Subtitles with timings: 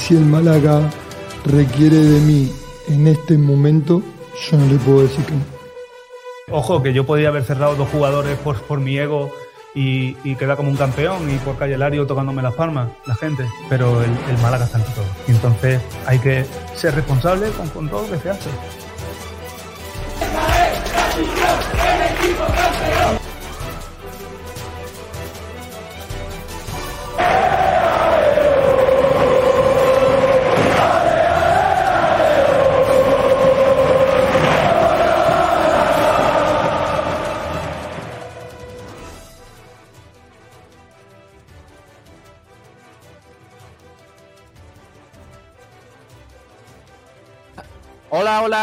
[0.00, 0.80] Si el Málaga
[1.44, 2.50] requiere de mí
[2.88, 4.02] en este momento,
[4.50, 5.44] yo no le puedo decir que no.
[6.50, 9.30] Ojo, que yo podía haber cerrado dos jugadores por, por mi ego
[9.74, 13.46] y, y quedar como un campeón y por Calle Lario tocándome las palmas, la gente.
[13.68, 15.04] Pero el, el Málaga está ante todo.
[15.28, 16.44] Y entonces hay que
[16.74, 18.50] ser responsable con, con todo lo que se hace.
[22.42, 23.19] Hola,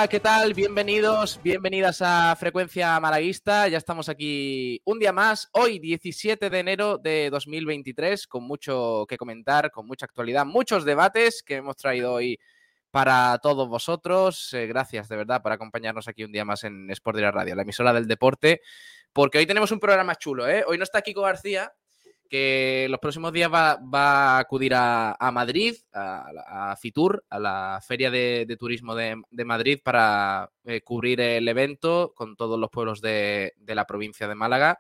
[0.10, 0.54] ¿qué tal?
[0.54, 3.68] Bienvenidos, bienvenidas a Frecuencia Malaguista.
[3.68, 9.18] Ya estamos aquí un día más, hoy 17 de enero de 2023, con mucho que
[9.18, 12.40] comentar, con mucha actualidad, muchos debates que hemos traído hoy
[12.90, 14.54] para todos vosotros.
[14.54, 17.64] Eh, gracias de verdad por acompañarnos aquí un día más en Sport Direct Radio, la
[17.64, 18.62] emisora del deporte,
[19.12, 20.64] porque hoy tenemos un programa chulo, ¿eh?
[20.66, 21.74] Hoy no está Kiko García,
[22.28, 28.12] que los próximos días va, va a acudir a, Madrid, a, Fitur, a la Feria
[28.12, 33.86] de, Turismo de, Madrid, para eh, cubrir el evento con todos los pueblos de, la
[33.86, 34.80] provincia de Málaga.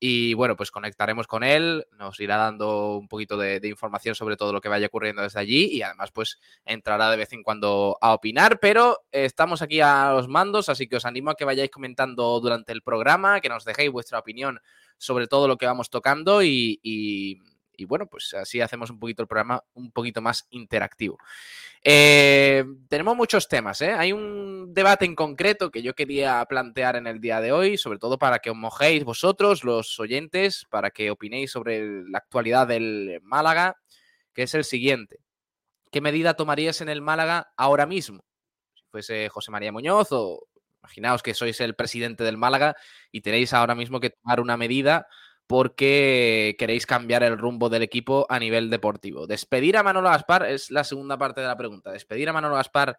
[0.00, 4.52] Y bueno, pues conectaremos con él, nos irá dando un poquito de, información sobre todo
[4.52, 8.14] lo que vaya ocurriendo desde allí y además pues entrará de vez en cuando a
[8.14, 12.38] opinar, pero estamos aquí a los mandos, así que os animo a que vayáis comentando
[12.38, 14.60] durante el programa, que nos dejéis vuestra opinión
[14.98, 17.40] sobre todo lo que vamos tocando y,
[17.78, 21.18] y, bueno, pues así hacemos un poquito el programa un poquito más interactivo.
[21.82, 23.92] Eh, tenemos muchos temas, ¿eh?
[23.92, 27.98] hay un debate en concreto que yo quería plantear en el día de hoy, sobre
[27.98, 33.20] todo para que os mojéis vosotros, los oyentes, para que opinéis sobre la actualidad del
[33.22, 33.76] Málaga,
[34.34, 35.20] que es el siguiente.
[35.92, 38.24] ¿Qué medida tomarías en el Málaga ahora mismo?
[38.74, 40.48] Si fuese José María Muñoz o
[40.88, 42.74] Imaginaos que sois el presidente del Málaga
[43.12, 45.06] y tenéis ahora mismo que tomar una medida
[45.48, 49.26] porque queréis cambiar el rumbo del equipo a nivel deportivo.
[49.26, 51.90] Despedir a Manolo Gaspar es la segunda parte de la pregunta.
[51.90, 52.98] ¿Despedir a Manolo Gaspar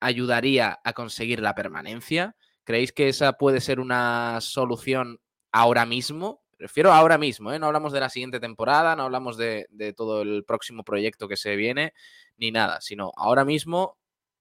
[0.00, 2.34] ayudaría a conseguir la permanencia?
[2.64, 5.20] ¿Creéis que esa puede ser una solución
[5.52, 6.42] ahora mismo?
[6.58, 7.58] Refiero ahora mismo, ¿eh?
[7.58, 11.56] no hablamos de la siguiente temporada, no hablamos de todo el próximo proyecto que se
[11.56, 11.92] viene,
[12.38, 13.98] ni nada, sino ahora mismo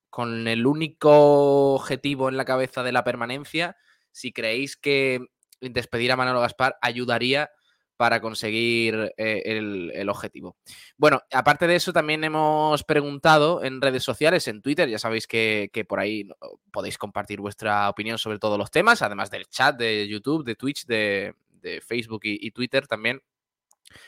[0.10, 3.76] con el único objetivo en la cabeza de la permanencia,
[4.12, 5.26] si creéis que
[5.62, 7.52] despedir a Manolo Gaspar ayudaría
[7.98, 10.58] para conseguir eh, el, objetivo.
[10.98, 15.70] Bueno, aparte de eso, también hemos preguntado en redes sociales, en Twitter, ya sabéis que,
[15.88, 16.28] por ahí
[16.72, 20.86] podéis compartir vuestra opinión sobre todos los temas, además del chat de YouTube, de Twitch,
[20.88, 21.36] de,
[21.86, 23.22] Facebook y, y, Twitter también.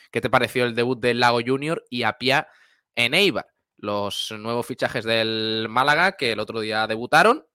[0.09, 2.47] ¿Qué te pareció el debut del Lago Junior y Apia
[2.95, 3.53] en Eibar?
[3.83, 7.45] los nuevos fichajes del Málaga que el otro día debutaron.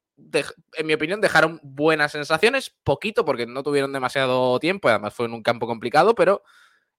[0.76, 5.32] En mi opinión, dejaron buenas sensaciones, poquito porque no tuvieron demasiado tiempo, además fue en
[5.32, 6.42] un campo complicado, pero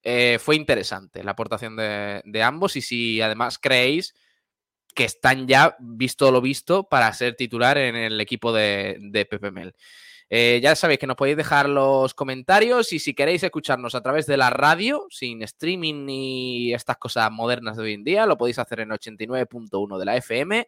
[0.04, 4.16] eh, fue interesante la aportación de, ambos y si además creéis
[4.96, 9.52] que están ya, visto lo visto, para ser titular en el equipo de, de Pepe
[9.52, 9.76] Mel.
[10.32, 14.28] Eh, ya sabéis que nos podéis dejar los comentarios y si queréis escucharnos a través
[14.28, 18.60] de la radio, sin streaming ni estas cosas modernas de hoy en día, lo podéis
[18.60, 20.68] hacer en 89.1 de la FM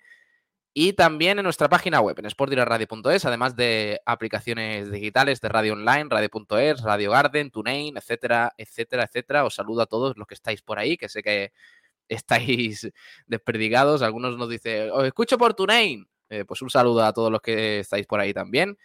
[0.73, 6.07] y también en nuestra página web, en sportdiraradio.es, además de aplicaciones digitales de radio online,
[6.09, 9.45] radio.es, Radio Garden, TuneIn, etcétera, etcétera, etcétera.
[9.45, 11.51] Os saludo a todos los que estáis por ahí, que sé que
[12.07, 12.89] estáis
[13.27, 14.01] desperdigados.
[14.01, 16.07] Algunos nos dicen, os escucho por TuneIn.
[16.29, 18.77] Eh, pues un saludo a todos los que estáis por ahí también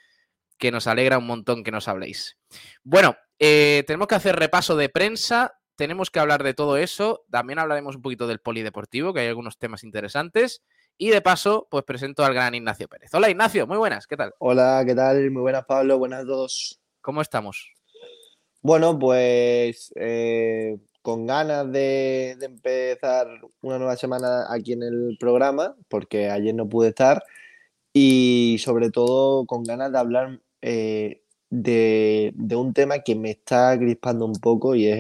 [0.58, 2.36] que nos alegra un montón que nos habléis.
[2.82, 7.58] Bueno, eh, tenemos que hacer repaso de prensa, tenemos que hablar de todo eso, también
[7.58, 10.62] hablaremos un poquito del polideportivo, que hay algunos temas interesantes.
[10.98, 13.12] Y de paso, pues presento al gran Ignacio Pérez.
[13.12, 14.32] Hola Ignacio, muy buenas, ¿qué tal?
[14.38, 15.30] Hola, ¿qué tal?
[15.30, 16.80] Muy buenas Pablo, buenas a todos.
[17.02, 17.70] ¿Cómo estamos?
[18.62, 23.28] Bueno, pues eh, con ganas de, de, empezar
[23.60, 27.22] una nueva semana aquí en el programa, porque ayer no pude estar,
[27.92, 31.20] y sobre todo con ganas de hablar eh,
[31.50, 34.98] de, de, un tema que me está crispando un poco y es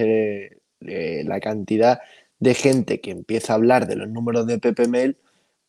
[0.82, 2.00] eh, la cantidad
[2.38, 5.16] de gente que empieza a hablar de los números de Pepe Mel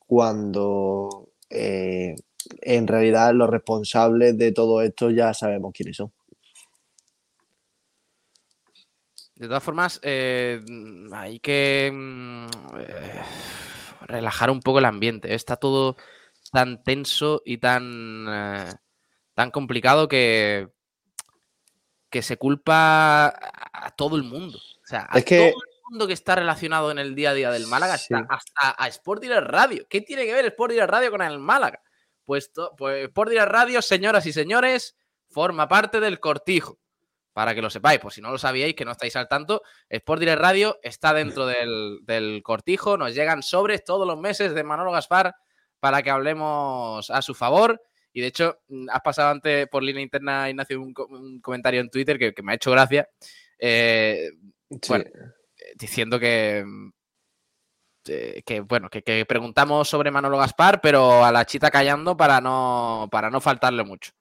[0.07, 2.15] cuando eh,
[2.61, 6.11] en realidad los responsables de todo esto ya sabemos quiénes son.
[9.35, 10.59] De todas formas, eh,
[11.11, 12.45] hay que mm,
[12.79, 13.21] eh,
[14.07, 15.35] relajar un poco el ambiente.
[15.35, 15.95] Está todo
[16.51, 18.71] tan tenso y tan, eh,
[19.35, 20.69] tan complicado que,
[22.09, 24.57] que se culpa a todo el mundo.
[24.57, 27.33] O sea, a Es que- todo el mundo que está relacionado en el día a
[27.33, 28.13] día del Málaga, Sí.
[28.13, 29.85] hasta, hasta a Sport Direct Radio.
[29.89, 31.81] ¿Qué tiene que ver Sport Direct Radio con el Málaga?
[32.25, 34.95] Pues, pues Sport Direct Radio, señoras y señores,
[35.29, 36.79] forma parte del cortijo.
[37.33, 40.19] Para que lo sepáis, por si no lo sabíais, que no estáis al tanto, Sport
[40.19, 42.97] Direct Radio está dentro del, del cortijo.
[42.97, 45.35] Nos llegan sobres todos los meses de Manolo Gaspar
[45.79, 47.79] para que hablemos a su favor.
[48.11, 51.91] Y de hecho, mm, has pasado antes por línea interna, Ignacio, un, un comentario en
[51.91, 53.07] Twitter que, que me ha hecho gracia.
[53.59, 54.31] eh,
[54.69, 54.79] Sí.
[54.89, 55.05] Bueno,
[55.77, 56.89] diciendo que, mm,
[58.09, 63.07] eh, que bueno, que, preguntamos sobre Manolo Gaspar, pero a la chita callando para no,
[63.11, 64.11] para no faltarle mucho.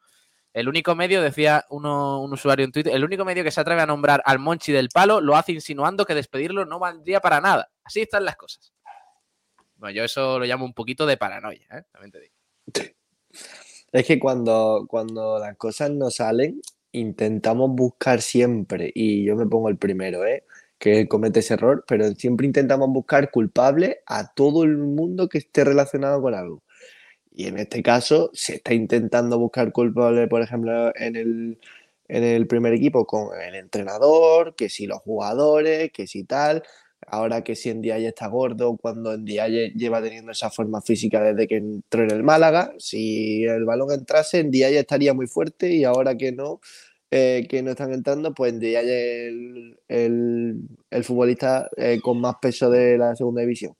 [0.53, 3.83] El único medio, decía uno- un usuario en Twitter, el único medio que se atreve
[3.83, 7.71] a nombrar al Monchi del Palo lo hace insinuando que despedirlo no valdría para nada.
[7.85, 8.73] Así están las cosas.
[9.77, 11.83] Bueno, yo eso lo llamo un poquito de paranoia, ¿eh?
[11.93, 12.35] También te digo.
[13.93, 16.61] Es que cuando, cuando las cosas no salen,
[16.93, 20.45] intentamos buscar siempre, y yo me pongo el primero, ¿eh?
[20.79, 25.65] Que comete ese error, pero siempre intentamos buscar culpable a todo el mundo que esté
[25.65, 26.63] relacionado con algo.
[27.33, 31.59] Y en este caso se está intentando buscar culpable, por ejemplo, en el,
[32.09, 36.63] en el primer equipo con el entrenador, que si los jugadores, que si tal.
[37.09, 41.23] Ahora que si en ya está gordo, cuando en Diaye lleva teniendo esa forma física
[41.23, 45.71] desde que entró en el Málaga, si el balón entrase, en Diaye estaría muy fuerte
[45.71, 46.61] y ahora que no,
[47.11, 50.57] eh, que no están entrando, pues en Diaye el, el,
[50.91, 53.75] el futbolista eh, con más peso de la segunda división.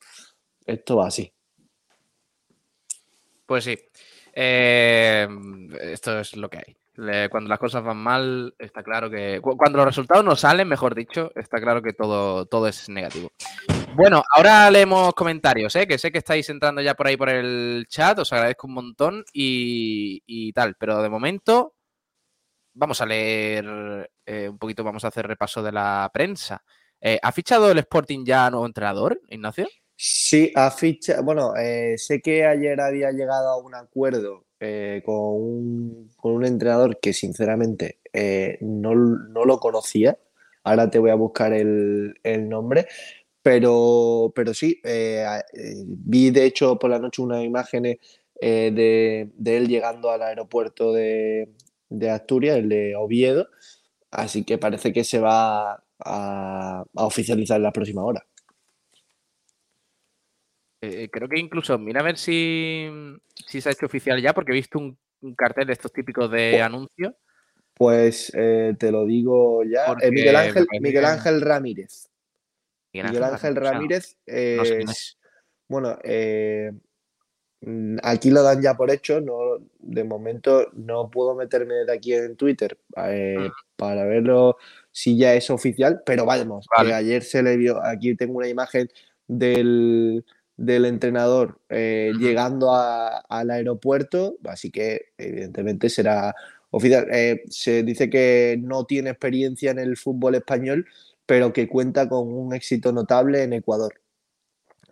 [0.65, 1.33] Esto va así.
[3.47, 3.79] Pues sí.
[4.35, 5.27] Eh,
[5.81, 6.77] esto es lo que hay.
[7.29, 9.39] Cuando las cosas van mal, está claro que.
[9.43, 13.31] cu- Cuando los resultados no salen, mejor dicho, está claro que todo, todo es negativo.
[13.95, 18.19] Bueno, ahora leemos comentarios, que sé que estáis entrando ya por ahí por el chat,
[18.19, 21.76] os agradezco un montón y, y tal, pero de momento
[22.77, 26.63] vamos a leer eh, un poquito, vamos a hacer repaso de la prensa.
[27.01, 29.67] Eh, ¿Ha fichado el Sporting ya nuevo entrenador, Ignacio?
[29.97, 31.21] Sí, ha ficha.
[31.23, 36.99] Bueno, eh, sé que ayer había llegado a un acuerdo con un, con un entrenador
[36.99, 37.99] que sinceramente
[38.61, 40.19] no, no lo conocía.
[40.65, 42.87] Ahora te voy a buscar el, el nombre.
[43.43, 47.99] Pero, pero sí, vi de hecho por la noche unas imágenes
[48.41, 51.49] de, de él llegando al aeropuerto de,
[51.89, 53.49] de Asturias, el de Oviedo.
[54.11, 58.25] Así que parece que se va a, a oficializar en las próximas horas.
[60.81, 62.89] Eh, creo que incluso, mira a ver si,
[63.47, 66.31] si se ha hecho oficial ya, porque he visto un, un cartel de estos típicos
[66.31, 66.65] de Oh.
[66.65, 67.17] anuncio.
[67.75, 69.97] Pues eh, te lo digo ya.
[70.01, 72.09] Eh, Miguel Ángel, Miguel Ángel Ramírez.
[72.93, 75.19] Miguel Miguel Ángel Ramírez, no sé es,
[75.69, 76.73] bueno, eh,
[78.03, 79.21] aquí lo dan ya por hecho.
[79.21, 83.51] No, de momento no puedo meterme de aquí en Twitter eh, Mm.
[83.77, 84.57] para verlo
[84.93, 87.83] si ya es oficial, pero vamos, que ayer se le vio.
[87.85, 88.89] Aquí tengo una imagen
[89.29, 90.25] del,
[90.57, 96.35] del entrenador eh, llegando a- al aeropuerto, así que evidentemente será
[96.71, 97.07] oficial.
[97.13, 100.87] Eh, se dice que no tiene experiencia en el fútbol español,
[101.27, 104.01] pero que cuenta con un éxito notable en Ecuador.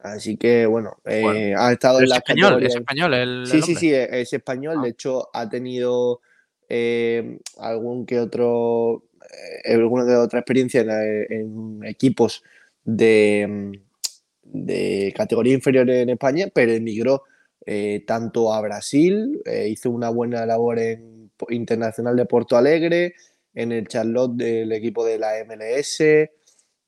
[0.04, 3.62] Así que bueno, eh, Bueno, ha estado en es español, es español el, Sí, el
[3.62, 4.76] sí, sí, es, es español.
[4.78, 4.82] Ah.
[4.82, 6.20] De hecho, ha tenido
[6.68, 9.04] eh, algún que otro,
[9.64, 10.90] eh, alguna que otra experiencia en,
[11.30, 12.42] en equipos
[12.84, 13.80] de,
[14.42, 17.22] de categoría inferior en España, pero emigró
[17.64, 23.14] eh, tanto a Brasil, hizo una buena labor en Internacional de Porto Alegre,
[23.54, 26.28] en el Charlotte del equipo de la MLS.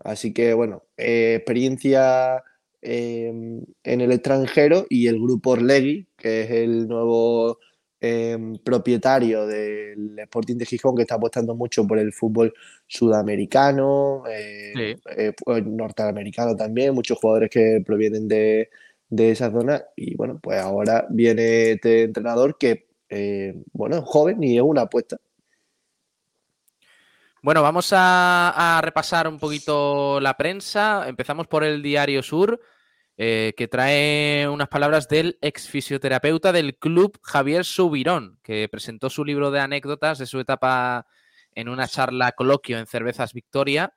[0.00, 2.44] Así que, bueno, experiencia
[2.82, 7.58] eh, en el extranjero y el grupo Orlegui, que es el nuevo
[8.00, 12.52] eh, propietario del Sporting de Gijón, que está apostando mucho por el fútbol
[12.86, 15.02] sudamericano, eh, Sí.
[15.16, 18.68] eh, pues, norteamericano también, muchos jugadores que provienen de,
[19.08, 19.84] de esa zona.
[19.96, 24.82] Y bueno, pues ahora viene este entrenador que, eh, bueno, es joven y es una
[24.82, 25.16] apuesta.
[27.42, 31.08] Bueno, vamos a, repasar un poquito la prensa.
[31.08, 32.60] Empezamos por el Diario Sur,
[33.16, 39.24] eh, que trae unas palabras del ex fisioterapeuta del club Javier Subirón, que presentó su
[39.24, 41.06] libro de anécdotas de su etapa
[41.52, 43.94] en una charla coloquio en Cervezas Victoria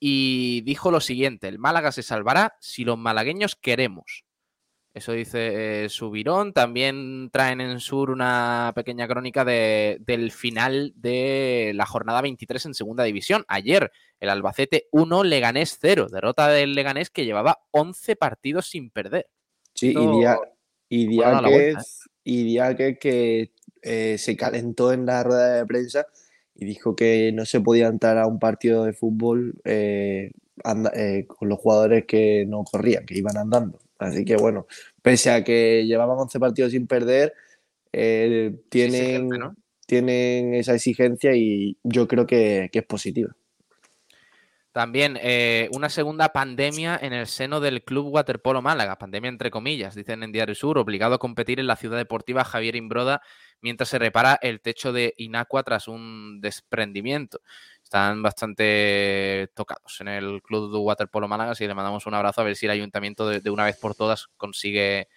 [0.00, 4.24] y dijo lo siguiente, el Málaga se salvará si los malagueños queremos.
[4.98, 6.52] Eso dice eh, Subirón.
[6.52, 12.74] También traen en Sur una pequeña crónica de, del final de la jornada 23 en
[12.74, 13.44] Segunda División.
[13.46, 16.08] Ayer, el Albacete 1, Leganés 0.
[16.10, 19.28] Derrota del Leganés que llevaba 11 partidos sin perder.
[19.72, 20.36] Sí, y día,
[20.88, 21.76] y día que,
[22.24, 23.52] y día que, que
[23.82, 26.06] eh, se calentó en la rueda de prensa
[26.56, 30.32] y dijo que no se podía entrar a un partido de fútbol eh,
[30.94, 33.78] eh, con los jugadores que no corrían, que iban andando.
[33.98, 34.66] Así que bueno,
[35.02, 37.32] pese a que llevaban 11 partidos sin perder,
[37.90, 39.30] tienen,
[39.86, 43.34] tienen esa exigencia y yo creo que, que es positiva.
[44.78, 49.96] También eh, una segunda pandemia en el seno del Club Waterpolo Málaga, pandemia entre comillas,
[49.96, 53.20] dicen en Diario Sur, obligado a competir en la ciudad deportiva Javier Imbroda
[53.60, 57.40] mientras se repara el techo de Inacua tras un desprendimiento.
[57.82, 62.56] Están bastante tocados en el Club Waterpolo Málaga, así le mandamos un abrazo a ver
[62.56, 65.08] si el ayuntamiento de una vez por todas consigue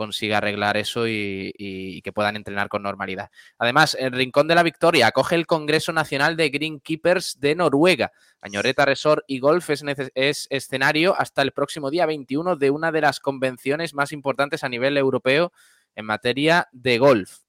[0.00, 3.30] consiga arreglar eso y, que puedan entrenar con normalidad.
[3.58, 8.10] Además, el Rincón de la Victoria acoge el Congreso Nacional de Greenkeepers de Noruega.
[8.40, 13.20] Añoreta Resort y Golf es, escenario hasta el próximo día 21 de una de las
[13.20, 15.52] convenciones más importantes a nivel europeo
[15.94, 17.40] en materia de golf.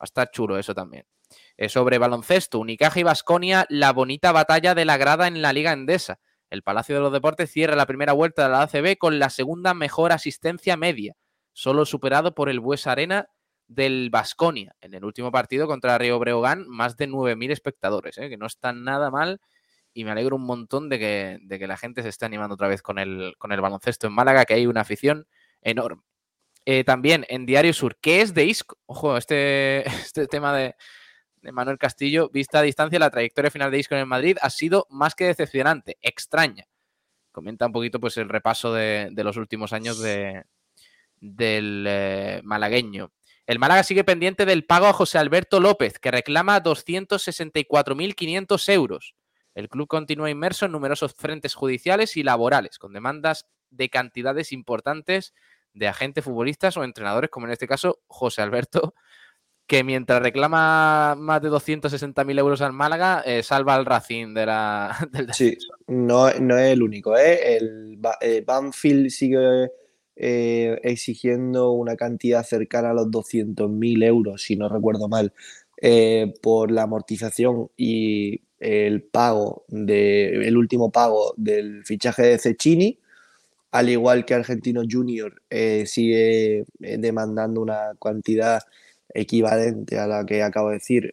[0.00, 1.04] Va a estar chulo eso también.
[1.68, 6.20] Sobre baloncesto, Unicaja y Basconia, la bonita batalla de la grada en la Liga Endesa.
[6.50, 9.74] El Palacio de los Deportes cierra la primera vuelta de la ACB con la segunda
[9.74, 11.14] mejor asistencia media
[11.58, 13.30] solo superado por el Bues Arena
[13.66, 18.28] del Basconia en el último partido contra Río Breogán, más de 9.000 espectadores, ¿eh?
[18.28, 19.40] que no están nada mal
[19.92, 22.68] y me alegro un montón de que, de que, la gente se esté animando otra
[22.68, 25.26] vez con el, con el baloncesto en Málaga, que hay una afición
[25.60, 26.04] enorme.
[26.70, 28.76] Eh, también en Diario Sur, ¿qué es de Isco?
[28.84, 30.76] Ojo, este, este tema de,
[31.50, 34.86] Manuel Castillo, vista a distancia, la trayectoria final de Isco en el Madrid ha sido
[34.90, 36.66] más que decepcionante, extraña.
[37.32, 40.44] Comenta un poquito pues el repaso de los últimos años de,
[41.20, 43.12] del eh, malagueño.
[43.46, 49.14] El Málaga sigue pendiente del pago a José Alberto López, que reclama 264.500 euros.
[49.54, 55.32] El club continúa inmerso en numerosos frentes judiciales y laborales, con demandas de cantidades importantes
[55.78, 58.94] de agentes futbolistas o entrenadores, como en este caso José Alberto,
[59.68, 64.96] que mientras reclama más de 260.000 euros al Málaga, eh, salva al Racing de la,
[65.12, 65.56] del Sí,
[65.86, 67.16] no, no es el único.
[67.16, 67.58] ¿eh?
[67.58, 69.68] El eh, Banfield sigue
[70.16, 75.34] eh, exigiendo una cantidad cercana a los 200.000 euros, si no recuerdo mal,
[76.42, 82.98] por la amortización y el pago de, el último pago del fichaje de Cecchini,
[83.70, 88.62] al igual que Argentino Junior eh, sigue demandando una cantidad
[89.14, 91.12] equivalente a la que acabo de decir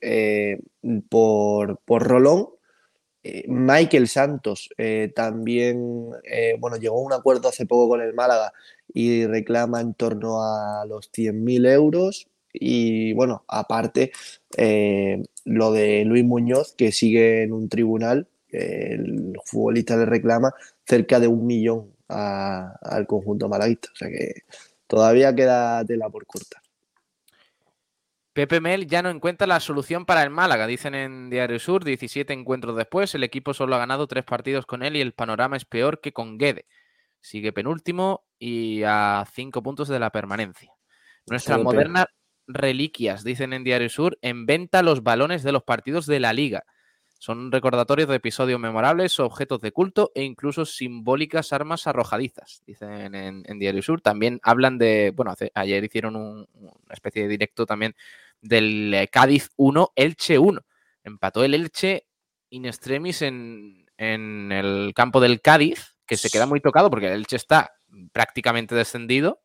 [1.09, 2.49] por, por Rolón
[3.27, 8.13] eh, Michael Santos eh, también, eh, bueno, llegó a un acuerdo hace poco con el
[8.13, 8.53] Málaga
[8.93, 12.27] y reclama en torno a los 100.000 euros.
[12.53, 14.11] Y bueno, aparte,
[15.43, 20.53] lo de Luis Muñoz, que sigue en un tribunal, el futbolista le reclama
[20.85, 23.89] cerca de un millón al conjunto malaguista.
[23.93, 24.43] O sea que
[24.87, 26.61] todavía queda tela por cortar.
[28.35, 32.33] Pepe Mel ya no encuentra la solución para el Málaga, dicen en Diario Sur, 17
[32.33, 35.63] encuentros después, el equipo solo ha ganado tres partidos con él y el panorama es
[35.63, 36.65] peor que con Guede.
[37.21, 40.73] Sigue penúltimo y a cinco puntos de la permanencia.
[41.27, 42.07] Nuestras modernas
[42.45, 46.65] reliquias, dicen en Diario Sur, en venta los balones de los partidos de la liga.
[47.25, 53.57] Son recordatorios de episodios memorables, objetos de culto e incluso simbólicas armas arrojadizas, dicen en,
[53.57, 53.99] Diario Sur.
[53.99, 56.45] También hablan de, bueno, ayer hicieron una
[56.91, 57.95] especie de directo también
[58.41, 60.61] del eh, Cádiz 1, Elche 1.
[61.03, 62.05] Empató el Elche
[62.51, 67.13] in extremis en, en el campo del Cádiz, que se queda muy tocado porque el
[67.13, 67.71] Elche está
[68.13, 69.41] prácticamente descendido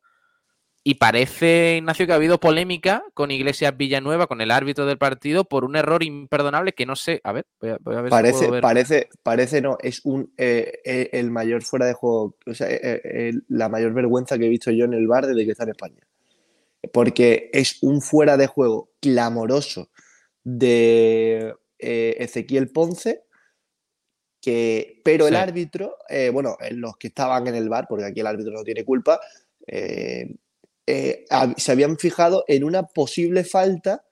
[0.83, 5.45] y parece, Ignacio, que ha habido polémica con Iglesias Villanueva, con el árbitro del partido,
[5.45, 7.21] por un error imperdonable que no sé.
[7.23, 11.61] A ver, voy a, ver parece, Parece, parece no, es un eh, eh, el mayor
[11.61, 15.07] fuera de juego, o sea, eh, la mayor vergüenza que he visto yo en el
[15.07, 16.01] bar desde que está en España.
[16.91, 19.91] Porque es un fuera de juego clamoroso
[20.43, 23.23] de Ezequiel Ponce.
[24.41, 25.97] Que, pero el árbitro,
[26.33, 29.19] bueno, los que estaban en el bar, porque aquí el árbitro no tiene culpa,
[29.67, 30.35] eh,
[30.85, 34.03] se habían fijado en una posible falta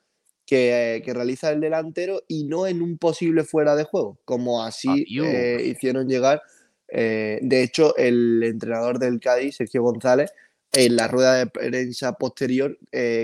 [0.50, 5.62] que, realiza el delantero y no en un posible fuera de juego, como así eh,
[5.66, 6.42] hicieron llegar.
[6.88, 10.32] Eh, de hecho, el entrenador del Cádiz, Sergio González,
[10.72, 12.78] en la rueda de prensa posterior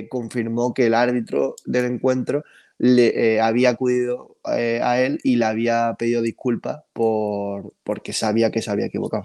[0.10, 2.44] confirmó que el árbitro del encuentro
[2.78, 8.72] le había acudido a él y le había pedido disculpas por, porque sabía que se
[8.72, 9.24] había equivocado.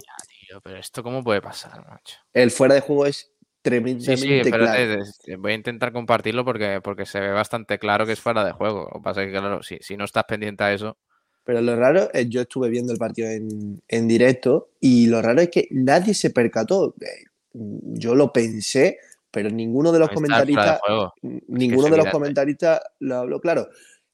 [0.63, 2.17] pero esto cómo puede pasar, macho.
[2.35, 3.31] El fuera de juego es
[3.63, 5.05] tremendamente Sí, sí, claro.
[5.39, 8.89] voy a intentar compartirlo porque, porque se ve bastante claro que es fuera de juego.
[8.93, 10.97] Lo que pasa es que, claro, si, si no estás pendiente a eso.
[11.45, 15.41] Pero lo raro es, yo estuve viendo el partido en, en directo y lo raro
[15.41, 16.95] es que nadie se percató.
[17.01, 18.99] Eh, Yo lo pensé,
[19.31, 20.81] pero ninguno de los de comentaristas,
[21.23, 22.11] ninguno de los evidente.
[22.13, 23.41] comentaristas lo habló.
[23.41, 23.69] Claro,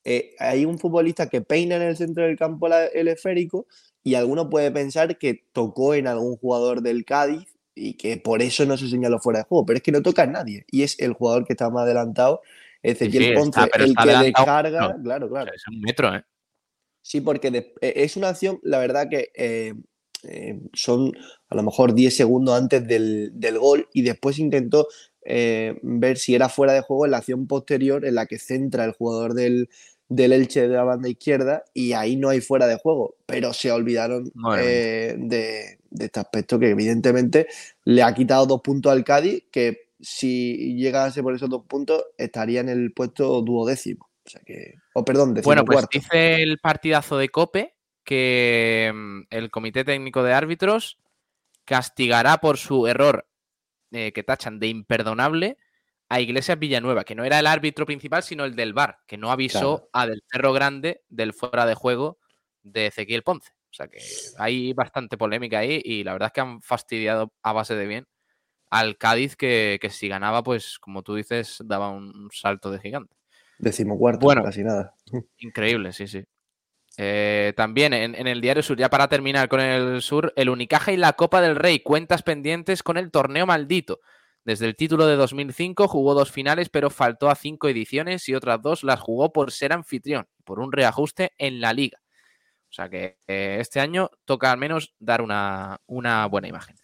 [0.04, 3.66] eh, hay un futbolista que peina en el centro del campo la- el esférico
[4.04, 8.64] y alguno puede pensar que tocó en algún jugador del Cádiz y que por eso
[8.64, 10.98] no se señaló fuera de juego, pero es que no toca a nadie y es
[10.98, 12.40] el jugador que está más adelantado,
[12.82, 15.02] Ezequiel sí, Ponce, está, el que descarga, no.
[15.02, 15.52] claro, claro.
[15.54, 16.24] es un metro, ¿eh?
[17.02, 19.74] Sí, porque de- eh, es una acción, la verdad que eh,
[20.24, 21.12] eh, son
[21.48, 24.88] a lo mejor 10 segundos antes del, del gol y después intentó
[25.24, 28.84] eh, ver si era fuera de juego en la acción posterior en la que centra
[28.84, 29.68] el jugador del,
[30.08, 33.72] del Elche de la banda izquierda y ahí no hay fuera de juego, pero se
[33.72, 37.48] olvidaron eh, de, de este aspecto que evidentemente
[37.84, 42.60] le ha quitado dos puntos al Cádiz que si llegase por esos dos puntos estaría
[42.60, 44.08] en el puesto duodécimo.
[44.26, 49.50] O sea que, o perdón, Bueno, pues dice el partidazo de Cope que mm, el
[49.50, 50.98] Comité Técnico de Árbitros
[51.64, 53.28] castigará por su error
[53.92, 55.58] eh, que tachan de imperdonable
[56.08, 59.30] a Iglesias Villanueva, que no era el árbitro principal, sino el del VAR, que no
[59.32, 59.90] avisó Claro.
[59.92, 62.18] a Del Cerro Grande del fuera de juego
[62.62, 63.50] de Ezequiel Ponce.
[63.70, 63.98] O sea que
[64.38, 68.06] hay bastante polémica ahí y la verdad es que han fastidiado a base de bien
[68.70, 72.78] al Cádiz que, que si ganaba, pues como tú dices, daba un, un salto de
[72.80, 73.14] gigante.
[73.58, 74.42] Decimocuarto, Bueno.
[74.42, 74.94] casi nada.
[75.38, 76.24] Increíble, sí, sí.
[76.98, 80.92] Eh, también en, en el Diario Sur, ya para terminar con el Sur, el Unicaja
[80.92, 84.00] y la Copa del Rey, cuentas pendientes con el torneo maldito.
[84.46, 88.62] Desde el título de 2005 jugó dos finales, pero faltó a cinco ediciones y otras
[88.62, 91.98] dos las jugó por ser anfitrión, por un reajuste en la liga.
[92.70, 96.76] O sea que eh, este año toca al menos dar una, una buena imagen.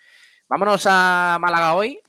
[0.48, 2.00] Vámonos a Málaga hoy,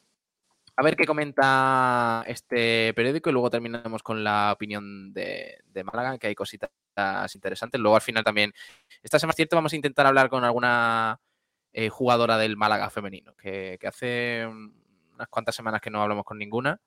[0.76, 6.26] a ver qué comenta este periódico y luego terminamos con la opinión de, Málaga, que
[6.26, 6.72] hay cositas
[7.36, 7.80] interesantes.
[7.80, 8.52] Luego al final también,
[9.04, 11.22] esta semana cierto, vamos a intentar hablar con alguna
[11.74, 14.48] eh, jugadora del Málaga femenino, que, que hace
[15.14, 16.80] unas cuantas semanas que no hablamos con ninguna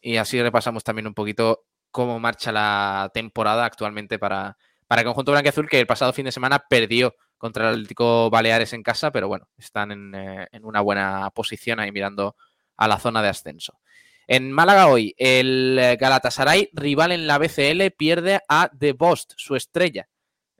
[0.00, 4.56] y así repasamos también un poquito cómo marcha la temporada actualmente para,
[4.86, 8.72] para el conjunto blanquiazul que el pasado fin de semana perdió contra el Atlético Baleares
[8.72, 12.36] en casa, pero bueno, están en, eh, en una buena posición ahí mirando
[12.76, 13.80] a la zona de ascenso.
[14.26, 20.08] En Málaga hoy, el Galatasaray, rival en la BCL, pierde a The Bost, su estrella.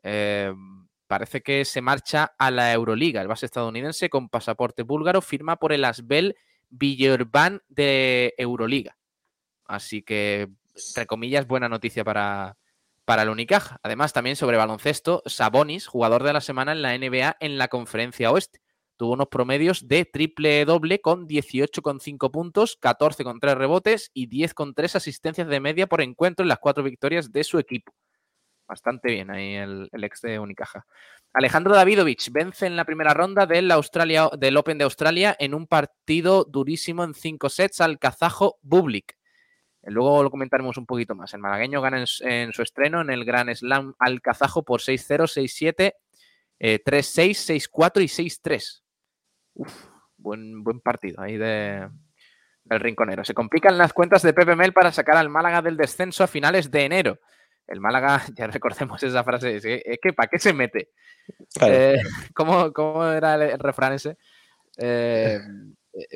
[0.02, 0.52] Eh,
[1.06, 3.20] parece que se marcha a la Euroliga.
[3.20, 6.36] El base estadounidense con pasaporte búlgaro firma por el Asbel
[6.70, 8.96] Villeurbanne de Euroliga.
[9.64, 12.56] Así que, entre comillas, buena noticia para,
[13.04, 13.78] para el Unicaja.
[13.82, 18.30] Además, también sobre baloncesto, Sabonis, jugador de la semana en la NBA en la conferencia
[18.30, 18.60] oeste.
[18.96, 25.58] Tuvo unos promedios de triple doble con 18,5 puntos, 14,3 rebotes y 10,3 asistencias de
[25.58, 27.94] media por encuentro en las cuatro victorias de su equipo.
[28.70, 30.86] Bastante bien ahí el, ex de Unicaja.
[31.32, 37.02] Alejandro Davidovich vence en la primera ronda del, Open de Australia en un partido durísimo
[37.02, 39.16] en cinco sets al kazajo Bublik.
[39.82, 41.34] Luego lo comentaremos un poquito más.
[41.34, 45.92] El malagueño gana en, su estreno en el Gran Slam al kazajo por 6-0, 6-7,
[46.60, 48.82] eh, 3-6, 6-4 y 6-3.
[49.54, 51.88] Uf, buen, buen partido ahí de,
[52.62, 53.24] del rinconero.
[53.24, 56.70] Se complican las cuentas de Pepe Mel para sacar al Málaga del descenso a finales
[56.70, 57.18] de enero.
[57.70, 60.90] El Málaga, ya recordemos esa frase, es que, es que ¿para qué se mete?
[61.54, 61.74] Claro.
[61.74, 62.00] Eh,
[62.34, 64.18] ¿cómo, ¿cómo, era el, refrán ese?
[64.76, 65.40] Eh,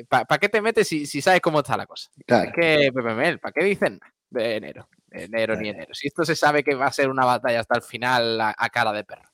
[0.07, 2.09] ¿Para pa qué te metes si, si, sabes cómo está la cosa?
[2.25, 2.49] Claro.
[2.49, 4.87] Es que, Pepe Mel, ¿para qué dicen de enero?
[5.07, 5.61] De enero claro.
[5.61, 5.93] ni enero.
[5.93, 8.69] Si esto se sabe que va a ser una batalla hasta el final a, a
[8.69, 9.29] cara de perro.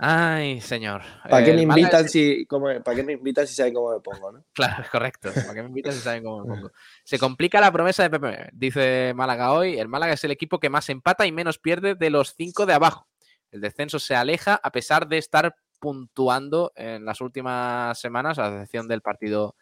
[0.00, 1.02] Ay, señor.
[1.28, 2.12] ¿Para qué, me invitan es...
[2.12, 4.30] si, cómo, ¿Para qué me invitan si saben cómo me pongo?
[4.30, 4.44] ¿no?
[4.54, 5.30] Claro, correcto.
[5.34, 6.70] ¿Para qué me invitan si saben cómo me pongo?
[7.04, 8.48] Se complica la promesa de Pepe.
[8.52, 9.76] Dice Málaga hoy.
[9.76, 12.74] El Málaga es el equipo que más empata y menos pierde de los cinco de
[12.74, 13.08] abajo.
[13.50, 18.86] El descenso se aleja a pesar de estar puntuando en las últimas semanas, a excepción
[18.86, 19.56] del partido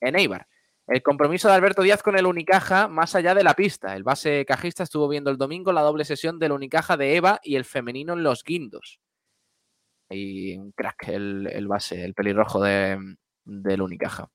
[0.00, 0.46] en Eibar.
[0.86, 3.96] El compromiso de Alberto Díaz con el Unicaja más allá de la pista.
[3.96, 7.56] El base cajista estuvo viendo el domingo la doble sesión del Unicaja de Eva y
[7.56, 9.00] el femenino en los Guindos
[10.12, 12.98] y crack el, el base, el pelirrojo de,
[13.44, 14.28] del Unicaja.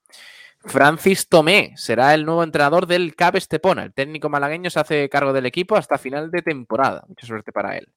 [0.60, 3.84] Francis Tomé será el nuevo entrenador del CAP Estepona.
[3.84, 7.04] El técnico malagueño se hace cargo del equipo hasta final de temporada.
[7.08, 7.88] Mucha suerte para él.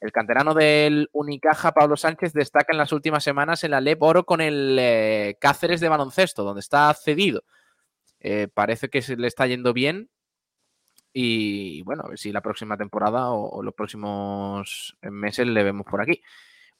[0.00, 4.24] El canterano del Unicaja, Pablo Sánchez, destaca en las últimas semanas en la LEP Oro
[4.24, 7.44] con el eh, Cáceres de baloncesto, donde está cedido.
[8.20, 10.10] Eh, parece que se le está yendo bien.
[11.12, 15.86] Y bueno, a ver si la próxima temporada o, o los próximos meses le vemos
[15.86, 16.22] por aquí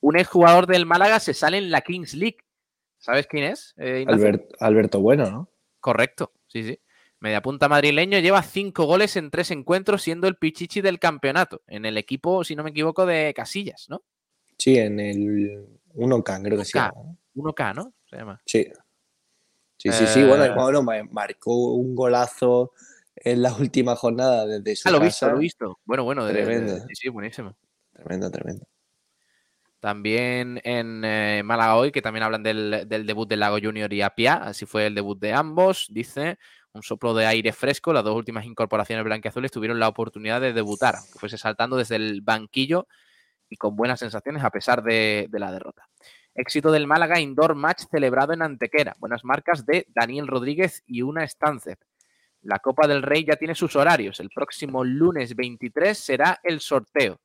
[0.03, 2.39] un exjugador del Málaga se sale en la Kings League.
[2.99, 3.73] ¿Sabes quién es?
[3.79, 5.49] Eh, Albert, Alberto Bueno, ¿no?
[5.81, 6.81] Correcto, sí, sí.
[7.21, 11.63] Mediapunta madrileño lleva cinco goles en tres encuentros, siendo el pichichi del campeonato.
[11.69, 14.03] En el equipo, si no me equivoco, de Casillas, ¿no?
[14.59, 16.79] Sí, en el 1K, creo que sí.
[17.35, 17.93] 1K, ¿no?
[18.11, 18.41] Se llama.
[18.45, 18.67] Sí.
[19.79, 20.25] Sí, sí, sí.
[20.25, 22.73] Bueno, bueno, marcó un golazo
[23.17, 25.79] en la última jornada desde su Ah, lo he visto, lo he visto.
[25.85, 26.87] Bueno, bueno, de- de- Tremendo.
[26.93, 27.57] sí, buenísimo.
[27.93, 28.67] Tremendo, tremendo.
[29.83, 34.01] También en eh, Málaga hoy, que también hablan del, del debut de Lago Junior y
[34.01, 36.39] Apia, así fue el debut de ambos, dice,
[36.73, 40.95] un soplo de aire fresco, las dos últimas incorporaciones blanquiazules tuvieron la oportunidad de debutar,
[40.95, 42.87] aunque fuese saltando desde el banquillo
[43.51, 45.89] y con buenas sensaciones a pesar de, de la derrota.
[46.33, 51.27] Éxito del Málaga Indoor Match celebrado en Antequera, buenas marcas de Daniel Rodríguez y una
[51.27, 51.81] Stancet.
[52.43, 57.19] La Copa del Rey ya tiene sus horarios, el próximo lunes 23 será el sorteo.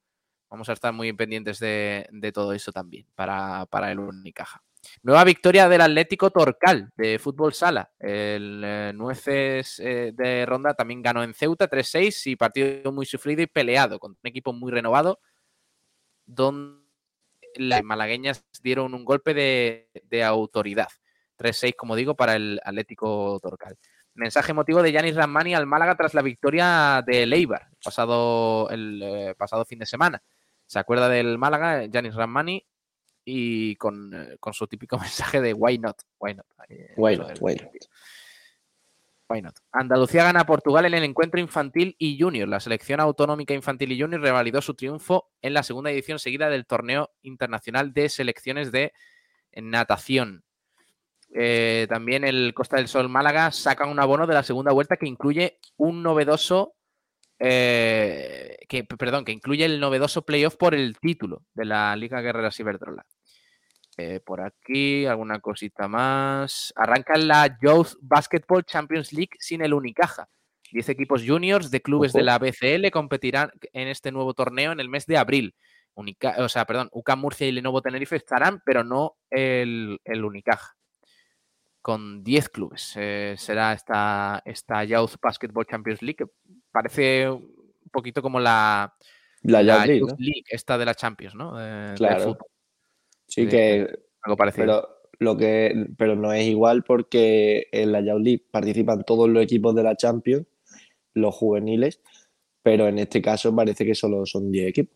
[0.49, 4.63] Vamos a estar muy pendientes de, de todo eso también para, para el Unicaja.
[5.03, 7.91] Nueva victoria del Atlético Torcal de fútbol sala.
[7.99, 13.41] El eh, Nueces eh, de Ronda también ganó en Ceuta 3-6 y partido muy sufrido
[13.41, 15.19] y peleado contra un equipo muy renovado
[16.25, 16.85] donde
[17.55, 20.87] las malagueñas dieron un golpe de, de autoridad.
[21.37, 23.77] 3-6, como digo, para el Atlético Torcal.
[24.13, 29.35] Mensaje emotivo de Yanis Ramani al Málaga tras la victoria de Leibar pasado el eh,
[29.37, 30.21] pasado fin de semana.
[30.67, 32.65] Se acuerda del Málaga, Yanis Ramani,
[33.29, 35.97] y con, eh, con, su típico mensaje de why not.
[36.19, 36.45] Why not.
[36.69, 37.71] Eh, Why not, why not.
[39.29, 39.57] Why not.
[39.73, 42.47] Andalucía gana a Portugal en el encuentro infantil y junior.
[42.47, 46.65] La selección autonómica infantil y junior revalidó su triunfo en la segunda edición seguida del
[46.65, 48.93] torneo internacional de selecciones de
[49.53, 50.45] natación.
[51.33, 55.07] Eh, también el Costa del Sol Málaga saca un abono de la segunda vuelta que
[55.07, 56.76] incluye un novedoso
[57.39, 62.59] eh, que, perdón, que incluye el novedoso playoff por el título de la Liga Guerreras
[62.59, 63.05] Iberdrola.
[63.97, 66.71] Eh, por aquí, alguna cosita más.
[66.75, 70.29] Arranca la Youth Basketball Champions League sin el Unicaja.
[70.71, 72.19] Diez equipos juniors de clubes Ojo.
[72.19, 75.55] de la BCL competirán en este nuevo torneo en el mes de abril.
[75.95, 80.75] Unica, o sea, perdón, UCAM Murcia y Lenovo Tenerife estarán, pero no el, el Unicaja.
[81.81, 86.25] Con 10 clubes eh, será esta, esta Youth Basketball Champions League, que
[86.77, 88.93] parece un poquito como la,
[89.41, 90.15] La, la League, Youth ¿no?
[90.19, 91.55] League, esta de la Champions, ¿no?
[91.59, 92.23] Eh, Claro.
[92.23, 92.47] fútbol,
[93.27, 93.87] Sí, que.
[94.21, 94.65] algo parecido.
[94.65, 99.43] Pero, lo que, pero no es igual porque en la Youth League participan todos los
[99.43, 100.45] equipos de la Champions,
[101.15, 102.01] los juveniles,
[102.61, 104.95] pero en este caso parece que solo son 10 equipos.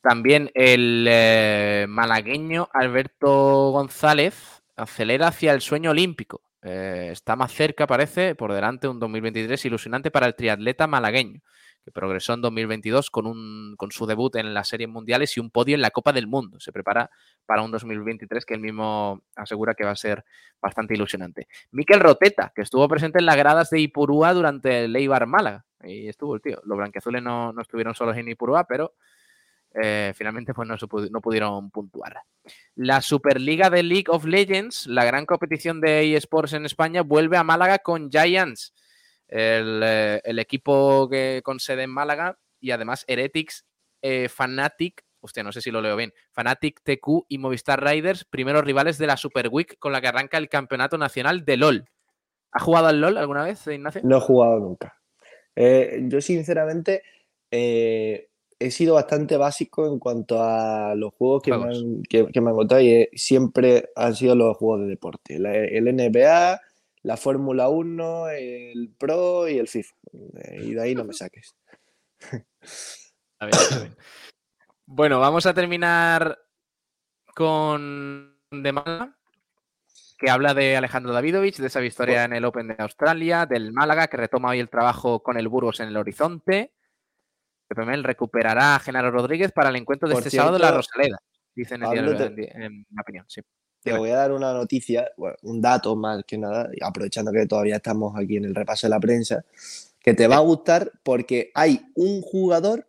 [0.00, 6.40] También el eh, malagueño Alberto González acelera hacia el sueño olímpico.
[6.62, 11.40] Eh, está más cerca, parece, por delante un 2023 ilusionante para el triatleta malagueño,
[11.84, 15.50] que progresó en 2022 con, un, con su debut en las series mundiales y un
[15.50, 16.60] podio en la Copa del Mundo.
[16.60, 17.10] Se prepara
[17.46, 20.24] para un 2023 que él mismo asegura que va a ser
[20.60, 21.48] bastante ilusionante.
[21.70, 25.64] Miquel Roteta, que estuvo presente en las gradas de Ipurúa durante el Eibar Málaga.
[25.82, 26.60] Y estuvo el tío.
[26.64, 28.92] Los blanqueazules no, no estuvieron solos en Ipurúa, pero
[29.74, 30.76] eh, finalmente pues no,
[31.10, 32.22] no pudieron puntuar.
[32.74, 37.44] La Superliga de League of Legends, la gran competición de eSports en España, vuelve a
[37.44, 38.74] Málaga con Giants,
[39.28, 43.64] el, eh, el equipo que con sede en Málaga y además Heretics,
[44.02, 48.64] eh, Fnatic, hostia, no sé si lo leo bien, Fnatic TQ y Movistar Riders, primeros
[48.64, 51.84] rivales de la Super Week con la que arranca el campeonato nacional de LOL.
[52.52, 54.00] ¿Ha jugado al LOL alguna vez, Ignacio?
[54.02, 54.96] No he jugado nunca.
[55.54, 57.02] Yo, sinceramente,
[57.50, 58.29] eh,
[58.60, 62.50] he sido bastante básico en cuanto a los juegos que, me han, que, que me
[62.50, 65.38] han contado y siempre han sido los juegos de deporte.
[65.38, 66.60] La- el NBA,
[67.02, 69.94] la Fórmula 1, el Pro y el FIFA.
[70.12, 71.56] Eh, y de ahí no me saques.
[74.86, 76.38] Bueno, vamos a terminar
[77.34, 79.16] con de Málaga,
[80.18, 84.08] que habla de Alejandro Davidovich, de esa victoria en el Open de Australia, del Málaga,
[84.08, 86.72] que retoma hoy el trabajo con el Burgos en el horizonte.
[87.70, 90.68] Pepe Mel recuperará a Genaro Rodríguez para el encuentro de Por este sábado en la
[90.72, 91.22] cierto, Rosaleda,
[91.54, 93.24] dice en, el diario- Pablo, en en la opinión.
[93.28, 93.40] Sí.
[93.80, 97.76] Te voy a dar una noticia, bueno, un dato más que nada, aprovechando que todavía
[97.76, 99.44] estamos aquí en el repaso de la prensa,
[100.00, 102.88] que te va a gustar porque hay un jugador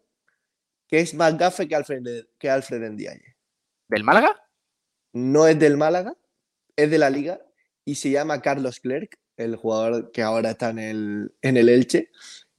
[0.87, 3.35] que es más gafe que Alfred, que Alfred Ndiaye.
[3.87, 4.35] ¿Del Málaga?
[5.13, 6.15] No es del Málaga,
[6.75, 7.39] es de la liga
[7.85, 12.09] y se llama Carlos Clerc, el jugador que ahora está en el, en el Elche.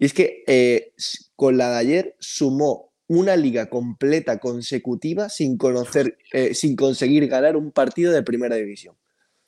[0.02, 0.94] Y es que eh,
[1.36, 7.56] con la de ayer sumó una liga completa consecutiva sin, conocer, eh, sin conseguir ganar
[7.56, 8.96] un partido de primera división.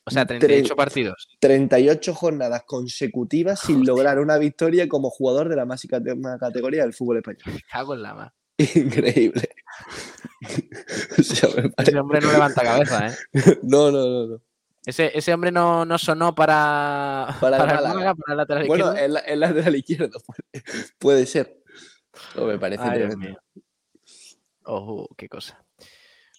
[0.04, 1.28] O sea, 38 Tre- partidos.
[1.40, 6.92] 38 jornadas consecutivas sin lograr una victoria como jugador de la máxima cate- categoría del
[6.94, 7.42] fútbol español.
[7.46, 8.32] Me cago en la mar.
[8.58, 9.48] Increíble.
[11.18, 13.12] O sea, Ese hombre no levanta cabeza, ¿eh?
[13.62, 14.40] No, no, no, no.
[14.86, 17.88] Ese, ese hombre no, no sonó para, Para el para el Málaga.
[17.94, 19.18] Málaga, para el lateral Bueno, izquierdo.
[19.18, 20.64] el, el lateral izquierdo puede,
[20.98, 21.58] puede ser.
[22.36, 23.38] No, me parece Ay, tremendo.
[24.64, 25.62] Ojo, qué cosa.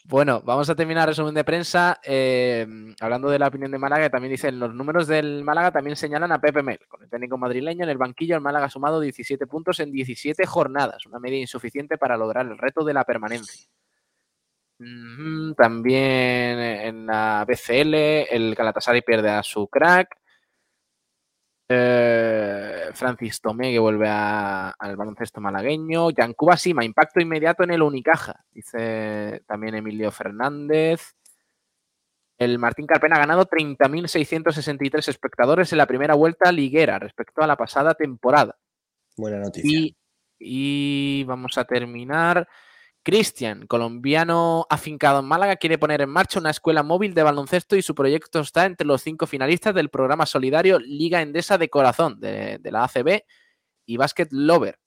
[0.08, 2.00] Bueno, vamos a terminar el resumen de prensa.
[2.04, 2.68] eh,
[3.00, 6.40] hablando de la opinión de Málaga, también dicen los números del Málaga también señalan a
[6.40, 6.80] Pepe Mel.
[6.88, 10.46] Con el técnico madrileño en el banquillo, el Málaga ha sumado 17 puntos en 17
[10.46, 13.68] jornadas, una media insuficiente para lograr el reto de la permanencia.
[15.56, 20.16] También en la BCL, el Galatasaray pierde a su crack.
[21.68, 26.12] Eh, Francis Tomé que vuelve a- al baloncesto malagueño.
[26.12, 31.16] Yancuba Sima, impacto inmediato en el Unicaja, dice también Emilio Fernández.
[32.38, 37.56] El Martín Carpena ha ganado 30.663 espectadores en la primera vuelta liguera respecto a la
[37.56, 38.58] pasada temporada.
[39.18, 39.80] Buena noticia.
[39.80, 39.96] Y,
[40.38, 42.48] y vamos a terminar.
[43.06, 47.84] Cristian, colombiano afincado en Málaga, quiere poner en marcha una escuela móvil de baloncesto y
[47.84, 52.58] su proyecto está entre los cinco finalistas del programa solidario Liga Endesa de Corazón de,
[52.58, 53.22] de la ACB
[53.86, 54.80] y Basket Lover.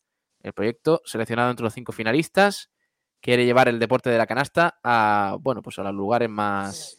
[0.43, 2.73] El proyecto seleccionado entre los cinco finalistas
[3.21, 6.99] quiere llevar el deporte de la canasta a, bueno, pues a los lugares más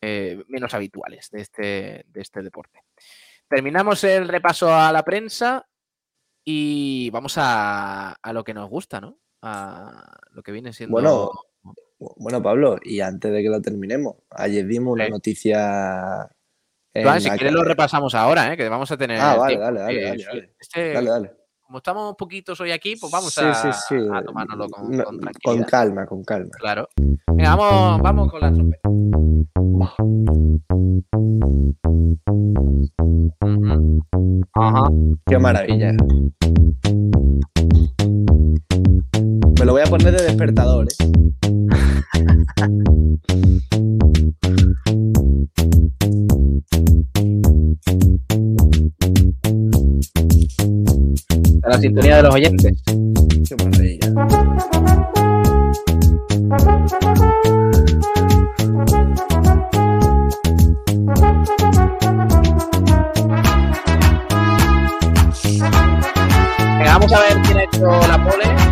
[0.00, 2.84] eh, menos habituales de este, de este deporte.
[3.48, 5.68] Terminamos el repaso a la prensa
[6.44, 9.18] y vamos a, a lo que nos gusta, ¿no?
[9.42, 10.92] A lo que viene siendo.
[10.92, 11.30] Bueno,
[12.16, 16.28] Bueno, Pablo, y antes de que lo terminemos, ayer dimos una noticia.
[16.94, 18.56] en Joan, si la quieres que- lo repasamos ahora, ¿eh?
[18.56, 19.18] que vamos a tener.
[19.20, 20.54] Ah, vale, tiempo, dale, dale, que dale, es- dale.
[20.60, 21.32] este- Dale, dale.
[21.60, 23.94] Como estamos poquitos hoy aquí, pues vamos Sí, a, sí, sí.
[24.12, 25.04] a tomárnoslo con, No,
[25.42, 26.50] con calma, con calma.
[26.58, 26.88] Claro.
[27.28, 28.88] Venga, vamos, vamos con la trompeta.
[34.54, 34.88] Ajá.
[35.26, 35.92] Qué maravilla.
[39.62, 40.94] Me lo voy a poner de despertador, ¿eh?
[51.62, 52.82] La sintonía de los oyentes.
[52.84, 54.08] Qué maravilla.
[66.78, 68.71] Venga, vamos a ver quién ha hecho la pole.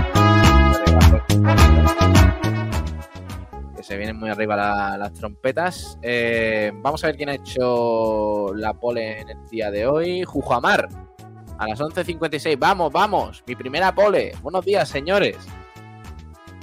[4.20, 5.98] Muy arriba la- las trompetas.
[6.02, 10.22] Eh, vamos a ver quién ha hecho la pole en el día de hoy.
[10.24, 10.88] Jujamar,
[11.58, 12.56] a las 11.56.
[12.58, 13.42] Vamos, vamos.
[13.46, 14.32] Mi primera pole.
[14.42, 15.36] Buenos días, señores.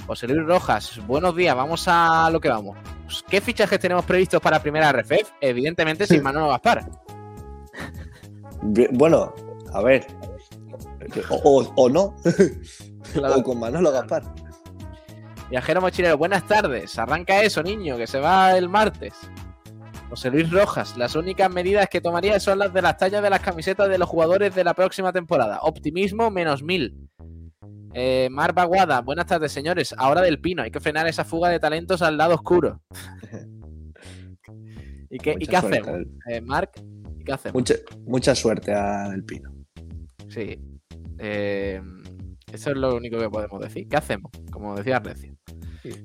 [0.06, 1.54] José Luis Rojas, buenos días.
[1.54, 2.78] Vamos a lo que vamos.
[3.04, 5.32] Pues, ¿Qué fichajes tenemos previstos para primera RFF?
[5.40, 6.88] Evidentemente sin Manolo Gaspar.
[8.92, 9.34] Bueno,
[9.72, 10.06] a ver.
[11.30, 12.14] O, o- o no.
[13.36, 14.22] o con Manolo Gaspar.
[15.50, 16.98] Viajero mochilero, buenas tardes.
[16.98, 19.14] Arranca eso, niño, que se va el martes.
[20.10, 23.40] José Luis Rojas, las únicas medidas que tomaría son las de las tallas de las
[23.40, 25.60] camisetas de los jugadores de la próxima temporada.
[25.62, 27.08] Optimismo menos mil.
[27.94, 29.94] Eh, Mar Baguada, buenas tardes, señores.
[29.96, 32.82] Ahora del pino, hay que frenar esa fuga de talentos al lado oscuro.
[35.10, 35.86] ¿Y qué, ¿y qué hacemos?
[35.92, 36.82] Del- Eh, Marc,
[37.18, 37.54] ¿y qué hacemos?
[37.54, 37.74] Mucha,
[38.06, 39.50] mucha suerte a Del Pino.
[40.28, 40.60] Sí.
[41.18, 41.80] Eh,
[42.52, 43.88] eso es lo único que podemos decir.
[43.88, 44.30] ¿Qué hacemos?
[44.50, 45.34] Como decía Recio.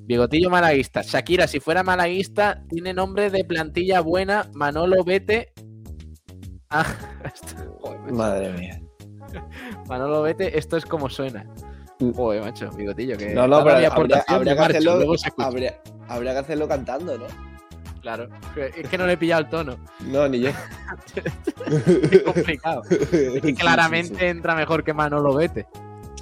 [0.01, 1.01] Bigotillo malaguista.
[1.01, 4.49] Shakira, si fuera malaguista, tiene nombre de plantilla buena.
[4.53, 5.51] Manolo Vete.
[6.69, 6.85] Ah.
[8.11, 8.79] Madre mía.
[9.87, 11.45] Manolo Vete, esto es como suena.
[12.15, 13.17] Joder, macho, bigotillo.
[13.17, 15.47] Que No, no, pero habría, habría que hacerlo, luego se escucha.
[15.47, 17.25] habría, habría que hacerlo cantando, ¿no?
[18.01, 18.27] Claro.
[18.75, 19.77] Es que no le he pillado el tono.
[20.01, 20.49] No, ni yo.
[22.11, 22.81] Es complicado.
[22.89, 24.25] Es que Sí, sí, claramente sí.
[24.25, 25.65] entra mejor que Manolo Vete.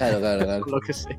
[0.02, 0.64] Claro, claro, claro.
[0.70, 1.16] lo que sea.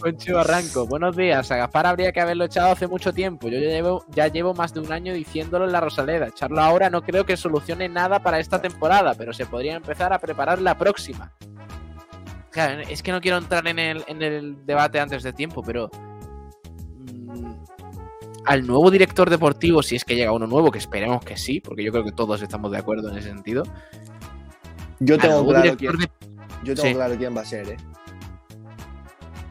[0.00, 1.50] Concho Barranco, buenos días.
[1.50, 3.48] A Gaspar habría que haberlo echado hace mucho tiempo.
[3.48, 6.28] Yo ya llevo, ya llevo más de un año diciéndolo en la Rosaleda.
[6.28, 10.18] Echarlo ahora no creo que solucione nada para esta temporada, pero se podría empezar a
[10.18, 11.32] preparar la próxima.
[12.50, 15.90] Claro, es que no quiero entrar en el, en el debate antes de tiempo, pero
[16.98, 17.52] mm,
[18.46, 21.82] al nuevo director deportivo, si es que llega uno nuevo, que esperemos que sí, porque
[21.82, 23.64] yo creo que todos estamos de acuerdo en ese sentido.
[25.00, 26.08] Yo tengo claro de-
[26.64, 26.94] yo tengo Sí.
[26.94, 27.76] claro quién va a ser, ¿eh?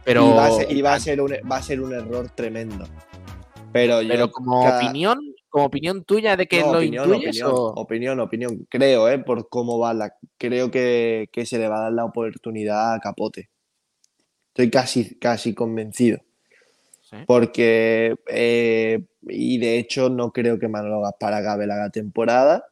[0.03, 2.29] pero, Y, va a ser, y va a ser un, va a ser un error
[2.31, 2.85] tremendo.
[3.71, 4.09] Pero yo.
[4.09, 7.67] Pero como cada- opinión, como opinión tuya de que No, lo opinión, intuyes opinión, o-
[7.81, 8.67] opinión, opinión.
[8.69, 9.19] Creo, ¿eh?
[9.19, 10.13] Por cómo va la.
[10.37, 13.49] Creo que, que se le va a dar la oportunidad a Capote.
[14.49, 16.19] Estoy casi, casi convencido.
[17.01, 17.17] Sí.
[17.25, 18.15] Porque.
[18.27, 22.65] eh, y de hecho, no creo que Manolo Gaspar acabe la temporada.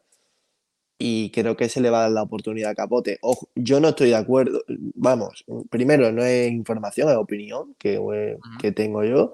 [1.04, 3.18] Y creo que se le va a dar la oportunidad a Capote.
[3.22, 4.64] Ojo, yo no estoy de acuerdo.
[4.68, 9.34] Vamos, primero, no es información, es opinión que, eh, que tengo yo.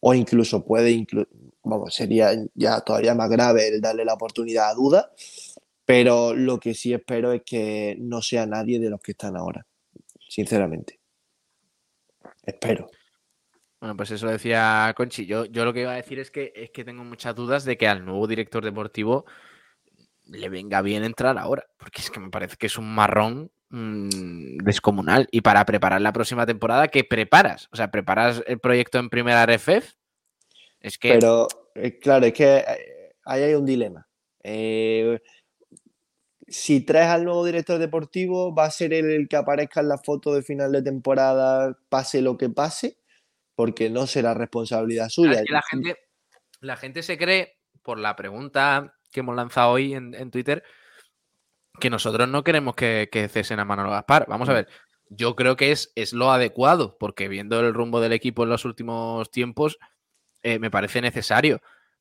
[0.00, 1.06] o incluso puede,
[1.64, 5.12] vamos, sería ya todavía más grave el darle la oportunidad a duda,
[5.86, 9.66] pero lo que sí espero es que no sea nadie de los que están ahora,
[10.28, 11.00] sinceramente.
[12.44, 12.90] Espero.
[13.80, 15.24] Bueno, pues eso decía Conchi.
[15.24, 17.78] Yo, yo lo que iba a decir es que, es que tengo muchas dudas de
[17.78, 19.24] que al nuevo director deportivo
[20.28, 24.58] le venga bien entrar ahora, porque es que me parece que es un marrón mm,
[24.58, 25.28] descomunal.
[25.30, 27.68] Y para preparar la próxima temporada, ¿qué preparas?
[27.72, 29.94] O sea, ¿preparas el proyecto en primera RFF?
[30.80, 31.14] Es que...
[31.14, 34.06] Pero, eh, claro, es que eh, ahí hay un dilema.
[34.42, 35.20] Eh,
[36.46, 40.34] si traes al nuevo director deportivo, va a ser el que aparezca en la foto
[40.34, 42.98] de final de temporada, pase lo que pase
[43.54, 45.42] porque no será responsabilidad suya.
[45.48, 45.96] la, gente,
[46.60, 50.62] la gente se cree, por la pregunta que hemos lanzado hoy en, Twitter,
[51.80, 54.26] que nosotros no queremos que, cesen a Manolo Gaspar.
[54.28, 54.54] Vamos a mm.
[54.54, 54.68] ver,
[55.10, 58.64] yo creo que es, es lo adecuado, porque viendo el rumbo del equipo en los
[58.64, 59.78] últimos tiempos,
[60.42, 61.60] eh, me parece necesario.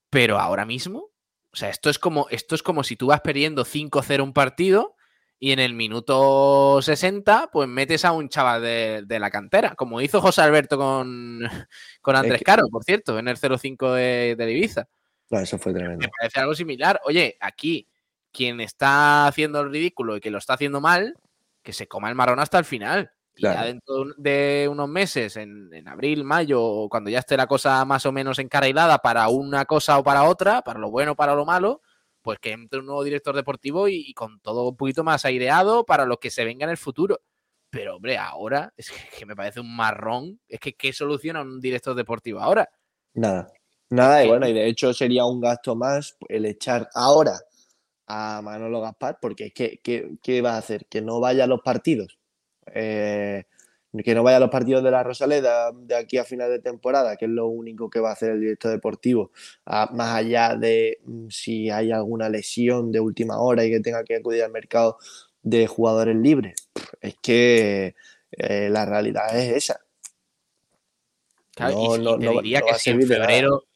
[0.09, 1.11] Pero ahora mismo,
[1.51, 4.95] o sea, esto es como, esto es como si tú vas perdiendo 5-0 un partido
[5.39, 10.21] y en el minuto 60, pues metes a un chaval de, la cantera, como hizo
[10.21, 11.39] José Alberto con,
[12.01, 14.87] con Andrés Caro, por cierto, en el 05 de, de Ibiza.
[15.31, 15.99] Eso fue tremendo.
[15.99, 17.01] Me parece algo similar.
[17.05, 17.87] Oye, aquí,
[18.31, 21.17] quien está haciendo el ridículo y que lo está haciendo mal,
[21.61, 23.11] que se coma el marrón hasta el final.
[23.35, 27.85] Y ya dentro de unos meses, en, en, abril, mayo, cuando ya esté la cosa
[27.85, 31.35] más o menos encarrilada para una cosa o para otra, para lo bueno o para
[31.35, 31.81] lo malo,
[32.27, 36.05] pues que entre un nuevo director deportivo y, con todo un poquito más aireado para
[36.05, 37.21] lo que se venga en el futuro.
[37.69, 40.39] Pero, hombre, ahora es que, me parece un marrón.
[40.47, 42.69] Es que, ¿qué soluciona un director deportivo ahora?
[43.13, 43.49] Nada.
[43.89, 47.39] Nada, y bueno, y de hecho sería un gasto más el echar ahora
[48.08, 50.86] a Manolo Gaspar, porque ¿qué, qué, va a hacer?
[50.88, 52.17] ¿Que no vaya a los partidos?
[52.73, 53.43] Eh,
[54.04, 57.15] que no vaya a los partidos de la Rosaleda de aquí a final de temporada,
[57.15, 59.32] que es lo único que va a hacer el director deportivo,
[59.65, 64.15] más allá de mm, si hay alguna lesión de última hora y que tenga que
[64.15, 64.97] acudir al mercado
[65.41, 66.56] de jugadores libres.
[67.02, 67.95] Es que
[68.32, 69.80] eh, la realidad es esa.
[71.60, 73.66] no, te diría que si en febrero,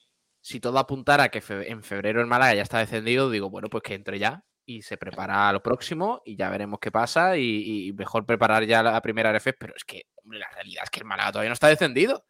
[0.42, 3.94] si todo apuntara que en febrero el Málaga ya está descendido, digo, bueno, pues que
[3.94, 8.26] entre ya y se prepara a lo próximo y ya veremos qué pasa y, mejor
[8.26, 11.32] preparar ya la primera RF, pero es que, hombre, la realidad es que el Málaga
[11.32, 12.26] todavía no está descendido,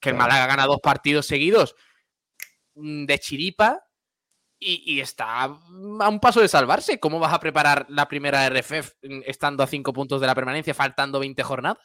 [0.00, 1.76] que el Málaga gana dos partidos seguidos
[2.74, 3.84] mm, de chiripa
[4.64, 5.48] y, está a
[6.08, 7.00] un paso de salvarse.
[7.00, 8.92] ¿Cómo vas a preparar la primera RFF
[9.26, 11.82] estando a cinco puntos de la permanencia, faltando 20 jornadas?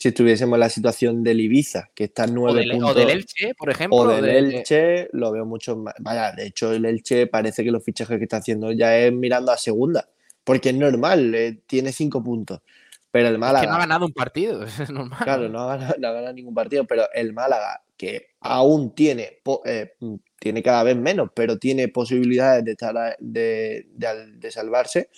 [0.00, 2.92] Si tuviésemos la situación del Ibiza, que está en nueve puntos.
[2.92, 3.98] O del Elche, por ejemplo.
[3.98, 5.92] O del Elche, lo veo mucho más.
[5.98, 9.52] Vaya, de hecho, el Elche parece que los fichajes que está haciendo ya es mirando
[9.52, 10.08] a segunda,
[10.42, 12.62] porque es normal, eh, tiene cinco puntos.
[13.10, 13.60] Pero el Málaga.
[13.60, 15.18] Es que no ha ganado un partido, es normal.
[15.22, 19.92] Claro, no ha ganado, ningún partido, pero el Málaga, que aún tiene, eh,
[20.38, 25.10] tiene cada vez menos, pero tiene posibilidades de, estar, de, de salvarse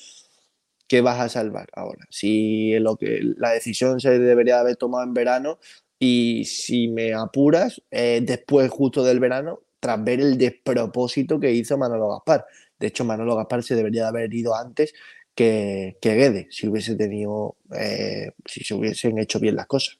[0.92, 2.07] ¿qué vas a salvar ahora?
[2.11, 5.59] Si lo que, la decisión se debería haber tomado en verano
[5.98, 11.78] y si me apuras, eh, después justo del verano, tras ver el despropósito que hizo
[11.78, 12.44] Manolo Gaspar.
[12.78, 14.92] De hecho, Manolo Gaspar se debería de haber ido antes
[15.35, 19.98] que, que Guede, si hubiese tenido, eh, si se hubiesen hecho bien las cosas.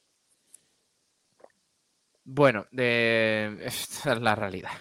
[2.23, 3.57] Bueno, de...
[3.65, 4.73] esta es la realidad.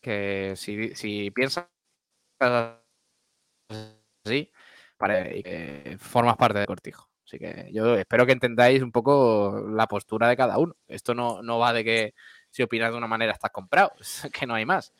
[0.00, 1.66] Que si, si piensas
[4.24, 4.50] así,
[5.98, 7.08] formas parte del cortijo.
[7.26, 10.76] Así que yo espero que entendáis un poco la postura de cada uno.
[10.86, 12.14] Esto no, no va de que
[12.50, 14.92] si opinas de una manera estás comprado, es que no hay más.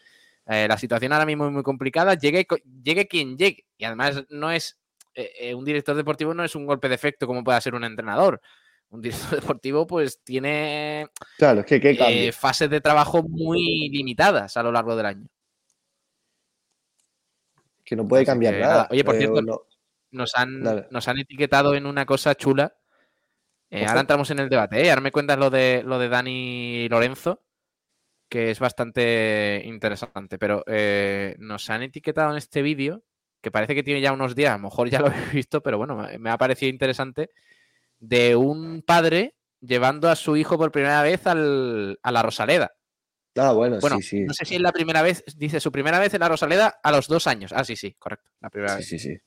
[0.46, 2.46] Eh, la situación ahora mismo es muy complicada, llegue,
[2.83, 3.66] llegue quien llegue.
[3.76, 4.78] Y además no es
[5.14, 7.85] eh, eh, un director deportivo no es un golpe de efecto como pueda ser un
[7.85, 8.40] entrenador.
[8.90, 14.96] Un director deportivo pues tiene claro, que, fases de trabajo muy limitadas a lo largo
[14.96, 15.26] del año.
[17.85, 18.88] Que no puede cambiar nada.
[18.90, 19.66] Oye, por cierto,
[20.14, 22.77] nos han, nos han etiquetado en una cosa chula.
[23.70, 24.90] Eh, ahora entramos en el debate, ¿eh?
[24.90, 27.42] Ahora me cuentas lo de, lo de Dani Lorenzo,
[28.29, 30.38] que es bastante interesante.
[30.38, 33.02] Pero eh, nos han etiquetado en este vídeo,
[33.40, 35.79] que parece que tiene ya unos días, a lo mejor ya lo habéis visto, pero
[35.79, 37.31] bueno, me ha parecido interesante,
[37.98, 42.75] de un padre llevando a su hijo por primera vez al, a la Rosaleda.
[43.37, 44.21] Ah, bueno, sí, sí.
[44.21, 46.92] No sé si es la primera vez, dice su primera vez en la Rosaleda a
[46.92, 47.52] los dos años.
[47.52, 48.87] Ah, sí, sí, correcto, la primera vez.
[48.87, 49.19] Sí, sí, sí.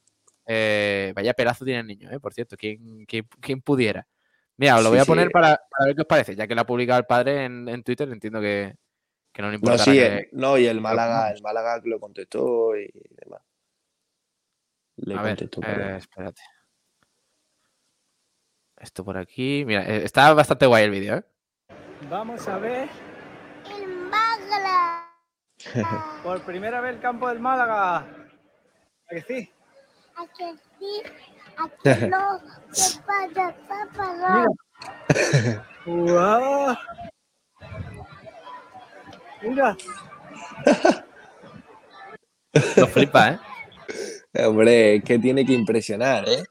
[0.50, 4.08] Eh, vaya pedazo tiene el niño, eh, por cierto, ¿quién, pudiera?
[4.56, 6.66] Mira, os lo voy a poner para, ver qué os parece, ya que lo ha
[6.66, 8.74] publicado el padre en, Twitter, entiendo que,
[9.38, 9.78] no le importa.
[9.78, 10.00] No, sí,
[10.32, 13.42] no, y el Málaga, el Málaga lo contestó y demás.
[14.96, 16.42] Le a contestó, ver, eh, espérate.
[18.78, 19.66] Esto por aquí.
[19.66, 21.24] Mira, está bastante guay el vídeo, ¿eh?
[22.10, 22.88] Vamos a ver.
[23.70, 23.98] El
[26.24, 27.98] Por primera vez el campo del Málaga.
[27.98, 29.52] ¿A que sí?
[30.18, 31.04] ¿A que sí?
[31.58, 32.40] ¿A que no?
[32.74, 34.46] ¿Qué pasa, papá?
[35.86, 36.76] ¡Guau!
[39.42, 39.78] Mira,
[42.76, 43.40] Lo flipa, ¿eh?
[44.46, 46.44] Hombre, es que tiene que impresionar, ¿eh?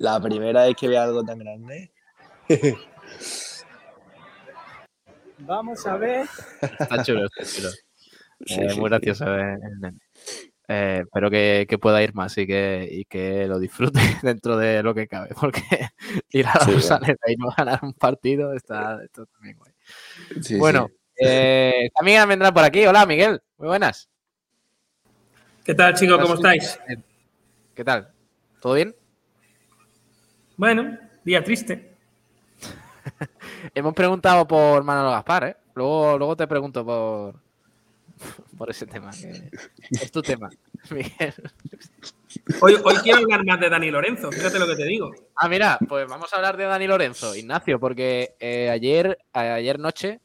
[0.00, 1.90] La primera vez que veo algo tan grande.
[5.38, 6.26] vamos a ver.
[6.78, 7.70] Está chulo, está chulo.
[7.70, 8.80] Sí, Eh, sí, muy sí.
[8.82, 9.38] gracioso.
[9.38, 9.58] eh,
[10.68, 14.82] eh, espero que, que pueda ir más y que, y que lo disfrute dentro de
[14.82, 15.62] lo que cabe, porque
[16.30, 19.72] ir a la Sí, Rosaleda y no ganar un partido está, está también guay.
[20.42, 21.24] Sí, bueno, sí.
[21.24, 22.84] eh, también vendrá por aquí.
[22.84, 23.40] Hola, Miguel.
[23.56, 24.10] Muy buenas.
[25.64, 26.18] ¿Qué tal, chicos?
[26.20, 26.78] ¿Cómo estáis?
[27.74, 28.10] ¿Qué tal?
[28.60, 28.94] ¿Todo bien?
[30.56, 31.94] Bueno, día triste.
[33.74, 35.56] Hemos preguntado por Manolo Gaspar, ¿eh?
[35.74, 37.40] Luego, luego te pregunto por,
[38.58, 39.10] por ese tema.
[39.10, 40.50] que es tu tema,
[40.90, 41.34] Miguel.
[42.60, 45.10] Hoy, hoy quiero hablar más de Dani Lorenzo, fíjate lo que te digo.
[45.36, 50.20] Ah, mira, pues vamos a hablar de Dani Lorenzo, Ignacio, porque eh, ayer, ayer noche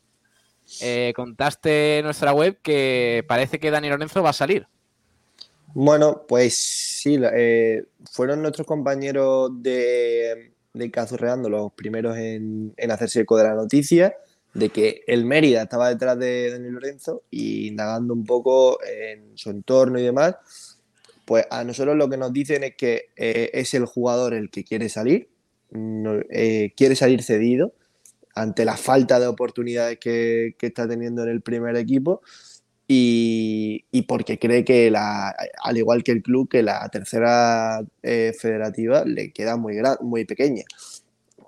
[0.82, 4.68] eh, contaste en nuestra web que parece que Dani Lorenzo va a salir.
[5.76, 13.22] Bueno, pues sí, eh, fueron nuestros compañeros de, de Cazurreando los primeros en, en hacerse
[13.22, 14.16] eco de la noticia
[14.54, 19.50] de que el Mérida estaba detrás de Dani Lorenzo y indagando un poco en su
[19.50, 20.36] entorno y demás,
[21.26, 24.64] pues a nosotros lo que nos dicen es que eh, es el jugador el que
[24.64, 25.30] quiere salir,
[26.30, 27.74] eh, quiere salir cedido
[28.36, 32.22] ante la falta de oportunidades que, está teniendo en el primer equipo
[32.88, 38.34] y, y porque cree que, la, al igual que el club, que la tercera eh,
[38.38, 40.64] federativa le queda muy, gran, muy pequeña.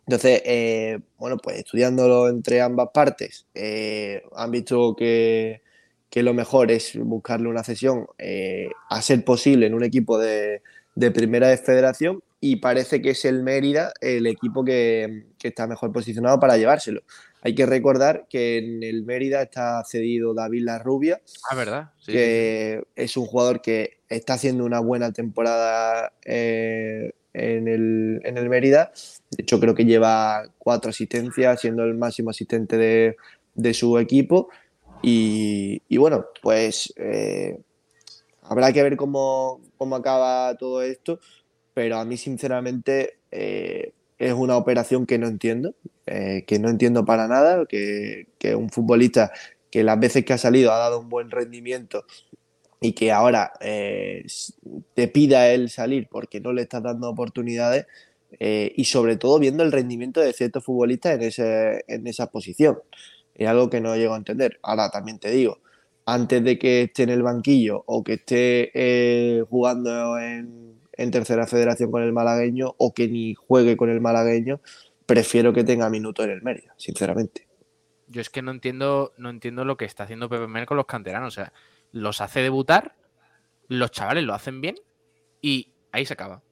[0.08, 5.62] Entonces, eh, bueno, pues estudiándolo entre ambas partes, eh, han visto que,
[6.10, 10.62] que lo mejor es buscarle una cesión eh, a ser posible en un equipo de,
[10.94, 15.66] de primera de federación y parece que es el Mérida el equipo que, que está
[15.66, 17.02] mejor posicionado para llevárselo.
[17.42, 21.92] Hay que recordar que en el Mérida está cedido David Larrubia, Ah, ¿verdad?
[22.00, 28.38] Sí, que es un jugador que está haciendo una buena temporada eh, en, el, en
[28.38, 28.92] el Mérida.
[29.32, 33.18] De hecho, creo que lleva cuatro asistencias, siendo el máximo asistente de,
[33.54, 34.50] de su equipo.
[35.02, 37.60] Y, y bueno, pues eh,
[38.44, 41.20] habrá que ver cómo, cómo acaba todo esto,
[41.74, 45.76] pero a mí sinceramente eh, es una operación que no entiendo,
[46.06, 49.32] eh, que no entiendo para nada, que, que un futbolista
[49.70, 52.06] que las veces que ha salido ha dado un buen rendimiento
[52.82, 54.26] y que ahora eh,
[54.94, 57.88] te pida él salir porque no le estás dando oportunidades
[58.40, 62.80] eh, y sobre todo viendo el rendimiento de ciertos futbolistas en, ese, en esa posición.
[63.34, 64.60] Es algo que no llego a entender.
[64.62, 65.60] Ahora también te digo,
[66.06, 71.48] antes de que esté en el banquillo o que esté eh, jugando en, en tercera
[71.48, 74.62] federación con el malagueño o que ni juegue con el malagueño,
[75.06, 77.48] prefiero que tenga minutos en el Mérida, sinceramente.
[78.08, 80.86] Yo es que no entiendo, no entiendo lo que está haciendo Pepe Mel con los
[80.86, 81.34] canteranos.
[81.34, 81.54] O sea,
[81.96, 82.96] los hace debutar,
[83.70, 84.76] los chavales lo hacen bien
[85.42, 86.44] y ahí se acaba.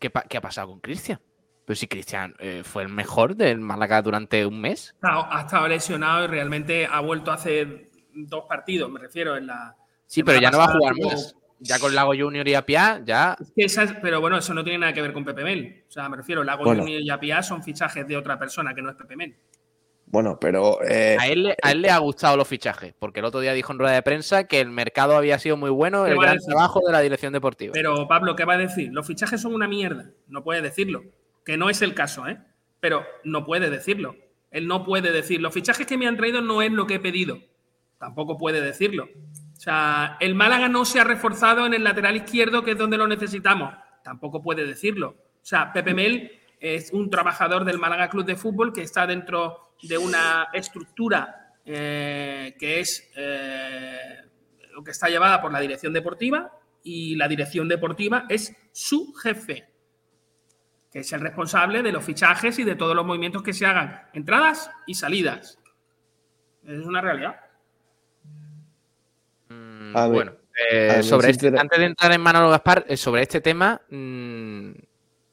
[0.00, 1.20] ¿Qué, pa- qué ha pasado con Cristian?
[1.64, 4.96] Pues si Cristian eh, fue el mejor del Málaga durante un mes.
[5.02, 9.76] Ha, ha estado lesionado y realmente ha vuelto hace dos partidos, me refiero, en la.
[10.06, 11.36] Sí, pero ya no va a jugar más.
[11.60, 13.36] Ya con Lago Junior y Apia, ya.
[13.38, 15.84] tuvo- que esa es- pero bueno, eso no tiene nada que ver con Pepe Mel.
[15.88, 16.82] O sea, me refiero, Lago Bueno.
[16.82, 19.36] Junior y Apia son fichajes de otra persona que no es Pepe Mel.
[20.10, 23.26] Bueno, pero eh, A él, le- a él le ha gustado los fichajes, porque el
[23.26, 26.12] otro día dijo en rueda de prensa que el mercado había sido muy bueno, ¿Qué
[26.12, 27.72] el gran trabajo de la dirección deportiva.
[27.74, 28.90] Pero Pablo, ¿qué va a decir?
[28.92, 30.10] Los fichajes son una mierda.
[30.26, 31.02] No puede decirlo.
[31.44, 32.38] Que no es el caso, ¿eh?
[32.80, 34.16] Pero no puede decirlo.
[34.50, 37.00] Él no puede decir, los fichajes que me han traído no es lo que he
[37.00, 37.38] pedido.
[37.98, 39.04] Tampoco puede decirlo.
[39.56, 42.96] O sea, el Málaga no se ha reforzado en el lateral izquierdo, que es donde
[42.96, 43.74] lo necesitamos.
[44.04, 45.16] Tampoco puede decirlo.
[45.42, 46.30] O sea, Pepe Mel
[46.60, 52.54] es un trabajador del Málaga Club de Fútbol que está dentro de una estructura eh,
[52.58, 54.22] que es eh,
[54.72, 56.50] lo que está llevada por la dirección deportiva
[56.82, 59.68] y la dirección deportiva es su jefe,
[60.90, 64.02] que es el responsable de los fichajes y de todos los movimientos que se hagan,
[64.14, 65.58] entradas y salidas.
[66.64, 67.36] Es una realidad.
[69.48, 70.32] Mm, A ver, bueno,
[70.70, 73.80] eh, a ver, sobre este- antes de entrar en Manolo Gaspar, eh, sobre este tema,
[73.90, 74.70] mm,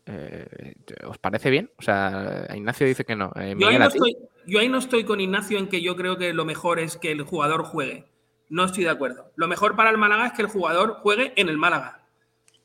[0.05, 0.75] eh,
[1.05, 1.71] ¿os parece bien?
[1.77, 3.31] O sea, Ignacio dice que no.
[3.35, 6.17] Eh, Yo ahí, no estoy, yo ahí no estoy con Ignacio en que yo creo
[6.17, 8.05] que lo mejor es que el jugador juegue.
[8.49, 9.31] No estoy de acuerdo.
[9.35, 12.05] Lo mejor para el Málaga es que el jugador juegue en el Málaga.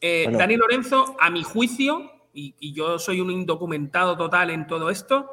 [0.00, 0.38] Eh, Bueno.
[0.38, 5.30] Dani Lorenzo, a mi juicio, y, y yo soy un indocumentado total en todo esto,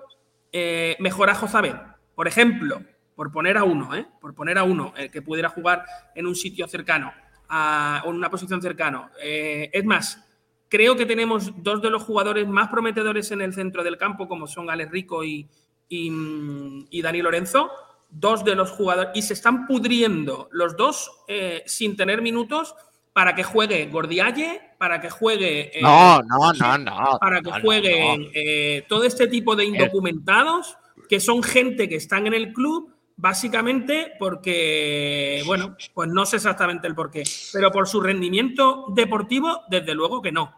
[0.51, 1.75] eh, mejor a Jozabel.
[2.15, 2.81] Por ejemplo,
[3.15, 4.05] por poner a uno, ¿eh?
[4.21, 5.85] por poner a uno eh, que pudiera jugar
[6.15, 7.11] en un sitio cercano
[7.49, 9.09] a, o en una posición cercano.
[9.21, 10.23] Eh, es más,
[10.69, 14.47] creo que tenemos dos de los jugadores más prometedores en el centro del campo, como
[14.47, 15.47] son Alex Rico y,
[15.89, 16.11] y,
[16.89, 17.69] y Dani Lorenzo.
[18.09, 22.73] Dos de los jugadores, y se están pudriendo los dos eh, sin tener minutos
[23.11, 25.77] para que juegue Gordialle, para que juegue.
[25.77, 27.17] eh, No, no, no, no.
[27.19, 28.25] para que no, no.
[28.33, 30.77] eh, todo este tipo de indocumentados,
[31.09, 36.87] que son gente que están en el club, básicamente porque, bueno, pues no sé exactamente
[36.87, 40.53] el porqué, pero por su rendimiento deportivo, desde luego que no.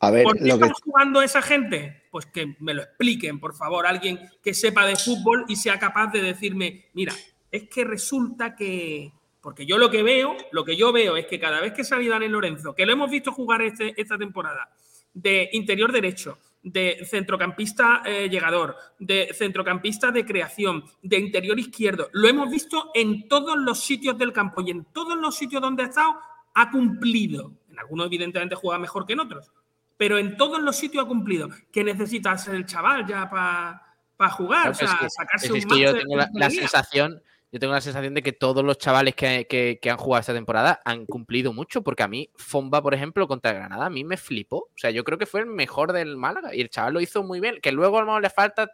[0.00, 2.04] A ver, ¿Por qué lo que, están jugando esa gente?
[2.10, 6.12] Pues que me lo expliquen, por favor, alguien que sepa de fútbol y sea capaz
[6.12, 7.12] de decirme, mira,
[7.50, 9.12] es que resulta que.
[9.40, 12.08] Porque yo lo que veo, lo que yo veo es que cada vez que sale
[12.08, 14.68] Daniel Lorenzo, que lo hemos visto jugar este- esta temporada,
[15.14, 22.28] de interior derecho, de centrocampista eh, llegador, de centrocampista de creación, de interior izquierdo, lo
[22.28, 25.86] hemos visto en todos los sitios del campo y en todos los sitios donde ha
[25.86, 26.18] estado
[26.54, 27.52] ha cumplido.
[27.70, 29.52] En algunos evidentemente juega mejor que en otros,
[29.96, 31.48] pero en todos los sitios ha cumplido.
[31.72, 34.62] ¿Qué necesita ser el chaval ya para jugar?
[34.62, 37.58] Claro, o sea, es que- sacarse es un que yo tengo en la, sensación, yo
[37.58, 41.06] tengo la sensación de que todos los chavales que, que- han jugado esta temporada han
[41.06, 44.56] cumplido mucho, porque a mí, Fomba, por ejemplo, contra Granada, a mí me flipó.
[44.58, 47.22] O sea, yo creo que fue el mejor del Málaga y el chaval lo hizo
[47.22, 47.58] muy bien.
[47.62, 48.68] Que luego a lo mejor le falta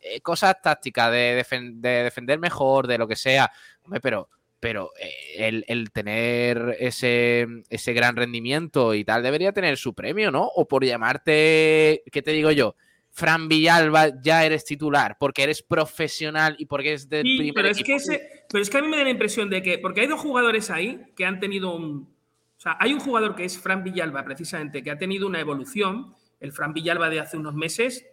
[0.00, 3.50] eh, cosas tácticas de, defen- de defender mejor, de lo que sea.
[3.82, 4.28] Hombre, pero,
[4.60, 5.12] pero eh,
[5.48, 10.44] el, el tener ese, ese gran rendimiento y tal debería tener su premio, ¿no?
[10.46, 12.76] O por llamarte, ¿qué te digo yo?
[13.18, 17.68] Fran Villalba ya eres titular porque eres profesional y porque es del Sí, primer pero
[17.68, 20.02] es, que ese- pero es que a mí me da la impresión de que, porque
[20.02, 22.14] hay dos jugadores ahí que han tenido un...
[22.58, 26.12] O sea, hay un jugador que es Fran Villalba, precisamente, que ha tenido una evolución.
[26.40, 28.04] El Fran Villalba de hace unos meses,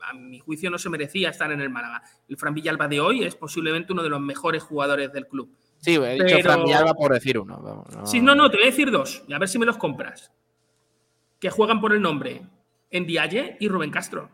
[0.00, 2.00] a mi juicio, no se merecía estar en el Málaga.
[2.28, 5.52] El Fran Villalba de hoy es posiblemente uno de los mejores jugadores del club.
[5.78, 7.60] Sí, he dicho pero- Fran Villalba por decir uno.
[7.60, 9.66] vamos, no- Sí, no, no, te voy a decir dos, y a ver si me
[9.66, 10.30] los compras.
[11.40, 12.42] Que juegan por el nombre
[12.90, 14.30] en Dialle y Rubén Castro.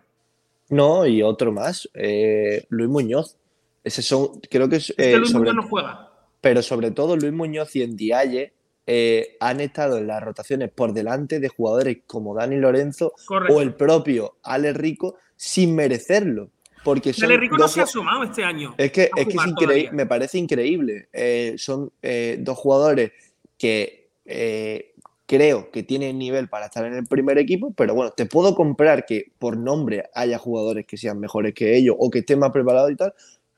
[0.70, 3.36] No, y otro más, eh, Luis Muñoz.
[3.84, 6.10] Ese son, creo que es, eh, Luis sobre- Muñoz no juega.
[6.40, 8.52] pero sobre todo Luis Muñoz y Ndiaye
[8.86, 13.54] eh, han estado en las rotaciones por delante de jugadores como Dani Lorenzo Correcto.
[13.56, 16.50] o el propio Ale Rico sin merecerlo.
[16.84, 18.74] Porque son Rico no se ha asomado este año.
[18.78, 21.08] Es que, es, que es increíble, me parece increíble.
[21.12, 23.12] Eh, son eh, dos jugadores
[23.58, 24.94] que eh,
[25.28, 29.04] creo que tienen nivel para estar en el primer equipo, pero bueno, te puedo comprar
[29.04, 32.90] que por nombre haya jugadores que sean mejores que ellos o que estén más preparados
[32.90, 33.12] y tal,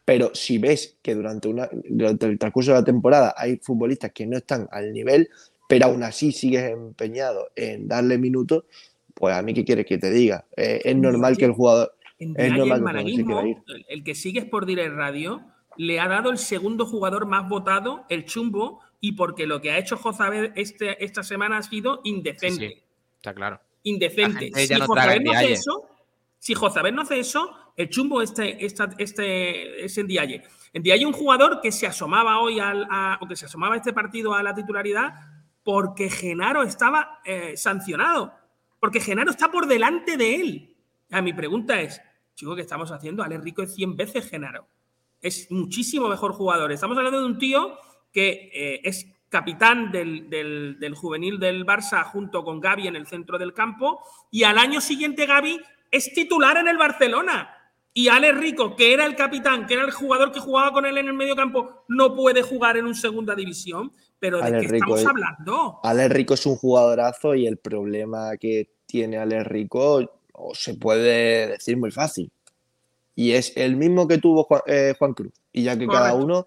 [0.05, 4.27] pero si ves que durante, una, durante el transcurso de la temporada hay futbolistas que
[4.27, 5.31] no están al nivel,
[5.69, 8.65] pero aún así sigues empeñado en darle minutos,
[9.15, 10.47] pues a mí qué quieres que te diga.
[10.57, 11.95] Eh, es normal que el jugador...
[12.19, 15.41] Es normal el que Juan se quiera malaguismo, el, el que sigue por Direct Radio,
[15.77, 19.79] le ha dado el segundo jugador más votado, el Chumbo, y porque lo que ha
[19.79, 22.69] hecho Jozabed este, esta semana ha sido indecente.
[22.69, 22.83] sí,
[23.17, 23.61] está claro.
[23.83, 24.51] Indecente.
[24.55, 25.89] Si no en no hace eso,
[26.39, 30.43] si no hace eso, el Chumbo este, esta- este, es en Dialle.
[30.73, 33.93] En Dialle un jugador que se asomaba hoy al, a- o que se asomaba este
[33.93, 35.15] partido a la titularidad
[35.63, 38.35] porque Genaro estaba eh, sancionado.
[38.79, 40.77] Porque Genaro está por delante de él.
[41.11, 42.01] A mi pregunta es,
[42.35, 43.23] chico, ¿qué estamos haciendo?
[43.23, 44.67] Ale Rico es 100 veces Genaro.
[45.21, 46.73] Es muchísimo mejor jugador.
[46.73, 47.77] Estamos hablando de un tío
[48.13, 53.07] que eh, es capitán del, del- del juvenil del Barça junto con Gaby en el
[53.07, 54.01] centro del campo
[54.31, 57.57] y al año siguiente Gaby es titular en el Barcelona.
[57.93, 60.97] Y Ale Rico, que era el capitán, que era el jugador que jugaba con él
[60.99, 63.91] en el medio campo, no puede jugar en un segunda división.
[64.21, 65.81] Pero ¿de qué Rico estamos es- hablando?
[65.83, 71.49] Ale Rico es un jugadorazo y el problema que tiene Ale Rico o se puede
[71.49, 72.31] decir muy fácil.
[73.17, 75.33] Y es el mismo que tuvo Juan, eh, Juan Cruz.
[75.53, 76.47] Y ya que cada uno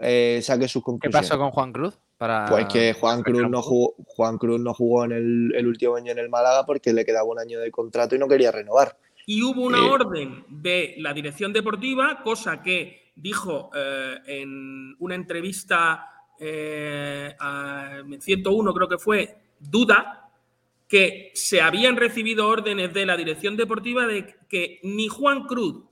[0.00, 1.28] eh, saque sus ¿Qué conclusiones.
[1.28, 1.98] pasó con Juan Cruz?
[2.16, 2.46] Para...
[2.48, 6.10] Pues que Juan Cruz, no jugó, Juan Cruz no jugó en el, el último año
[6.12, 8.96] en el Málaga porque le quedaba un año de contrato y no quería renovar.
[9.26, 9.90] Y hubo una Eh.
[9.90, 18.20] orden de la dirección deportiva, cosa que dijo eh, en una entrevista eh, a en
[18.20, 20.30] 101, creo que fue, Duda,
[20.88, 25.84] que se habían recibido órdenes de la dirección deportiva de que ni Juan Cruz,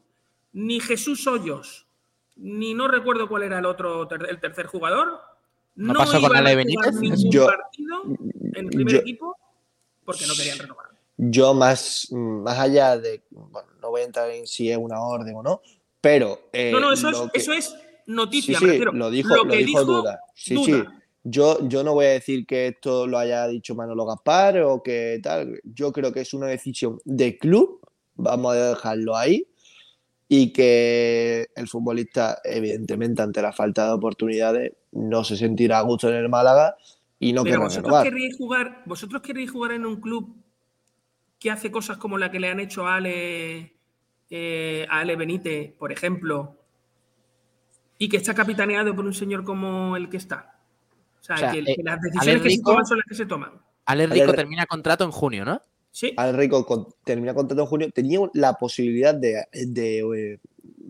[0.53, 1.86] ni Jesús Hoyos,
[2.37, 5.20] ni no recuerdo cuál era el otro, ter- el tercer jugador,
[5.74, 6.95] ¿No no, pasó con Ale jugar Benítez?
[7.01, 8.03] ningún Yo- partido
[8.55, 9.37] en primer yo- equipo
[10.05, 10.87] porque no querían renovar.
[11.18, 15.34] Yo más, más allá de, bueno, no voy a entrar en si es una orden
[15.37, 15.61] o no,
[16.01, 16.49] pero...
[16.53, 17.74] eh, No, no, eso es, que- eso es
[18.07, 18.93] noticia, sí, me refiero.
[18.93, 20.20] lo dijo, Lo dijo, dijo Duda.
[20.34, 20.66] Sí, Duda.
[20.66, 20.84] sí.
[21.28, 25.18] Yo, yo no voy a decir que esto lo haya dicho Manolo Gaspar o que
[25.22, 25.59] tal.
[25.64, 27.80] Yo creo que es una decisión de club.
[28.14, 29.45] Vamos a dejarlo ahí.
[30.29, 36.09] Y que el futbolista, evidentemente, ante la falta de oportunidades, no se sentirá a gusto
[36.09, 36.77] en el Málaga
[37.18, 38.05] y no Pero querrá vosotros renovar.
[38.05, 40.37] queréis jugar, vosotros queréis jugar en un club
[41.39, 43.77] que hace cosas como la que le han hecho a Ale,
[44.31, 46.57] eh, a Ale Benítez, por ejemplo,
[47.99, 50.59] y que está capitaneado por un señor como el que está.
[51.20, 53.07] O sea, O sea, que, eh, que las Ale decisiones que se toman son las
[53.09, 53.51] que se toman.
[53.87, 55.61] Ale Rico Ale- termina contrato en junio, ¿no?
[55.97, 56.13] Sí.
[56.19, 60.39] Al Rico termina contrato en junio, tenía la posibilidad de, de,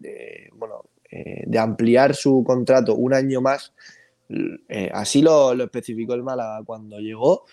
[0.03, 3.73] eh, bueno, eh, de ampliar su contrato un año más.
[4.69, 7.45] Eh, así lo, lo especificó el Málaga cuando llegó,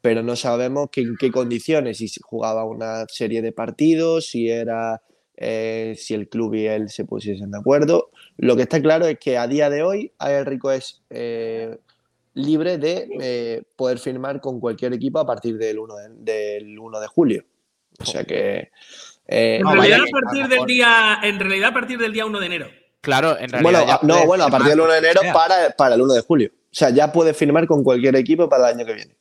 [0.00, 5.02] pero no sabemos en qué condiciones, si jugaba una serie de partidos, si era
[5.36, 8.10] si el club y él se pusiesen de acuerdo.
[8.36, 11.02] Lo que está claro es que a día de hoy El Rico es
[12.34, 16.08] libre de eh, poder firmar con cualquier equipo a partir del 1 de,
[16.60, 17.44] del 1 de julio.
[17.98, 18.70] O sea que.
[19.26, 22.24] eh, En No, realidad, a partir a del día, en realidad, a partir del día
[22.26, 22.70] 1 de enero.
[23.00, 23.62] Claro, en realidad.
[23.62, 26.02] bueno, ya no, puede bueno, a partir del firmar 1 de enero para, para el
[26.02, 26.50] 1 de julio.
[26.54, 29.16] O sea, ya puede firmar con cualquier equipo para el año que viene.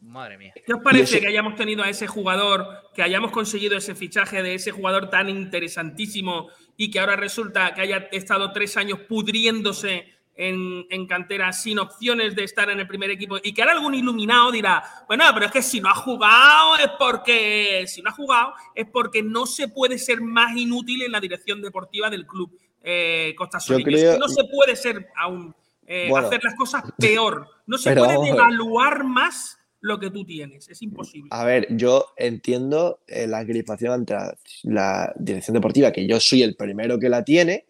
[0.00, 0.52] Madre mía.
[0.66, 4.42] ¿Qué os parece ese- que hayamos tenido a ese jugador, que hayamos conseguido ese fichaje
[4.42, 10.04] de ese jugador tan interesantísimo y que ahora resulta que haya estado tres años pudriéndose
[10.36, 13.94] en, en cantera sin opciones de estar en el primer equipo y que ahora algún
[13.94, 18.12] iluminado dirá, bueno, pero es que si no ha jugado es porque, si no ha
[18.12, 22.50] jugado es porque no se puede ser más inútil en la dirección deportiva del club
[22.82, 25.54] eh, Costa creo- que no se puede ser aún,
[25.86, 26.26] eh, Bueno.
[26.26, 27.48] hacer las cosas peor.
[27.66, 30.68] No se Pero puede devaluar más lo que tú tienes.
[30.68, 31.28] Es imposible.
[31.32, 36.42] A ver, yo entiendo eh, la crispación ante la, la dirección deportiva, que yo soy
[36.42, 37.64] el primero que la tiene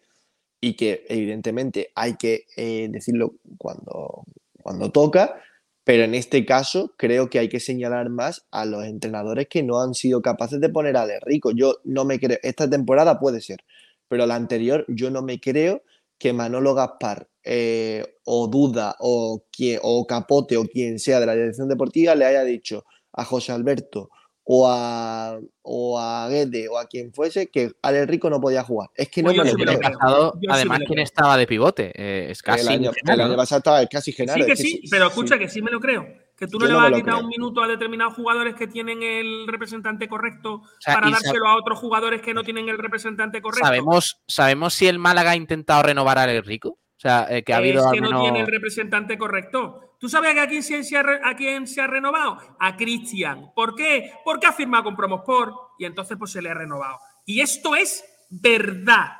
[0.65, 4.23] y que evidentemente hay que eh, decirlo cuando,
[4.63, 5.39] cuando toca,
[5.83, 9.79] pero en este caso creo que hay que señalar más a los entrenadores que no
[9.79, 11.51] han sido capaces de poner a De Rico.
[11.51, 13.59] Yo no me creo, esta temporada puede ser,
[14.07, 15.83] pero la anterior yo no me creo
[16.17, 21.35] que Manolo Gaspar eh, o Duda o, quien, o Capote o quien sea de la
[21.35, 24.09] dirección deportiva le haya dicho a José Alberto
[24.47, 28.91] o a, o a Guede o a quien fuese que Ale Rico no podía jugar.
[28.93, 30.33] Es que no yo me sí lo creo.
[30.39, 31.91] sí además, lo ¿quién estaba de pivote?
[31.95, 32.61] Eh, es casi.
[32.61, 33.37] el, año, Genaro, el año ¿no?
[33.37, 34.39] pasado estaba casi Genaro.
[34.39, 35.09] Sí, que es que sí, sí, pero sí.
[35.09, 36.05] escucha que sí me lo creo.
[36.37, 38.67] Que tú no Yo le no vas a quitar un minuto a determinados jugadores que
[38.67, 43.41] tienen el representante correcto sea, para dárselo a otros jugadores que no tienen el representante
[43.41, 43.65] correcto.
[43.65, 46.69] ¿Sabemos, ¿Sabemos si el Málaga ha intentado renovar a Ale Rico?
[46.69, 49.84] O sea, eh, que ha habido es al que no menos- tiene el representante correcto.
[49.99, 52.37] ¿Tú sabes a quién, se, ha, re- a quién se ha renovado?
[52.59, 53.51] A Cristian.
[53.55, 54.11] ¿Por qué?
[54.23, 56.99] Porque ha firmado con Promosport y entonces pues se le ha renovado.
[57.25, 59.13] Y esto es verdad.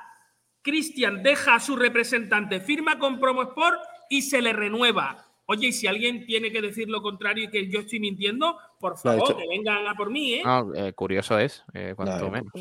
[0.61, 5.23] Cristian deja a su representante, firma con Promosport y se le renueva.
[5.47, 8.97] Oye, y si alguien tiene que decir lo contrario y que yo estoy mintiendo, por
[8.97, 10.43] favor, que vengan a por mí, ¿eh?
[10.75, 12.51] Eh, curioso es, eh, cuanto No, menos.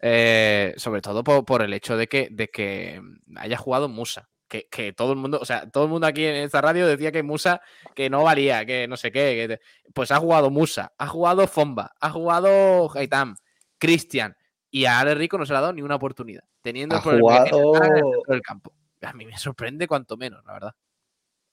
[0.00, 3.00] Eh, sobre todo por, por el hecho de que, de que
[3.36, 4.28] haya jugado Musa.
[4.48, 7.10] Que, que todo el mundo, o sea, todo el mundo aquí en esta radio decía
[7.10, 7.60] que Musa
[7.96, 9.48] que no valía, que no sé qué.
[9.48, 9.60] que
[9.92, 13.34] pues ha jugado Musa, ha jugado Fomba, ha jugado Haitam,
[13.78, 14.36] Cristian
[14.70, 17.10] y a Ale Rico no se le ha dado ni una oportunidad, teniendo Ha que
[17.10, 18.72] tiene el en el jugado- centro del campo.
[19.02, 20.72] A mí me sorprende cuanto menos, la verdad.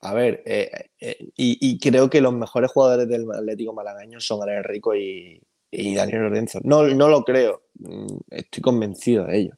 [0.02, 0.70] A ver, eh,
[1.00, 5.42] eh, y, y creo que los mejores jugadores del Atlético Malagaño son Ale Rico y,
[5.72, 6.60] y Daniel Lorenzo.
[6.64, 9.54] No, no lo creo, mm, estoy convencido de ello.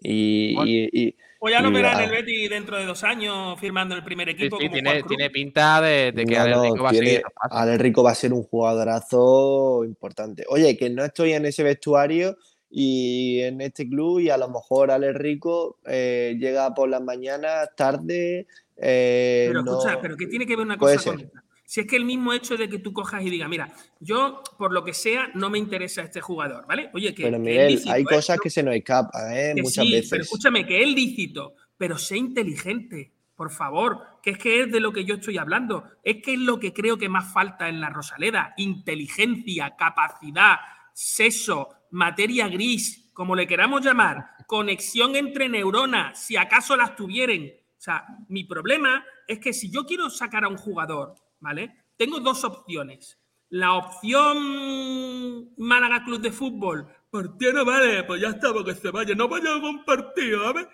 [0.00, 0.70] Y, Bueno.
[0.70, 4.04] y- y- O ya lo verán ah, el Betty dentro de dos años firmando el
[4.04, 4.58] primer equipo.
[4.58, 7.06] sí, como tiene, tiene pinta de, de que no, Ale no, Rico va a tiene-
[7.06, 7.20] seguir.
[7.20, 7.58] esos pasos.
[7.58, 10.44] Ale Rico va a ser un jugadorazo importante.
[10.48, 12.36] Oye, que no estoy en ese vestuario
[12.70, 17.70] y en este club y a lo mejor Ale Rico eh, llega por las mañanas,
[17.76, 18.46] tarde.
[18.76, 21.42] eh, Pero no- escucha, pero ¿qué tiene que ver una cosa con otra?
[21.70, 24.72] Si es que el mismo hecho de que tú cojas y digas, mira, yo por
[24.72, 26.90] lo que sea no me interesa este jugador, ¿vale?
[26.94, 28.06] Oye, que, Pero Miguel, lícito, hay ¿eh?
[28.06, 29.54] cosas que se nos escapan, ¿eh?
[29.56, 30.10] Muchas sí, veces.
[30.10, 34.80] Pero escúchame, que es lícito, pero sé inteligente, por favor, que es que es de
[34.80, 35.84] lo que yo estoy hablando.
[36.02, 38.52] Es que es lo que creo que más falta en la Rosaleda.
[38.56, 40.56] Inteligencia, capacidad,
[40.92, 47.44] seso, materia gris, como le queramos llamar, conexión entre neuronas, si acaso las tuvieran.
[47.44, 51.84] O sea, mi problema es que si yo quiero sacar a un jugador, ¿vale?
[51.96, 53.18] Tengo dos opciones.
[53.48, 59.14] La opción Málaga Club de Fútbol, partido no vale, pues ya está, porque se vaya,
[59.14, 60.68] no vaya a un partido, ¿sabes?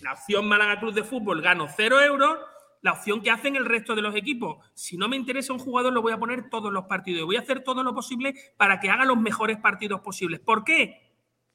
[0.00, 2.38] La opción Málaga Club de Fútbol, gano cero euros.
[2.82, 4.64] La opción que hacen el resto de los equipos.
[4.74, 7.24] Si no me interesa un jugador, lo voy a poner todos los partidos.
[7.24, 10.38] Voy a hacer todo lo posible para que haga los mejores partidos posibles.
[10.38, 11.12] ¿Por qué?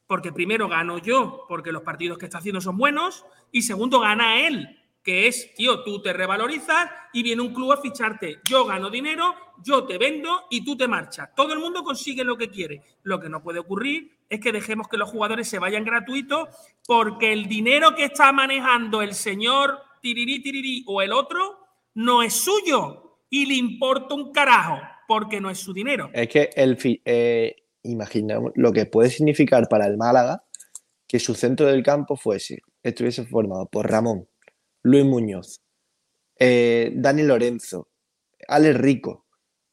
[0.08, 3.24] Porque primero gano yo, porque los partidos que está haciendo son buenos.
[3.52, 7.82] Y segundo, gana él, que es, tío, tú te revalorizas y viene un club a
[7.82, 8.40] ficharte.
[8.50, 9.34] Yo gano dinero,
[9.64, 11.30] yo te vendo y tú te marchas.
[11.36, 12.82] Todo el mundo consigue lo que quiere.
[13.04, 16.50] Lo que no puede ocurrir es que dejemos que los jugadores se vayan gratuitos
[16.86, 21.60] porque el dinero que está manejando el señor Tirirí Tirirí o el otro
[21.96, 26.10] no es suyo y le importa un carajo porque no es su dinero.
[26.14, 30.44] Es que el eh, imaginamos lo que puede significar para el Málaga
[31.08, 34.30] que su centro del campo fuese, estuviese formado por Ramón,
[34.84, 35.62] Luis Muñoz,
[36.40, 37.90] eh, Dani Lorenzo,
[38.48, 39.26] Alex Rico.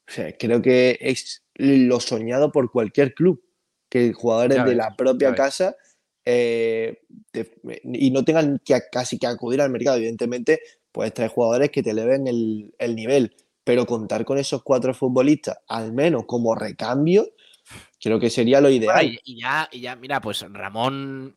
[0.06, 3.42] O sea, creo que es lo soñado por cualquier club,
[3.90, 5.76] que jugadores de la propia casa
[6.24, 7.00] eh,
[7.30, 9.96] te- y no tengan que casi que acudir al mercado.
[9.96, 10.60] Evidentemente,
[10.92, 13.34] puedes traer jugadores que te eleven el, el nivel,
[13.64, 17.26] pero contar con esos cuatro futbolistas, al menos como recambio,
[18.00, 18.94] creo que sería lo ideal.
[19.06, 21.36] Bueno, y ya, y ya, mira, pues Ramón.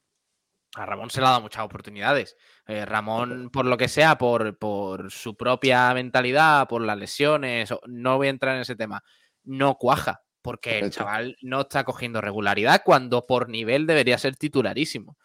[0.76, 2.38] A Ramón se le ha dado muchas oportunidades.
[2.72, 8.16] Eh, Ramón, por lo que sea, por, por su propia mentalidad, por las lesiones, no
[8.18, 9.04] voy a entrar en ese tema,
[9.44, 15.18] no cuaja, porque el chaval no está cogiendo regularidad cuando por nivel debería ser titularísimo.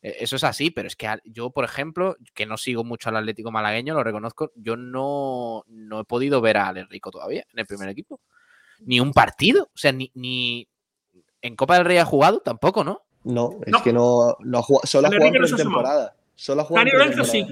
[0.00, 3.16] Eh, Eso es así, pero es que yo, por ejemplo, que no sigo mucho al
[3.16, 7.58] Atlético malagueño, lo reconozco, yo no, no he podido ver a Alex Rico todavía en
[7.58, 8.20] el primer equipo.
[8.80, 10.66] Ni un partido, o sea, ni, ni
[11.42, 13.02] en Copa del Rey ha jugado tampoco, ¿no?
[13.24, 13.82] No, es No.
[13.82, 16.86] que no, no ha jugado- solo ha jugado en Rico Solo ha jugado
[17.24, 17.46] sí.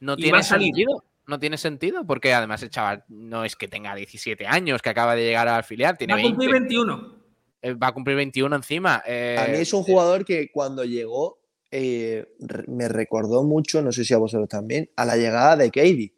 [0.00, 1.04] No, tiene sentido.
[1.26, 5.16] No tiene sentido, porque además el chaval no es que tenga 17 años, que acaba
[5.16, 7.16] de llegar al filial, tiene Va a 20, cumplir 21.
[7.62, 9.02] eh, va a cumplir 21 encima.
[9.06, 11.40] eh, A mí es un jugador que cuando llegó
[11.72, 12.28] eh,
[12.68, 16.14] me recordó mucho, no sé si a vosotros también, a la llegada de Katie.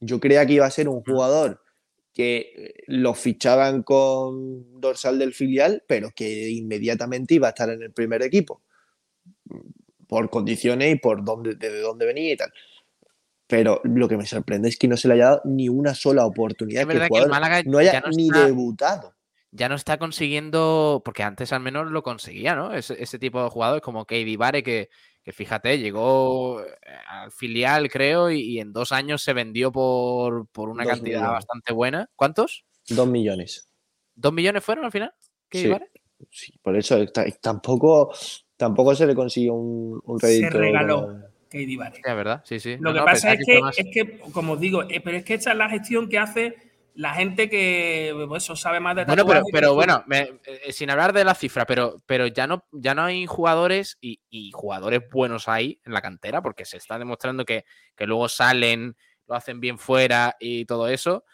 [0.00, 1.62] Yo creía que iba a ser un jugador
[2.12, 7.80] que eh, lo fichaban con dorsal del filial, pero que inmediatamente iba a estar en
[7.82, 8.62] el primer equipo.
[10.12, 12.52] Por condiciones y por dónde, desde dónde venía y tal.
[13.46, 16.26] Pero lo que me sorprende es que no se le haya dado ni una sola
[16.26, 16.82] oportunidad.
[16.82, 19.14] Es que el que el Málaga no haya no ni está- debutado.
[19.50, 22.72] ya no está consiguiendo, porque antes al menos lo conseguía, ¿no?
[22.74, 24.88] Ese, ese tipo de jugadores como Katie Vare, que,
[25.22, 26.66] que fíjate, llegó eh,
[27.08, 31.18] al filial, creo, y, y en dos años se vendió por, por una Dos cantidad
[31.20, 31.34] millones.
[31.34, 32.10] bastante buena.
[32.16, 32.64] ¿Cuántos?
[32.88, 33.68] Dos millones.
[34.14, 35.12] ¿Dos millones fueron al final?
[35.50, 36.54] Sí.
[36.62, 37.04] Por eso
[37.40, 38.14] tampoco,
[38.56, 41.02] tampoco se le consiguió un, un Se regaló.
[41.02, 41.96] como- Katie Vare.
[41.96, 42.76] Sí, es verdad, sí, sí.
[42.78, 45.18] Lo No, que no, pasa es que, más- es que, como os digo, eh, pero
[45.18, 46.56] es que esta es la gestión que hace
[46.94, 50.88] la gente que pues, eso sabe más de Bueno, pero, pero bueno, me- eh, sin
[50.88, 55.02] hablar de la cifra, pero, pero ya, no, ya no hay jugadores y, y jugadores
[55.10, 58.96] buenos ahí en la cantera, porque se está demostrando que, que luego salen,
[59.26, 61.24] lo hacen bien fuera y todo eso,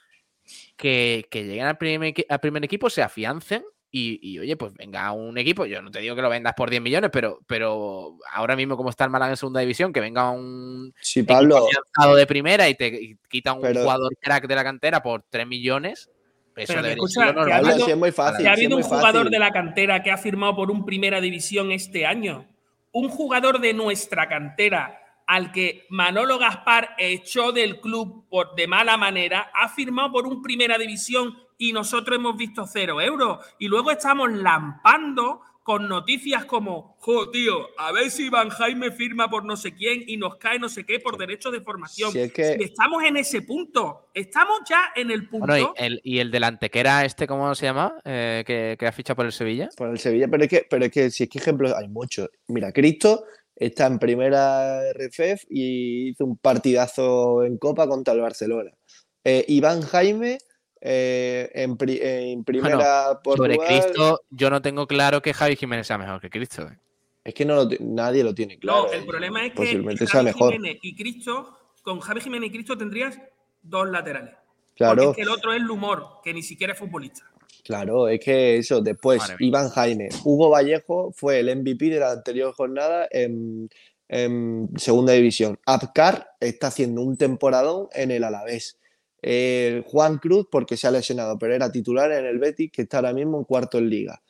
[0.76, 5.10] que, que lleguen al primer, al primer equipo, se afiancen y, y, oye, pues venga
[5.12, 8.54] un equipo, yo no te digo que lo vendas por 10 millones, pero, pero ahora
[8.54, 12.14] mismo como está el Málaga en segunda división, que venga un Sí, equipo Pablo, afianzado
[12.16, 15.46] de primera y te y quita un Pero- jugador crack de la cantera por 3
[15.46, 16.10] millones,
[16.54, 18.42] eso Pero escucha, que ha habido- sí es muy fácil.
[18.44, 19.30] que ha sí habido un jugador fácil.
[19.30, 22.46] de la cantera que ha firmado por un primera división este año.
[22.92, 24.98] Un jugador de nuestra cantera
[25.28, 30.40] al que Manolo Gaspar echó del club por, de mala manera, ha firmado por un
[30.42, 33.38] primera división y nosotros hemos visto cero euros.
[33.58, 39.28] Y luego estamos lampando con noticias como, jo, tío, a ver si Van Jaime firma
[39.28, 42.10] por no sé quién y nos cae no sé qué por derechos de formación.
[42.10, 45.46] Si es que- Si estamos en ese punto, estamos ya en el punto.
[45.46, 47.92] Bueno, y el, y el delantequera este, ¿cómo se llama?
[48.02, 49.68] Eh, que, que ha fichado por el Sevilla.
[49.76, 52.30] Por el Sevilla, pero es que, pero es que si es que ejemplos hay muchos.
[52.46, 53.24] Mira, Cristo
[53.58, 58.70] está en primera RFF y hizo un partidazo en Copa contra el Barcelona.
[59.24, 60.38] Eh, Iván Jaime
[60.80, 63.66] eh, en, pri- en primera Sobre Portugal.
[63.66, 66.62] Cristo, yo no tengo claro que Javi Jiménez sea mejor que Cristo.
[66.68, 66.78] eh.
[67.24, 68.84] Es que no lo nadie lo tiene claro.
[68.86, 70.52] no, el eh, problema es que Javi sea mejor.
[70.52, 73.18] Jiménez y Cristo, con Javi Jiménez y Cristo tendrías
[73.60, 74.34] dos laterales.
[74.34, 77.24] Porque Claro, es que el otro es el humor, que ni siquiera es futbolista.
[77.64, 78.80] Claro, es que eso.
[78.80, 79.48] Después, Madre mía.
[79.48, 80.08] Iván Jaime.
[80.24, 83.68] Hugo Vallejo fue el MVP de la anterior jornada en,
[84.08, 85.58] en segunda división.
[85.66, 88.78] Abkar está haciendo un temporadón en el Alavés.
[89.22, 92.98] Eh, Juan Cruz, porque se ha lesionado, pero era titular en el Betis, que está
[92.98, 94.22] ahora mismo en cuarto en liga.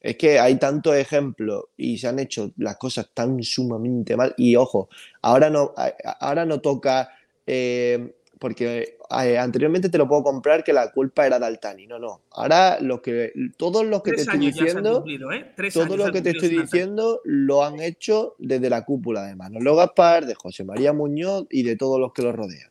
[0.00, 4.34] Es que hay tantos ejemplos y se han hecho las cosas tan sumamente mal.
[4.38, 4.88] Y ojo,
[5.20, 5.74] ahora no,
[6.20, 7.10] ahora no toca,
[7.46, 11.86] eh, porque eh, anteriormente te lo puedo comprar que la culpa era de Altani.
[11.86, 12.22] No, no.
[12.32, 15.52] Ahora lo que, todos los que Tres te estoy diciendo, cumplido, ¿eh?
[15.72, 20.24] Todo lo que te estoy diciendo lo han hecho desde la cúpula de Manolo Gaspar,
[20.24, 22.70] de José María Muñoz y de todos los que lo rodean.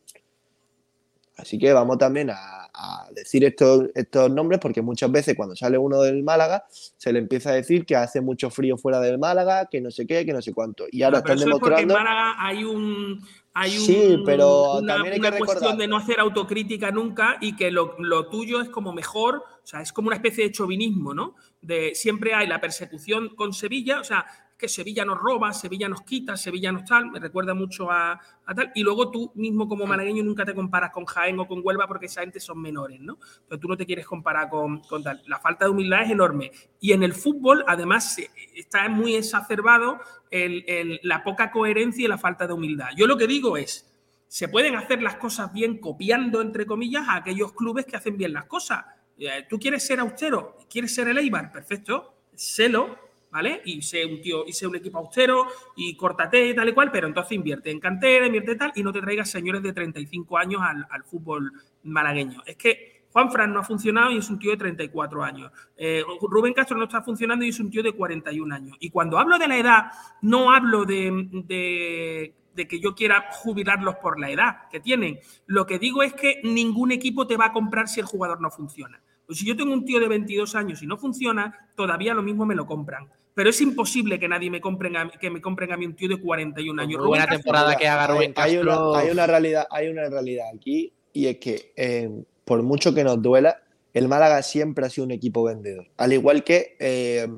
[1.36, 5.78] Así que vamos también a, a decir estos, estos nombres porque muchas veces cuando sale
[5.78, 9.66] uno del Málaga se le empieza a decir que hace mucho frío fuera del Málaga,
[9.70, 10.86] que no sé qué, que no sé cuánto.
[10.90, 12.10] Y ahora Pero están eso es porque en demostrando...
[12.10, 13.20] Málaga hay un
[13.54, 16.90] hay un- Sí, pero una, también hay una que cuestión recordar- de no hacer autocrítica
[16.90, 20.44] nunca y que lo, lo tuyo es como mejor, o sea, es como una especie
[20.44, 21.34] de chauvinismo, ¿no?
[21.60, 24.24] De siempre hay la persecución con Sevilla, o sea,
[24.60, 28.54] que Sevilla nos roba, Sevilla nos quita, Sevilla nos tal, me recuerda mucho a, a
[28.54, 31.88] tal, y luego tú mismo como malagueño nunca te comparas con Jaén o con Huelva
[31.88, 33.14] porque esa gente son menores, ¿no?
[33.42, 35.22] Entonces tú no te quieres comparar con, con tal.
[35.26, 36.52] La falta de humildad es enorme.
[36.78, 38.18] Y en el fútbol, además,
[38.54, 39.98] está muy exacerbado
[40.30, 42.90] el- el- la poca coherencia y la falta de humildad.
[42.96, 43.86] Yo lo que digo es,
[44.28, 48.32] se pueden hacer las cosas bien copiando, entre comillas, a aquellos clubes que hacen bien
[48.32, 48.84] las cosas.
[49.18, 50.56] Eh, ¿Tú quieres ser austero?
[50.70, 51.50] ¿Quieres ser el Eibar?
[51.50, 52.96] Perfecto, sélo,
[53.30, 53.62] ¿vale?
[53.64, 56.90] Y sé un tío, y sé un equipo austero, y córtate y tal y cual,
[56.90, 60.60] pero entonces invierte en cantera, invierte tal, y no te traigas señores de 35 años
[60.62, 61.52] al, al fútbol
[61.84, 62.42] malagueño.
[62.46, 65.50] Es que Juan Fran no ha funcionado y es un tío de 34 años.
[65.76, 68.76] Eh, Rubén Castro no está funcionando y es un tío de 41 años.
[68.80, 69.84] Y cuando hablo de la edad,
[70.22, 75.20] no hablo de, de- de que yo quiera jubilarlos por la edad que tienen.
[75.46, 78.50] Lo que digo es que ningún equipo te va a comprar si el jugador no
[78.50, 79.00] funciona.
[79.26, 82.44] Pues si yo tengo un tío de 22 años y no funciona, todavía lo mismo
[82.46, 83.08] me lo compran.
[83.40, 86.10] Pero es imposible que nadie me compren a, que me compren a mí un tío
[86.10, 86.98] de 41 años.
[86.98, 88.94] Muy buena Rubén Castro- temporada que haga hay, Rubén hay una, Castro.
[88.96, 92.10] hay una realidad, hay una realidad aquí y es que eh,
[92.44, 93.62] por mucho que nos duela,
[93.94, 95.86] el Málaga siempre ha sido un equipo vendedor.
[95.96, 97.28] Al igual que eh,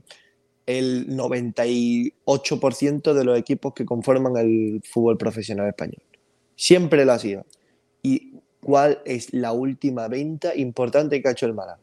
[0.66, 6.02] el 98% de los equipos que conforman el fútbol profesional español.
[6.56, 7.46] Siempre lo ha sido.
[8.02, 11.78] ¿Y cuál es la última venta importante que ha hecho el Málaga?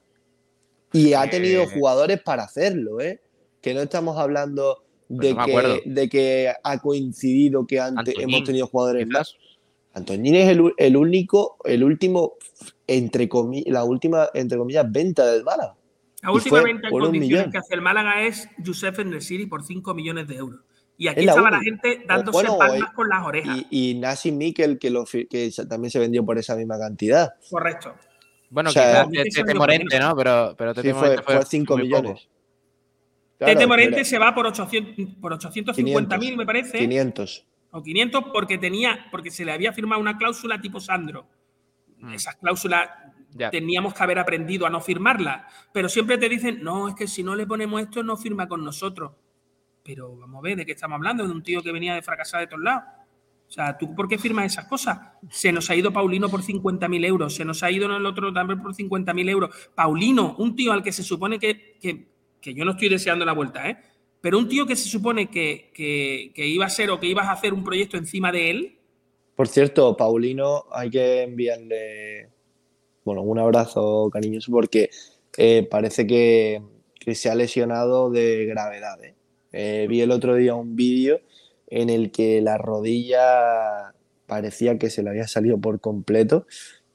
[0.91, 1.67] Y ha tenido Eh.
[1.73, 3.21] jugadores para hacerlo, ¿eh?
[3.61, 5.81] Que no estamos hablando de, Pues no acuerdo.
[5.83, 9.35] que, de que ha coincidido que antes Antoñín, hemos tenido jugadores más.
[9.93, 12.33] Antoñín es el, el único, el último,
[12.87, 15.75] entre comillas, la última, entre comillas, venta del Málaga.
[16.21, 17.51] La última fue venta en condiciones millón.
[17.51, 20.59] que hace el Málaga es Josef Nesiri por 5 millones de euros.
[20.97, 23.57] Y aquí Es la estaba la gente dándose bueno, palmas o- con las orejas.
[23.69, 25.05] Y, y Nassim Mikel, que, lo,
[25.69, 27.33] también se vendió por esa misma cantidad.
[27.49, 27.95] Correcto.
[28.49, 29.97] Bueno, O sea, quizás Tete Morente.
[29.99, 30.13] ¿no?
[30.15, 32.15] Pero, pero Tete Sí, fue, Morente fue 5 muy poco.
[33.39, 36.77] Tete Morente se va por 800, por 850 mil, 500, me parece.
[36.79, 37.45] 500.
[37.71, 41.27] o 500 porque tenía porque se le había firmado una cláusula tipo Sandro.
[41.99, 42.13] Mm.
[42.13, 42.89] Esas cláusulas
[43.35, 43.51] Ya.
[43.51, 47.23] teníamos que haber aprendido a no firmarlas, pero siempre te dicen, "No, es que si
[47.23, 49.11] no le ponemos esto no firma con nosotros."
[49.83, 52.41] Pero vamos a ver de qué estamos hablando, de un tío que venía de fracasar
[52.41, 52.83] de todos lados.
[53.47, 54.99] O sea, ¿tú por qué firmas esas cosas?
[55.29, 58.61] Se nos ha ido Paulino por 50.000 euros, se nos ha ido el otro también
[58.61, 59.71] por 50.000 euros.
[59.73, 62.07] Paulino, un tío al que se supone que, que,
[62.41, 63.77] que yo no estoy deseando la vuelta, ¿eh?
[64.21, 67.31] Pero un tío que se supone que, que, iba a ser o que ibas a
[67.31, 68.77] hacer un proyecto encima de él,
[69.35, 72.29] Por cierto, Paulino, hay que enviarle
[73.09, 74.89] bueno, un abrazo cariñoso porque
[75.37, 76.61] eh, parece que,
[77.15, 79.03] se ha lesionado de gravedad.
[79.03, 79.15] ¿eh?
[79.51, 81.21] Eh, vi el otro día un vídeo
[81.65, 83.95] en el que la rodilla
[84.27, 86.45] parecía que se le había salido por completo.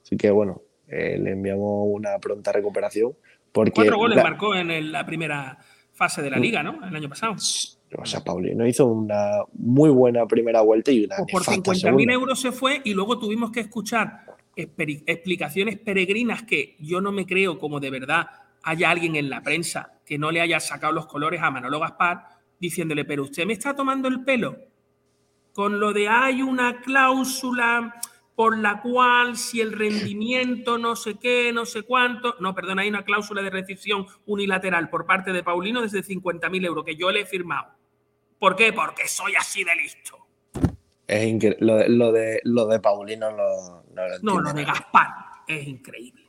[0.03, 3.17] Así que bueno, le enviamos una pronta recuperación.
[3.55, 5.57] Porque cuatro goles la- marcó en el- la primera
[5.93, 6.85] fase de la liga, ¿no?
[6.85, 7.33] El año pasado.
[7.97, 11.79] o sea, Paulino hizo una muy buena primera vuelta y una Pues por nefasta 50.000
[11.79, 12.13] segunda.
[12.13, 14.25] euros se fue y luego tuvimos que escuchar
[14.57, 18.27] explicaciones peregrinas que yo no me creo como de verdad
[18.63, 22.25] haya alguien en la prensa que no le haya sacado los colores a Manolo Gaspar
[22.59, 24.57] diciéndole, pero usted me está tomando el pelo
[25.53, 27.95] con lo de hay una cláusula
[28.35, 32.89] por la cual si el rendimiento no sé qué, no sé cuánto, no, perdón, hay
[32.89, 37.21] una cláusula de rescisión unilateral por parte de Paulino desde 50.000 euros que yo le
[37.21, 37.67] he firmado.
[38.37, 38.73] ¿Por qué?
[38.73, 40.17] Porque soy así de listo.
[41.07, 44.65] Es incre- lo, de, lo, de, lo de Paulino no, no lo No, lo de.
[44.65, 45.07] Gaspar
[45.47, 46.23] es increíble.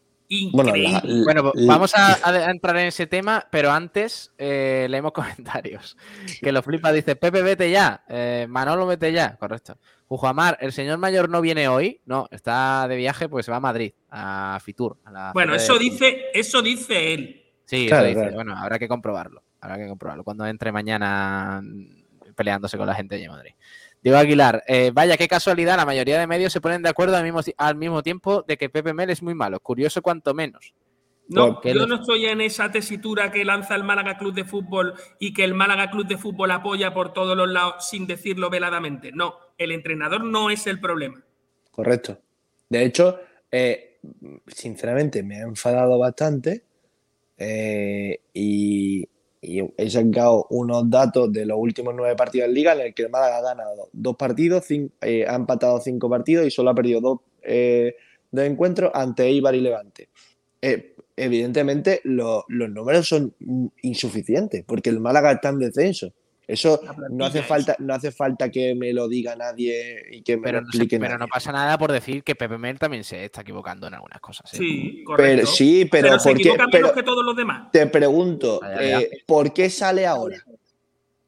[0.52, 0.92] Bueno, Increíble.
[0.92, 2.14] la- la- Bueno, la- vamos a,
[2.46, 5.96] a entrar en ese tema, pero antes eh, leemos comentarios.
[6.40, 8.04] Que lo flipa, dice, Pepe, vete ya.
[8.08, 9.36] Eh, Manolo, vete ya.
[9.36, 9.78] Correcto.
[10.08, 12.00] Jujuamar, el señor mayor no viene hoy.
[12.06, 14.96] No, está de viaje, pues se va a Madrid, a Fitur.
[15.04, 17.42] a la bueno, eso de- dice, eso dice él.
[17.64, 18.20] Sí, Claro, eso dice.
[18.20, 18.34] claro.
[18.36, 19.42] Bueno, habrá que comprobarlo.
[19.60, 20.22] Habrá que comprobarlo.
[20.22, 23.52] Cuando entre mañana mm, peleándose con la gente de Madrid.
[24.02, 27.24] Diego Aguilar, eh, vaya, qué casualidad, la mayoría de medios se ponen de acuerdo al
[27.24, 29.58] mismo, al mismo tiempo de que Pepe Mel es muy malo.
[29.58, 30.72] Curioso cuanto menos.
[31.28, 34.44] No, Porque yo los- no estoy en esa tesitura que lanza el Málaga Club de
[34.44, 38.48] Fútbol y que el Málaga Club de Fútbol apoya por todos los lados sin decirlo
[38.48, 39.10] veladamente.
[39.12, 41.22] No, el entrenador no es el problema.
[41.72, 42.18] Correcto.
[42.68, 43.18] De hecho,
[43.50, 43.98] eh,
[44.46, 46.62] sinceramente me ha enfadado bastante
[47.38, 49.08] eh, y,
[49.40, 53.02] y he sacado unos datos de los últimos nueve partidos en Liga en el que
[53.02, 57.00] el Málaga ha ganado dos partidos, eh, ha empatado cinco partidos y solo ha perdido
[57.00, 57.18] dos,
[58.30, 60.08] dos encuentros ante Eibar y Levante.
[60.62, 63.34] Eh, evidentemente lo- los números son
[63.82, 66.12] insuficientes porque el Málaga está en descenso.
[66.48, 70.44] Eso no hace falta, no hace falta que me lo diga nadie y que me
[70.44, 73.40] Pero, lo no, pero no pasa nada por decir que Pepe Mel también se está
[73.40, 74.54] equivocando en algunas cosas.
[74.54, 74.58] ¿eh?
[74.58, 75.34] Sí, correcto.
[75.42, 76.42] Pero sí, pero, se ¿por qué?
[76.42, 77.72] equivoca menos Pero que todos los demás.
[77.72, 79.00] te pregunto, Ya, ya, ya.
[79.00, 80.36] eh, ¿por qué sale ahora?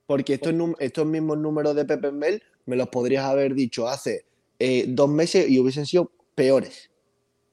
[0.06, 0.34] Porque
[0.78, 4.24] estos mismos números de Pepe Mel me los podrías haber dicho hace
[4.60, 6.90] eh, dos meses y hubiesen sido peores.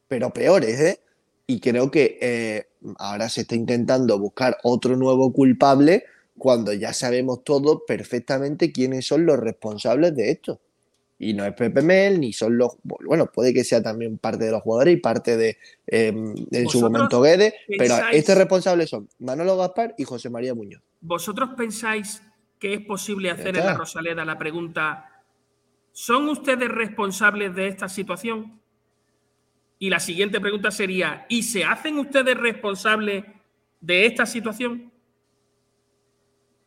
[0.07, 0.99] Pero peores, ¿eh?
[1.47, 2.67] Y creo que eh,
[2.97, 6.05] ahora se está intentando buscar otro nuevo culpable
[6.37, 10.59] cuando ya sabemos todos perfectamente quiénes son los responsables de esto.
[11.17, 12.77] Y no es Pepe Mel, ni son los.
[12.83, 16.81] Bueno, puede que sea también parte de los jugadores y parte de, eh, en su
[16.81, 20.81] ¿Vosotros momento Guedes, pero estos responsables son Manolo Gaspar y José María Muñoz.
[20.99, 22.21] ¿Vosotros pensáis
[22.59, 25.23] que es posible hacer en la Rosaleda la pregunta,
[25.93, 28.59] ¿son ustedes responsables de esta situación?
[29.85, 33.23] Y la siguiente pregunta sería, ¿y se hacen ustedes responsables
[33.79, 34.91] de esta situación?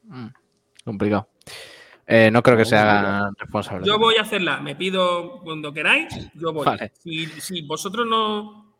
[0.05, 0.29] Mm,
[0.85, 1.29] complicado.
[2.07, 3.89] Eh, no creo que No, se no, hagan responsables.
[3.89, 6.65] Yo voy a hacerla, me pido cuando queráis, yo voy.
[6.65, 6.93] Vale.
[7.03, 8.73] Si, si vosotros no...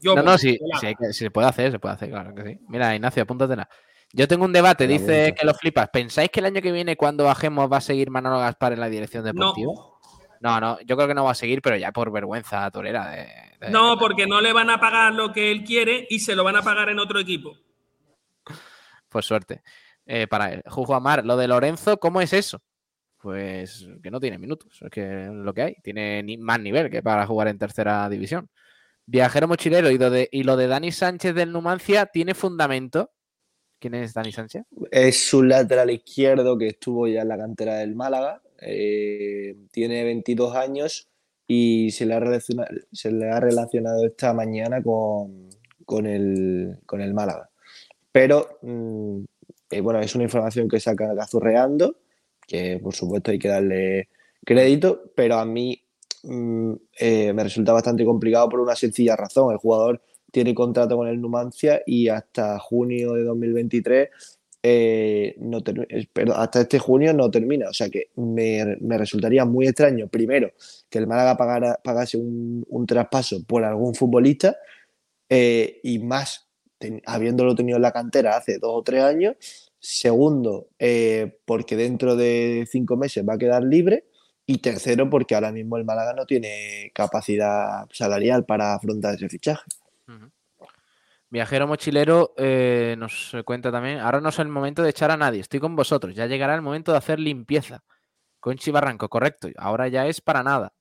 [0.00, 2.42] Yo No, voy, no, hay que- sí se puede hacer, se puede hacer, claro que
[2.42, 2.58] sí.
[2.66, 3.68] Mira, Ignacio, apúntatela.
[4.12, 5.90] Yo tengo un debate, la dice que lo flipas.
[5.90, 8.88] ¿Pensáis que el año que viene, cuando bajemos, va a seguir Manolo Gaspar en la
[8.88, 9.72] dirección deportiva?
[10.40, 13.10] No, no, yo creo que no va a seguir, pero ya por vergüenza torera.
[13.12, 16.44] De- No, porque no le van a pagar lo que él quiere y se lo
[16.44, 17.56] van a pagar en otro equipo.
[19.08, 19.62] Pues suerte.
[20.06, 20.62] Eh, para él.
[20.66, 22.60] Jujo Amar, lo de Lorenzo, ¿cómo es eso?
[23.18, 25.74] Pues que no tiene minutos, es que es lo que hay.
[25.82, 28.48] Tiene ni- más nivel que para jugar en tercera división.
[29.04, 33.10] Viajero mochilero y lo de, y lo de Dani Sánchez del Numancia tiene fundamento.
[33.78, 34.62] ¿Quién es Dani Sánchez?
[34.90, 38.40] Es un lateral izquierdo que estuvo ya en la cantera del Málaga.
[38.62, 41.09] eh, tiene 22 años
[41.52, 45.48] y se le ha relacionado, se le ha relacionado esta mañana con,
[45.84, 47.50] con, el, con el Málaga.
[48.12, 49.24] Pero, mm,
[49.70, 51.96] eh, bueno, es una información que saca Cazurreando,
[52.46, 54.10] que por supuesto hay que darle
[54.44, 55.82] crédito, pero a mí
[56.22, 59.50] mm, eh, me resulta bastante complicado por una sencilla razón.
[59.50, 64.08] El jugador tiene contrato con el Numancia y hasta junio de 2023
[64.62, 67.68] eh, no eh, perdón, hasta este junio no termina.
[67.68, 70.52] O sea que me, me resultaría muy extraño, primero,
[70.88, 74.56] que el Málaga pagara, pagase un, un traspaso por algún futbolista
[75.28, 76.48] eh, y más
[77.06, 79.36] habiéndolo tenido en la cantera hace dos o tres años.
[79.78, 80.68] Segundo,
[81.46, 84.04] porque dentro de cinco meses va a quedar libre.
[84.46, 89.62] Y tercero, porque ahora mismo el Málaga no tiene capacidad salarial para afrontar ese fichaje.
[91.30, 94.00] Viajero mochilero eh, nos cuenta también.
[94.00, 95.40] Ahora no es el momento de echar a nadie.
[95.40, 96.14] Estoy con vosotros.
[96.14, 97.84] Ya llegará el momento de hacer limpieza.
[98.40, 99.48] Conchi Barranco, correcto.
[99.56, 100.72] Ahora ya es para nada.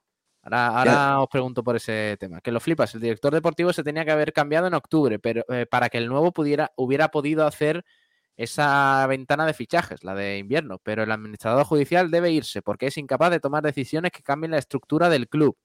[0.41, 2.41] Ahora, ahora os pregunto por ese tema.
[2.41, 2.95] Que lo flipas.
[2.95, 6.08] El director deportivo se tenía que haber cambiado en octubre, pero eh, para que el
[6.08, 7.86] nuevo pudiera, hubiera podido hacer
[8.36, 10.80] esa ventana de fichajes, la de invierno.
[10.82, 14.58] Pero el administrador judicial debe irse porque es incapaz de tomar decisiones que cambien la
[14.58, 15.58] estructura del club.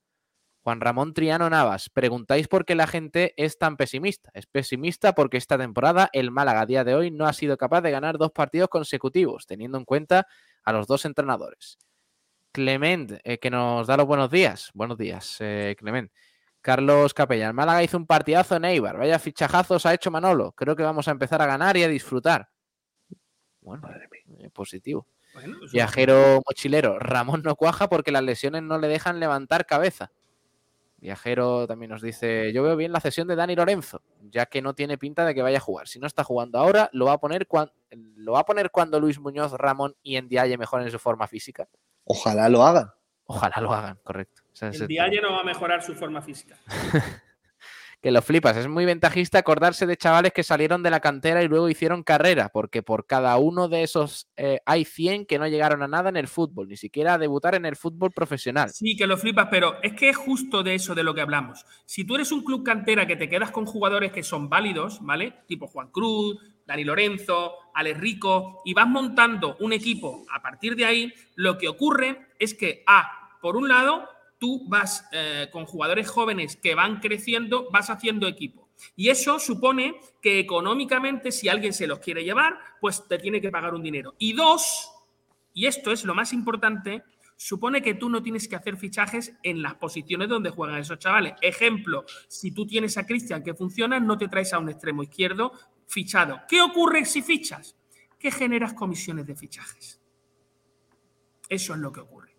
[0.64, 4.30] Juan Ramón Triano Navas, preguntáis por qué la gente es tan pesimista.
[4.32, 7.82] Es pesimista porque esta temporada el Málaga a día de hoy no ha sido capaz
[7.82, 10.26] de ganar dos partidos consecutivos, teniendo en cuenta
[10.64, 11.76] a los dos entrenadores.
[12.50, 14.70] Clement, eh, que nos da los buenos días.
[14.72, 16.10] Buenos días, eh, Clement.
[16.62, 18.96] Carlos Capella, el Málaga hizo un partidazo en Eibar.
[18.96, 20.52] Vaya fichajazos ha hecho Manolo.
[20.52, 22.48] Creo que vamos a empezar a ganar y a disfrutar.
[23.60, 23.86] Bueno,
[24.38, 25.06] eh, positivo.
[25.34, 30.10] Bueno, Viajero mochilero, Ramón no cuaja porque las lesiones no le dejan levantar cabeza.
[31.04, 34.74] Viajero también nos dice, yo veo bien la cesión de Dani Lorenzo, ya que no
[34.74, 35.86] tiene pinta de que vaya a jugar.
[35.86, 38.98] Si no está jugando ahora, lo va a poner, cuan- lo va a poner cuando
[38.98, 41.68] Luis Muñoz, Ramón y Endiaye mejoren su forma física.
[42.04, 42.90] Ojalá lo hagan.
[43.26, 44.42] Ojalá lo hagan, correcto.
[44.82, 46.56] El Dialle no va a mejorar su forma física.
[48.04, 48.54] que lo flipas.
[48.58, 52.50] Es muy ventajista acordarse de chavales que salieron de la cantera y luego hicieron carrera,
[52.50, 56.18] porque por cada uno de esos eh, hay 100 que no llegaron a nada en
[56.18, 58.68] el fútbol, ni siquiera a debutar en el fútbol profesional.
[58.68, 61.64] Sí, que lo flipas, pero es que es justo de eso de lo que hablamos.
[61.86, 65.36] Si tú eres un club cantera que te quedas con jugadores que son válidos, ¿vale?
[65.46, 66.36] Tipo Juan Cruz,
[66.66, 71.68] Dani Lorenzo, Alex Rico, y vas montando un equipo a partir de ahí, lo que
[71.68, 74.06] ocurre es que, A, por un lado,
[74.44, 78.68] tú vas eh, con jugadores jóvenes que van creciendo, vas haciendo equipo.
[78.94, 83.50] Y eso supone que económicamente, si alguien se los quiere llevar, pues te tiene que
[83.50, 84.14] pagar un dinero.
[84.18, 84.90] Y dos,
[85.54, 87.04] y esto es lo más importante,
[87.38, 91.32] supone que tú no tienes que hacer fichajes en las posiciones donde juegan esos chavales.
[91.40, 95.52] Ejemplo, si tú tienes a Cristian que funciona, no te traes a un extremo izquierdo
[95.86, 96.42] fichado.
[96.46, 97.78] ¿Qué ocurre si fichas?
[98.18, 100.02] Que generas comisiones de fichajes.
[101.48, 102.33] Eso es lo que ocurre.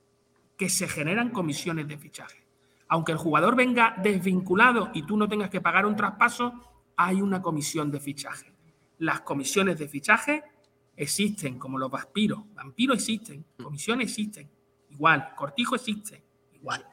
[0.57, 2.45] Que se generan comisiones de fichaje.
[2.87, 6.53] Aunque el jugador venga desvinculado y tú no tengas que pagar un traspaso,
[6.95, 8.53] hay una comisión de fichaje.
[8.99, 10.43] Las comisiones de fichaje
[10.95, 12.39] existen, como los vampiros.
[12.53, 14.49] Vampiros existen, comisiones existen,
[14.91, 15.33] igual.
[15.35, 16.85] Cortijo existe, igual.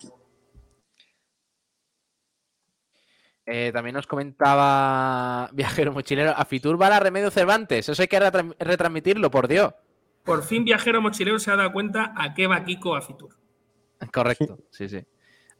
[3.44, 8.18] Eh, también nos comentaba Viajero Mochilero, a Fitur va la Remedio Cervantes, eso hay que
[8.20, 9.74] retra- retransmitirlo, por Dios.
[10.24, 13.36] Por fin Viajero Mochilero se ha dado cuenta a qué va Kiko a Fitur.
[14.10, 15.04] Correcto, sí, sí.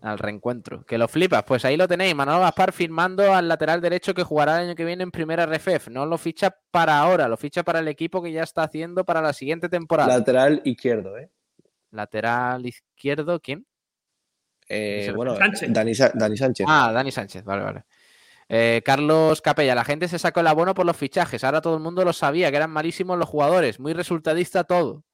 [0.01, 0.85] Al reencuentro.
[0.85, 2.15] Que lo flipas, pues ahí lo tenéis.
[2.15, 5.89] Manolo Gaspar firmando al lateral derecho que jugará el año que viene en primera RFF.
[5.91, 9.23] No lo ficha para ahora, lo ficha para el equipo que ya está haciendo para
[9.23, 10.19] la siguiente temporada.
[10.19, 11.31] Lateral izquierdo, ¿eh?
[11.93, 13.65] Lateral izquierdo, ¿quién?
[14.69, 15.15] Eh, Sánchez.
[15.15, 15.73] bueno, Sánchez.
[15.73, 16.67] Dani, Dani Sánchez.
[16.69, 17.85] Ah, Dani Sánchez, vale, vale.
[18.49, 21.45] Eh, Carlos Capella, la gente se sacó el abono por los fichajes.
[21.45, 23.79] Ahora todo el mundo lo sabía, que eran malísimos los jugadores.
[23.79, 25.05] Muy resultadista todo.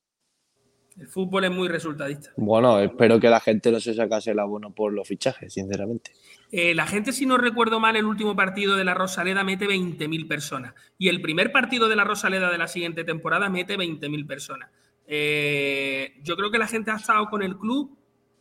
[0.99, 2.31] El fútbol es muy resultadista.
[2.37, 6.11] Bueno, espero que la gente no se sacase el abono por los fichajes, sinceramente.
[6.51, 10.27] Eh, la gente, si no recuerdo mal, el último partido de la Rosaleda mete 20.000
[10.27, 10.75] personas.
[10.99, 14.71] Y el primer partido de la Rosaleda de la siguiente temporada mete 20.000 personas.
[15.07, 17.97] Eh, yo creo que la gente ha estado con el club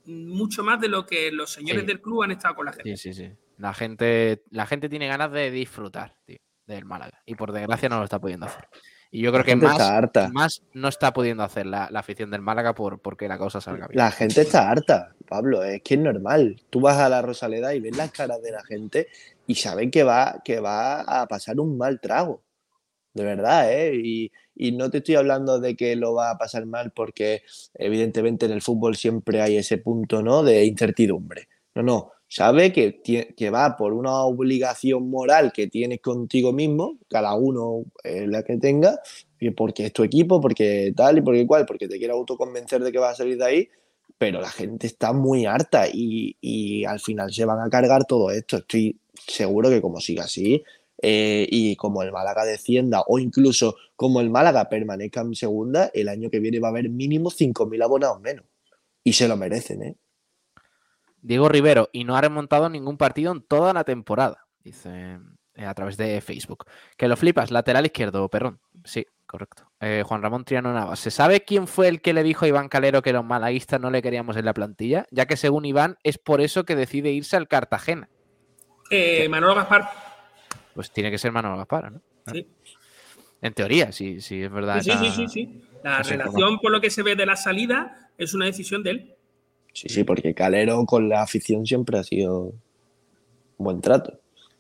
[0.06, 1.88] mucho más de lo que los señores Sí.
[1.88, 2.96] del club han estado con la gente.
[2.98, 3.32] Sí, sí, sí.
[3.58, 7.22] La gente, la gente tiene ganas de disfrutar tío, del Málaga.
[7.26, 8.68] Y por desgracia no lo está pudiendo hacer.
[9.12, 10.30] Y yo creo que harta.
[10.30, 13.88] más no está pudiendo hacer la, la afición del Málaga por, porque la cosa salga
[13.88, 13.98] bien.
[13.98, 16.62] La gente está harta, Pablo, es que es normal.
[16.70, 19.08] Tú vas a la Rosaleda y ves las caras de la gente
[19.46, 22.44] y saben que va, que va a pasar un mal trago.
[23.14, 23.96] De verdad, ¿eh?
[23.96, 27.44] Y, y no te estoy hablando de que lo va a pasar mal porque
[27.74, 30.44] evidentemente en el fútbol siempre hay ese punto, ¿no?
[30.44, 31.48] De incertidumbre.
[31.76, 32.12] No, no.
[32.30, 38.28] Sabe que, que va por una obligación moral que tienes contigo mismo, cada uno eh,
[38.28, 39.00] la que tenga,
[39.56, 43.00] porque es tu equipo, porque tal y porque cual, porque te quiere autoconvencer de que
[43.00, 43.70] vas a salir de ahí,
[44.18, 48.32] pero la gente está muy harta y, y al final se van a cargar todo
[48.32, 48.58] esto.
[48.58, 50.64] Estoy seguro que como siga así
[51.02, 56.10] eh, y como el Málaga descienda o incluso como el Málaga permanezca en segunda, el
[56.10, 58.46] año que viene va a haber mínimo 5.000 abonados menos.
[59.04, 59.96] Y se lo merecen, ¿eh?
[61.22, 65.20] Diego Rivero, y no ha remontado ningún partido en toda la temporada, dice
[65.56, 66.66] eh, a través de Facebook.
[66.98, 68.60] Que lo flipas, lateral izquierdo, perrón.
[68.84, 69.70] Sí, correcto.
[69.80, 71.00] Eh, Juan Ramón Triano Navas.
[71.00, 73.90] ¿Se sabe quién fue el que le dijo a Iván Calero que los malaguistas no
[73.90, 75.06] le queríamos en la plantilla?
[75.12, 78.10] Ya que según Iván es por eso que decide irse al Cartagena.
[78.90, 79.90] Eh, Manolo Gaspar,
[80.74, 82.02] Pues tiene que ser Manolo Gaspar, ¿no?
[82.32, 82.48] sí.
[83.42, 84.82] En teoría, sí, sí, es verdad.
[84.82, 85.62] Sí, sí, sí, sí, sí.
[85.84, 89.16] La relación, por lo que se ve de la salida, es una decisión de él.
[89.74, 92.54] Sí, sí, porque Calero con la afición siempre ha sido
[93.58, 94.20] un buen trato.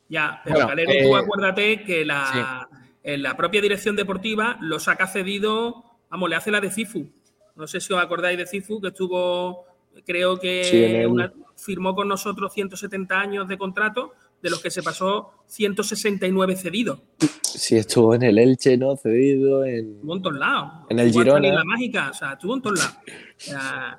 [0.09, 2.67] Ya, pero Bueno, Calero, eh, tú acuérdate que la,
[3.03, 7.09] en la propia dirección deportiva lo saca cedido, vamos, le hace la de Cifu.
[7.55, 9.65] No sé si os acordáis de Cifu, que estuvo,
[10.05, 14.61] creo que Sí, en el- una- firmó con nosotros 170 años de contrato, de los
[14.61, 16.99] que se pasó 169 cedidos.
[17.41, 18.95] Sí, estuvo en el Elche, ¿no?
[18.95, 19.95] Cedido, en...
[19.95, 20.71] Estuvo en todos lados.
[20.89, 21.47] En el Girona.
[21.47, 22.97] en la mágica, o sea, estuvo en todos lados.
[23.07, 23.97] O sea,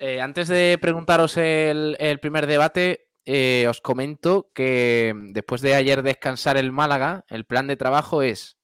[0.00, 6.56] Eh, antes de preguntaros el, primer debate, eh, os comento que después de ayer descansar
[6.56, 8.58] el Málaga, el plan de trabajo es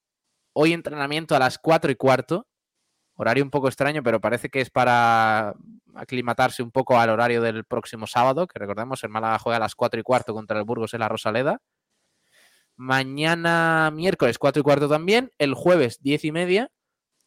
[0.53, 2.47] hoy entrenamiento a las 4 y cuarto,
[3.16, 5.55] horario un poco extraño, pero parece que es para
[5.97, 9.74] aclimatarse un poco al horario del próximo sábado, que recordemos, el Málaga juega a las
[9.74, 11.61] 4 y cuarto contra el Burgos en la Rosaleda.
[12.76, 16.70] Mañana miércoles 4 y cuarto también, el jueves 10 y media,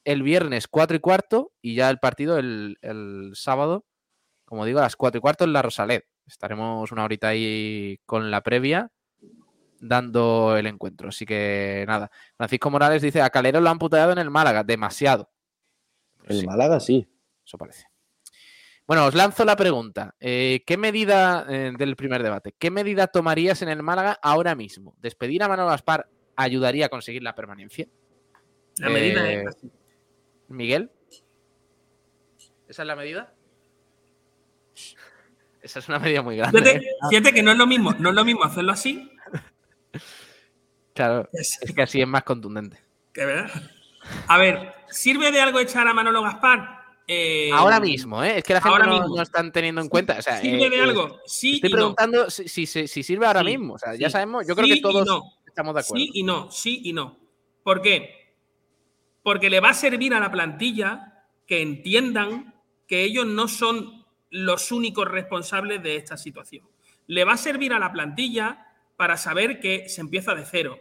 [0.06, 3.86] el viernes 4 y cuarto y ya el partido el sábado
[4.48, 6.04] como digo, a las 4 y cuarto en la Rosaled.
[6.26, 8.90] Estaremos una horita ahí con la previa
[9.82, 11.10] dando el encuentro.
[11.10, 12.10] Así que nada.
[12.38, 15.30] Francisco Morales dice, a Calero lo han puteado en el Málaga, demasiado.
[16.24, 17.08] El Sí, Málaga sí.
[17.46, 17.86] eso parece.
[18.88, 20.16] Bueno, os lanzo la pregunta.
[20.18, 22.56] Eh, ¿Qué medida eh, del primer debate?
[22.58, 24.96] ¿Qué medida tomarías en el Málaga ahora mismo?
[25.00, 26.08] ¿Despedir a Manolo Gaspar
[26.38, 27.88] ayudaría a conseguir la permanencia?
[28.78, 29.72] la medida Eh, es así.
[30.48, 30.90] Miguel.
[32.70, 33.34] ¿Esa es la medida?
[35.62, 36.60] Esa es una medida muy grande.
[36.62, 36.90] Fíjate, ¿eh?
[37.10, 39.10] fíjate que no es lo mismo, no es lo mismo hacerlo así
[40.94, 42.80] Claro, Es- es que así es más contundente.
[43.14, 43.50] que verdad.
[44.28, 46.78] A ver, ¿sirve de algo echar a Manolo Gaspar?
[47.08, 48.38] Eh, Ahora mismo, ¿eh?
[48.40, 50.18] Es que la gente no, no están teniendo en cuenta.
[50.18, 51.20] O sea, ¿Sirve eh, de algo?
[51.26, 53.74] Sí Estoy y preguntando si, si- si- si sirve ahora Sí, mismo.
[53.76, 55.24] O sea, ya sabemos, yo creo que todos no.
[55.46, 56.04] estamos de acuerdo.
[56.04, 57.18] Sí y no, sí y no.
[57.64, 58.34] ¿Por qué?
[59.24, 62.56] Porque le va a servir a la plantilla que entiendan
[62.88, 66.66] que ellos no son los únicos responsables de esta situación.
[67.08, 68.66] Le va a servir a la plantilla
[68.98, 70.80] para saber que se empieza de cero,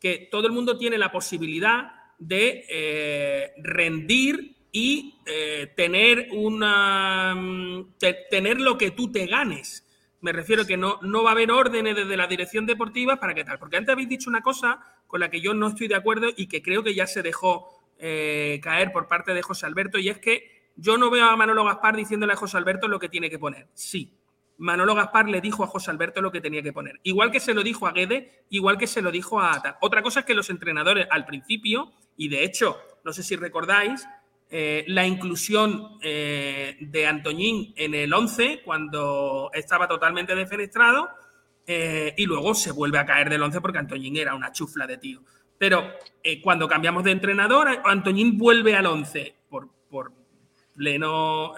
[0.00, 7.94] que todo el mundo tiene la posibilidad de eh, rendir y eh, tener una mm,
[7.98, 9.84] te- tener lo que tú te ganes.
[10.20, 13.44] Me refiero que no, no va a haber órdenes desde la dirección deportiva para qué
[13.44, 13.58] tal.
[13.58, 16.48] Porque antes habéis dicho una cosa con la que yo no estoy de acuerdo y
[16.48, 20.18] que creo que ya se dejó eh, caer por parte de José Alberto, y es
[20.18, 23.38] que yo no veo a Manolo Gaspar diciéndole a José Alberto lo que tiene que
[23.38, 23.68] poner.
[23.74, 24.16] Sí,
[24.58, 27.00] Manolo Gaspar le dijo a José Alberto lo que tenía que poner.
[27.02, 29.78] Igual que se lo dijo a Guede, igual que se lo dijo a Ata.
[29.80, 34.06] Otra cosa es que los entrenadores al principio, y de hecho, no sé si recordáis,
[34.50, 41.10] eh, la inclusión eh, de Antoñín en el 11 cuando estaba totalmente defenestrado
[41.66, 44.98] eh, y luego se vuelve a caer del 11 porque Antoñín era una chufla de
[44.98, 45.22] tío.
[45.58, 45.92] Pero
[46.42, 50.12] cuando cambiamos de entrenador, Antoñín vuelve al 11 por, por
[50.78, 51.52] pleno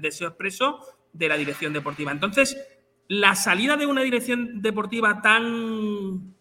[0.00, 0.80] deseo expreso
[1.12, 2.10] de la dirección deportiva.
[2.10, 2.56] Entonces,
[3.08, 6.34] la salida de una dirección deportiva tan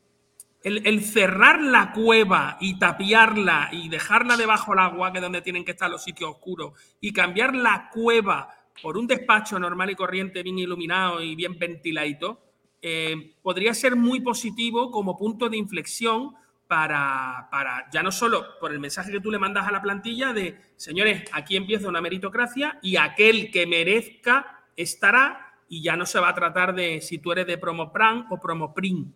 [0.66, 5.64] el, cerrar la cueva y tapiarla y dejarla debajo del agua, que es donde tienen
[5.64, 8.50] que estar los sitios oscuros, y cambiar la cueva
[8.82, 12.42] por un despacho normal y corriente, bien iluminado y bien ventiladito,
[12.82, 16.32] eh, podría ser muy positivo como punto de inflexión
[16.68, 20.34] para, para, ya no solo por el mensaje que tú le mandas a la plantilla
[20.34, 26.20] de, señores, aquí empieza una meritocracia y aquel que merezca estará y ya no se
[26.20, 29.14] va a tratar de si tú eres de promopran o promoprin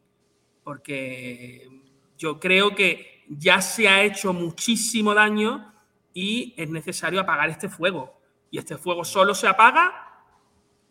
[0.69, 1.67] porque
[2.15, 5.73] yo creo que ya se ha hecho muchísimo daño
[6.13, 8.21] y es necesario apagar este fuego.
[8.51, 10.23] Y este fuego solo se apaga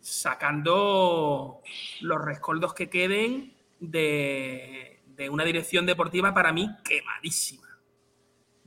[0.01, 1.61] sacando
[2.01, 4.88] los rescoldos que queden de,
[5.27, 7.67] una dirección deportiva para mí quemadísima.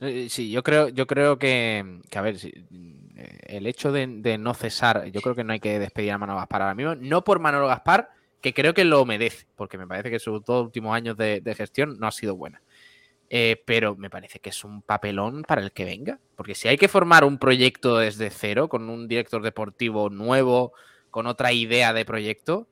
[0.01, 4.07] Eh, sí, yo creo, yo creo que, a ver, eh, el hecho de,
[4.37, 7.23] no cesar, yo creo que no hay que despedir a Manolo Gaspar ahora mismo, no
[7.23, 8.09] por Manolo Gaspar,
[8.41, 11.97] que creo que lo merece, porque me parece que sus dos últimos años de, gestión
[11.99, 12.61] no ha sido buena.
[13.29, 16.77] Eh, pero me parece que es un papelón para el que venga, porque si hay
[16.77, 20.73] que formar un proyecto desde cero, con un director deportivo nuevo,
[21.09, 22.67] con otra idea de proyecto,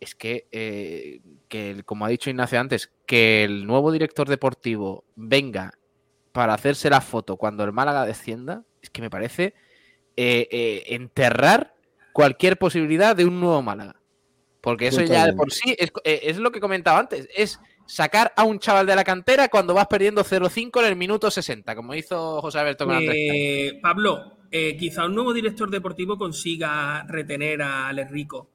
[0.00, 5.72] es que, eh, que, como ha dicho Ignacio antes, que el nuevo director deportivo venga
[6.32, 9.54] para hacerse la foto cuando el Málaga descienda, es que me parece
[10.16, 11.74] eh, enterrar
[12.12, 14.00] cualquier posibilidad de un nuevo Málaga.
[14.60, 18.32] Porque eso ya de por sí es, eh, es, lo que comentaba antes, es sacar
[18.36, 21.94] a un chaval de la cantera cuando vas perdiendo 0-5 en el minuto 60, como
[21.94, 27.88] hizo José Alberto con eh, Pablo, eh, quizá un nuevo director deportivo consiga retener a
[27.88, 28.50] Alex Rico.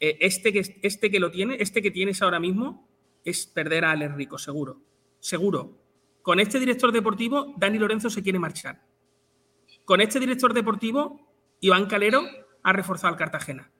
[0.00, 2.88] Eh, este, que, este que lo tiene, este que tienes ahora mismo,
[3.24, 4.80] es perder a Alex Rico, seguro.
[5.20, 5.78] Seguro.
[6.22, 8.82] Con este director deportivo, Dani Lorenzo se quiere marchar.
[9.84, 12.22] Con este director deportivo, Iván Calero
[12.62, 13.70] ha reforzado al Cartagena.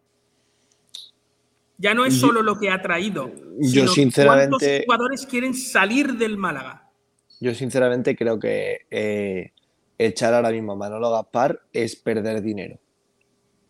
[1.79, 3.31] Ya no es solo lo que ha traído.
[3.59, 4.49] Yo sinceramente.
[4.49, 6.91] ¿Cuántos jugadores quieren salir del Málaga?
[7.41, 9.53] Yo sinceramente creo que eh,
[9.99, 12.79] echar ahora mismo a Manolo Gaspar es perder dinero.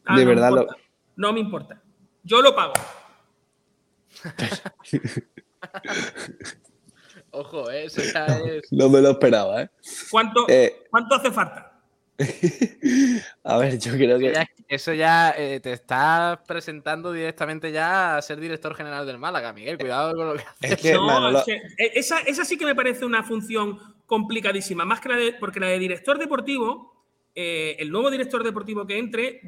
[0.04, 0.66] Ah, de verdad lo...
[1.16, 1.82] No me importa.
[2.26, 2.72] Yo lo pago.
[7.30, 7.84] Ojo, ¿eh?
[7.84, 8.72] eso ya es.
[8.72, 9.70] No me lo esperaba, ¿eh?
[10.10, 11.80] ¿Cuánto, eh, ¿cuánto hace falta?
[13.44, 14.44] a ver, yo creo que.
[14.66, 19.78] Eso ya, eh, te estás presentando directamente ya a ser director general del Málaga, Miguel.
[19.78, 20.84] Cuidado con lo que haces.
[21.78, 24.84] Eh, esa, sí que me parece una función complicadísima.
[24.84, 25.34] Más que la de.
[25.34, 27.04] Porque la de director deportivo,
[27.36, 29.42] eh, el nuevo director deportivo que entre.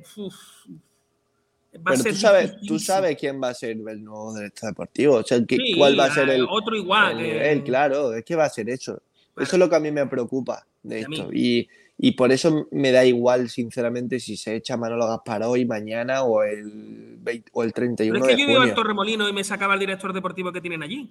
[1.86, 5.14] Va a ser tú sabes, tú sabes quién va a ser el nuevo director deportivo.
[5.16, 5.38] O sea,
[5.76, 6.46] cuál va a ser el.
[6.48, 7.62] Otro igual.
[7.64, 9.02] claro, es que va a ser eso.
[9.36, 11.32] Eso es lo que a mí me preocupa de esto.
[11.32, 11.68] Y
[12.00, 16.44] y por eso me da igual, sinceramente, si se echa Manolo Gaspar hoy, mañana o
[16.44, 17.18] el,
[17.52, 20.12] o el 31 Pero es que yo iba al Torremolino y me sacaba el director
[20.12, 21.10] deportivo que tienen allí.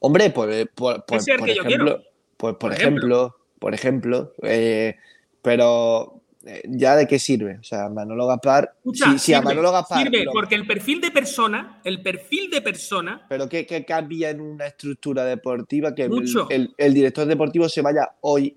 [0.00, 2.02] Hombre, pues, por, por, ejemplo,
[2.38, 4.96] pues, por, ejemplo, por ejemplo, eh,
[5.42, 6.23] pero eh,
[6.68, 8.74] ya de qué sirve, o sea, Manolo Gaspar,
[9.18, 13.48] si, a Manolo Gaspar sirve porque el perfil de persona, el perfil de persona, pero
[13.48, 16.08] qué, cambia en una estructura deportiva que
[16.50, 18.56] el, el director deportivo se vaya hoy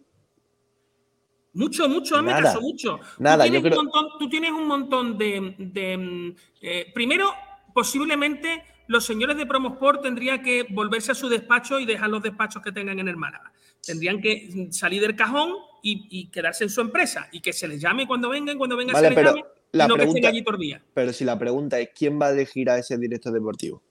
[1.58, 3.00] mucho, mucho, hazme caso, mucho.
[3.18, 5.98] Nada, tú, tienes un montón, tú tienes un montón de.
[5.98, 7.34] Mm, eh, primero,
[7.74, 12.62] posiblemente los señores de Promosport tendrían que volverse a su despacho y dejar los despachos
[12.62, 13.52] que tengan en el Málaga.
[13.84, 17.82] Tendrían que mm, salir del cajón y, quedarse en su empresa y que se les
[17.82, 20.58] llame cuando vengan, cuando vengan se les llame, la no pregunta, que estén allí por
[20.58, 20.82] día.
[20.94, 23.82] Pero si la pregunta es: ¿quién va a elegir a ese director deportivo?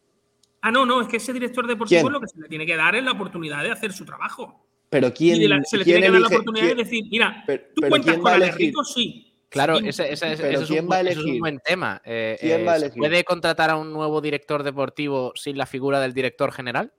[0.63, 2.97] Ah, no, no, es que ese director deportivo lo que se le tiene que dar
[2.97, 4.67] es la oportunidad de hacer su trabajo.
[4.91, 5.37] Pero quién.
[5.65, 7.45] se le tiene que dar la oportunidad de decir, mira,
[7.75, 9.23] tú cuentas con Alex Rico, sí.
[9.49, 12.03] Claro, ese, ese, ese, es un, es un, buen tema.
[12.05, 12.99] Eh, ¿Quién va a eh, elegir?
[12.99, 16.93] ¿Puede contratar a un nuevo director deportivo sin la figura del director general?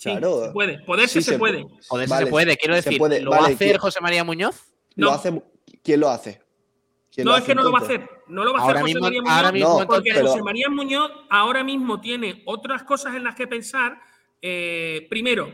[0.00, 0.78] Sí, se puede.
[0.78, 1.66] Poderse se, puede.
[1.86, 2.98] Poderse se puede, quiero decir.
[3.22, 4.72] ¿Lo va a hacer José María Muñoz?
[4.94, 5.42] ¿Lo hace,
[5.82, 6.40] ¿Quién lo hace?
[7.18, 8.08] no, es que no lo va a hacer.
[8.28, 9.36] No lo va a hacer José María Muñoz.
[9.36, 14.00] Ahora mismo, porque José María Muñoz ahora mismo tiene otras cosas en las que pensar.
[14.40, 15.52] Eh, primero,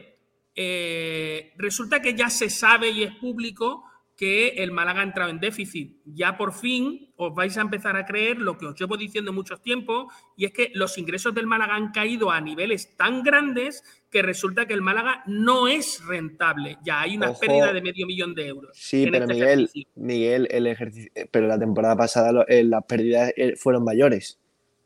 [0.54, 3.85] eh, resulta que ya se sabe y es público
[4.16, 5.98] que el Málaga ha entrado en déficit.
[6.06, 9.60] Ya por fin os vais a empezar a creer lo que os llevo diciendo muchos
[9.60, 14.22] tiempos, y es que los ingresos del Málaga han caído a niveles tan grandes que
[14.22, 16.78] resulta que el Málaga no es rentable.
[16.82, 17.40] Ya hay una Ojo.
[17.40, 18.70] pérdida de medio millón de euros.
[18.74, 19.90] Sí, pero este Miguel, ejercicio.
[19.96, 24.40] Miguel, el ejercicio, pero la temporada pasada eh, las pérdidas eh, fueron mayores.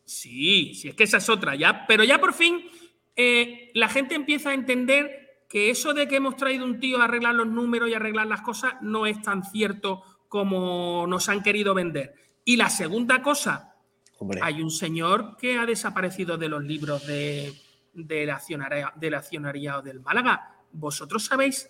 [0.04, 1.86] Sí, sí, es que esa es otra ya.
[1.86, 2.64] Pero ya por fin
[3.14, 5.19] eh, la gente empieza a entender
[5.50, 8.40] que eso de que hemos traído un tío a arreglar los números y arreglar las
[8.40, 12.14] cosas no es tan cierto como nos han querido vender.
[12.44, 13.74] Y la segunda cosa,
[14.18, 17.52] Hombre, hay un señor que ha desaparecido de los libros de,
[17.92, 20.54] del, accionaria- del accionariado del Málaga.
[20.70, 21.68] Vosotros sabéis,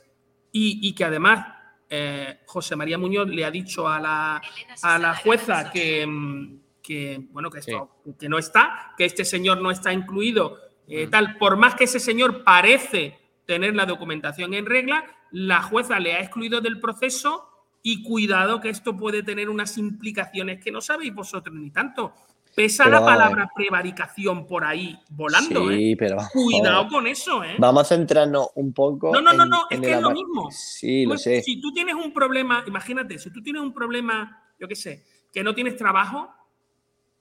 [0.53, 1.47] y, y que además
[1.89, 4.43] eh, José María Muñoz le ha dicho a la,
[4.83, 9.63] a la jueza que, mm, que, bueno, que, esto, que no está, que este señor
[9.63, 13.20] no está incluido, eh, tal, por más que ese señor parece
[13.51, 17.49] tener la documentación en regla, la jueza le ha excluido del proceso
[17.83, 22.13] y cuidado que esto puede tener unas implicaciones que no sabéis vosotros ni tanto.
[22.55, 25.97] Pesa Pero la palabra prevaricación por ahí volando, sí, ¿eh?
[25.99, 27.57] pero Cuidado con eso, ¿eh?
[27.59, 29.13] vamos a centrarnos un poco.
[29.13, 30.49] No, no, no, en- no, es en que es lo mismo.
[30.53, 31.43] Sí, lo Pues, sé.
[31.43, 35.43] Si tú tienes un problema, imagínate, si tú tienes un problema, yo qué sé, que
[35.43, 36.29] no tienes trabajo,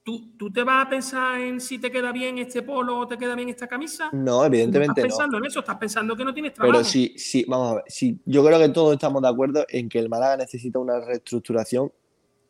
[0.02, 3.16] ¿tú, tú te vas a pensar en si te queda bien este polo o te
[3.18, 4.10] queda bien esta camisa.
[4.12, 5.08] No, evidentemente estás no.
[5.08, 6.78] pensando en eso, estás pensando que no tienes trabajo.
[6.78, 7.84] Pero sí, sí, vamos a ver.
[7.88, 11.92] Sí, yo creo que todos estamos de acuerdo en que el Málaga necesita una reestructuración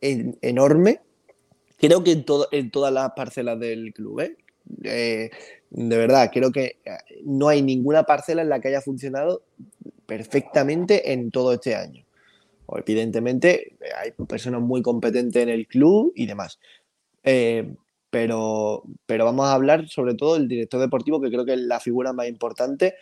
[0.00, 1.00] en- enorme.
[1.78, 4.36] Creo que en, todo, en todas las parcelas del club, ¿eh?
[4.84, 5.30] Eh,
[5.70, 6.90] de verdad, creo que eh,
[7.24, 9.42] no hay ninguna parcela en la que haya funcionado
[10.06, 12.04] perfectamente en todo este año.
[12.66, 16.60] O, evidentemente, hay personas muy competentes en el club y demás.
[17.22, 17.74] Eh,
[18.10, 21.78] pero, pero vamos a hablar sobre todo del director deportivo, que creo que es la
[21.80, 22.94] figura más importante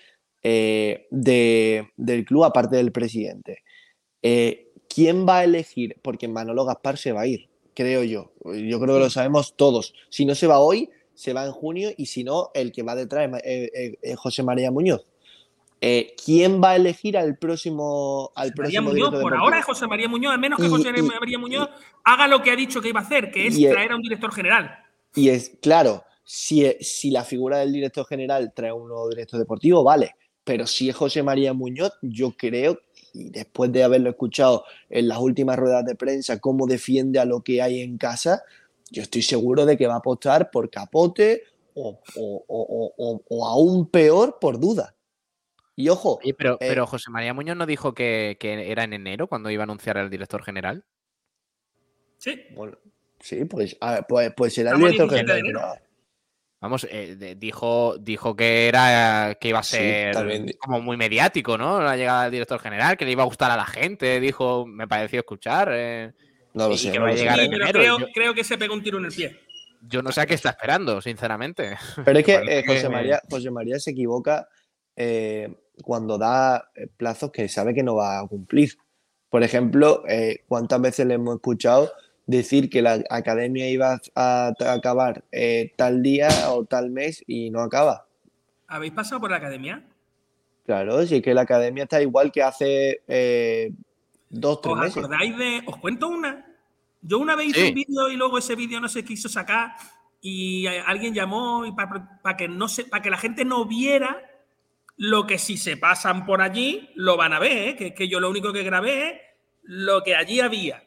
[0.42, 3.62] eh, de- del club, aparte del presidente.
[4.22, 5.96] Eh, ¿Quién va a elegir?
[6.02, 8.32] Porque Manolo Gaspar se va a ir, creo yo.
[8.44, 9.94] Yo creo que lo sabemos todos.
[10.10, 12.94] Si no se va hoy, se va en junio y si no, el que va
[12.94, 15.04] detrás es José María Muñoz.
[15.80, 19.64] Eh, ¿Quién va a elegir al próximo, al María próximo Muñoz, director por ahora es
[19.64, 21.68] José María Muñoz, a menos que Y- José y- María Muñoz
[22.04, 24.32] haga lo que ha dicho que iba a hacer, que es traer a un director
[24.32, 24.70] general.
[25.14, 29.84] Y es claro, si, si la figura del director general trae un nuevo director deportivo,
[29.84, 30.16] vale.
[30.44, 32.80] Pero si es José María Muñoz, yo creo,
[33.14, 37.42] y después de haberlo escuchado en las últimas ruedas de prensa, cómo defiende a lo
[37.42, 38.42] que hay en casa,
[38.90, 41.42] yo estoy seguro de que va a apostar por capote
[41.74, 44.94] o, o- o- o- o aún peor por duda.
[45.80, 48.94] Y ojo, Oye, pero, eh, pero José María Muñoz no dijo que, que era en
[48.94, 50.84] enero cuando iba a anunciar al director general.
[52.18, 52.42] Sí.
[52.56, 52.76] bueno,
[53.20, 55.80] sí, pues, a- pues, pues será el director 17 de general.
[56.60, 60.16] Vamos, eh, de- dijo, dijo que era que iba a Sí, ser
[60.58, 61.80] como muy mediático, ¿no?
[61.80, 64.88] La llegada del director general, que le iba a gustar a la gente, dijo, me
[64.88, 65.70] pareció escuchar.
[65.72, 66.12] eh,
[66.54, 66.90] No lo sé.
[66.90, 67.22] que no va a lo sé.
[67.22, 69.12] llegar Sí, en pero enero, creo, yo- creo que se pegó un tiro en el
[69.12, 69.38] pie.
[69.82, 71.76] Yo no sé a qué está esperando, sinceramente.
[72.04, 74.48] Pero es que eh, José, María, José María se equivoca
[74.96, 78.76] eh, cuando da eh, plazos que sabe que no va a cumplir.
[79.30, 81.90] Por ejemplo, eh, ¿cuántas veces le hemos escuchado
[82.26, 87.50] decir que la academia iba a, a acabar eh, tal día o tal mes y
[87.50, 88.06] no acaba?
[88.66, 89.82] ¿Habéis pasado por la academia?
[90.66, 93.72] Claro, es que la academia está igual que hace eh,
[94.28, 94.96] dos, tres ¿Os meses.
[94.98, 95.62] acordáis de.?
[95.66, 96.44] Os cuento una.
[97.00, 97.68] Yo una vez hice Sí.
[97.68, 99.76] un vídeo y luego ese vídeo no se quiso sacar
[100.20, 104.20] y eh, alguien llamó y para que no se, para que la gente no viera
[104.98, 107.76] lo que si se pasan por allí lo van a ver, ¿eh?
[107.76, 109.20] que es que yo lo único que grabé es
[109.62, 110.82] lo que allí había.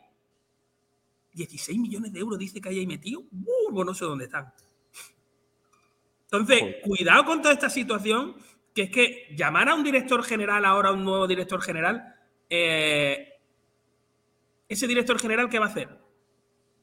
[1.34, 3.22] 16 millones de euros dice que hay ahí metido.
[3.22, 4.54] Uh, pues no sé dónde están.
[6.24, 6.82] Entonces, Joder.
[6.82, 8.36] cuidado con toda esta situación,
[8.76, 12.14] que es que llamar a un director general ahora, a un nuevo director general,
[12.50, 13.40] eh,
[14.68, 15.88] ese director general, ¿qué va a hacer?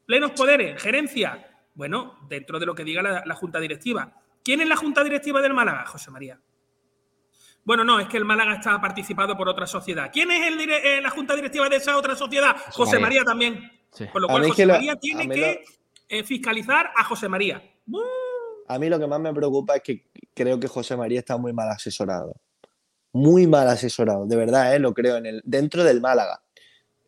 [0.07, 1.45] Plenos poderes, gerencia.
[1.75, 4.15] Bueno, dentro de lo que diga la, la Junta Directiva.
[4.43, 5.85] ¿Quién es la Junta Directiva del Málaga?
[5.85, 6.39] José María.
[7.69, 10.09] Bueno, no, es que el Málaga está participado por otra sociedad.
[10.11, 12.55] ¿Quién es el eh, la Junta Directiva de esa otra sociedad?
[12.71, 13.19] José María.
[13.19, 13.71] María también.
[13.91, 14.07] Sí.
[14.07, 15.63] Con lo cual, José lo- María tiene que
[16.07, 17.61] eh, fiscalizar a José María.
[18.69, 21.53] A mí lo que más me preocupa es que creo que José María está muy
[21.53, 22.33] mal asesorado.
[23.13, 24.79] Muy mal asesorado, de verdad, ¿eh?
[24.79, 26.41] lo creo, en el, dentro del Málaga.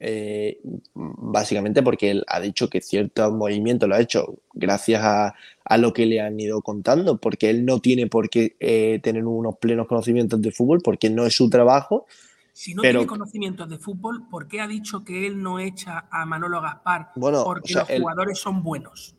[0.04, 0.60] Eh,
[0.96, 5.94] básicamente porque él ha dicho que ciertos movimientos lo ha hecho gracias a, a lo
[5.94, 9.88] que le han ido contando, porque él no tiene por qué eh, tener unos plenos
[9.88, 12.08] conocimientos de fútbol, porque no es su trabajo.
[12.52, 16.08] Si no Pero- tiene conocimientos de fútbol, ¿por qué ha dicho que él no echa
[16.12, 17.12] a Manolo Gaspar?
[17.16, 19.16] Bueno, Porque o sea, los él- jugadores son buenos.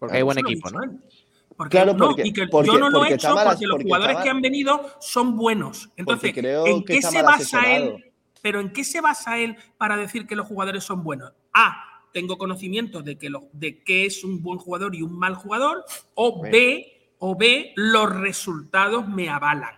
[0.00, 0.84] Porque hay buen equipo, dicho ¿no?
[0.84, 0.98] él.
[1.56, 3.84] Porque, Claro, no, porque- y que porque- yo no lo he hecho porque los porque
[3.84, 5.90] jugadores que han venido son buenos.
[5.96, 7.84] Entonces, creo ¿en que qué se basa asesorado.
[7.96, 8.04] él?
[8.42, 11.32] Pero ¿en qué se basa él para decir que los jugadores son buenos?
[11.52, 15.34] A, tengo conocimiento de que lo, de qué es un buen jugador y un mal
[15.34, 15.84] jugador,
[16.14, 16.52] o Bueno.
[16.52, 19.74] B, o B, los resultados me avalan.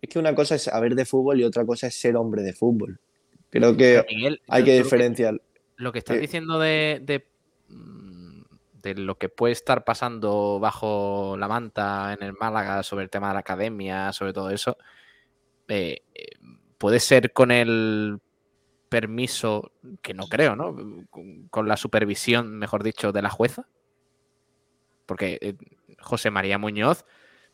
[0.00, 2.52] Es que una cosa es saber de fútbol y otra cosa es ser hombre de
[2.52, 2.98] fútbol.
[3.50, 5.40] Creo que Miguel, hay que diferenciar.
[5.76, 7.26] Lo que estás Eh, diciendo de, de,
[7.68, 8.42] mm,
[8.82, 13.28] de lo que puede estar pasando bajo la manta en el Málaga sobre el tema
[13.28, 14.76] de la academia, sobre todo eso,
[15.68, 16.24] eh, eh,
[16.82, 18.18] puede ser con el
[18.88, 19.70] permiso,
[20.02, 20.74] que no creo, ¿no?
[21.48, 23.68] Con, la supervisión, mejor dicho, de la jueza.
[25.06, 25.54] Porque eh,
[26.00, 27.04] José María Muñoz,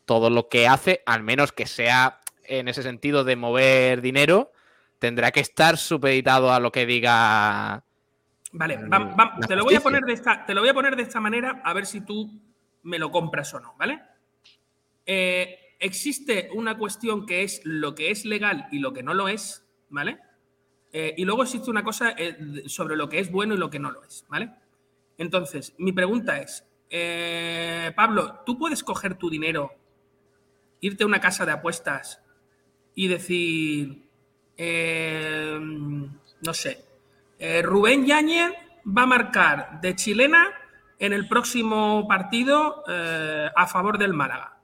[0.05, 4.51] todo lo que hace, al menos que sea en ese sentido de mover dinero,
[4.97, 7.83] tendrá que estar supeditado a lo que diga
[8.51, 11.03] Vale, la te, lo voy a poner de esta, te lo voy a poner de
[11.03, 12.31] esta manera a ver si tú
[12.81, 14.01] me lo compras o no, ¿vale?
[15.05, 19.27] Eh, existe una cuestión que es lo que es legal y lo que no lo
[19.27, 20.19] es, ¿vale?
[20.91, 23.79] Eh, y luego existe una cosa eh, sobre lo que es bueno y lo que
[23.79, 24.51] no lo es, ¿vale?
[25.17, 29.71] Entonces, mi pregunta es, eh, Pablo, ¿tú puedes coger tu dinero,
[30.81, 32.21] irte a una casa de apuestas
[32.95, 34.03] y decir,
[34.57, 36.85] eh, no sé,
[37.63, 38.51] Rubén Yáñez
[38.85, 40.47] va a marcar de chilena
[40.97, 44.58] en el próximo partido a favor del Málaga.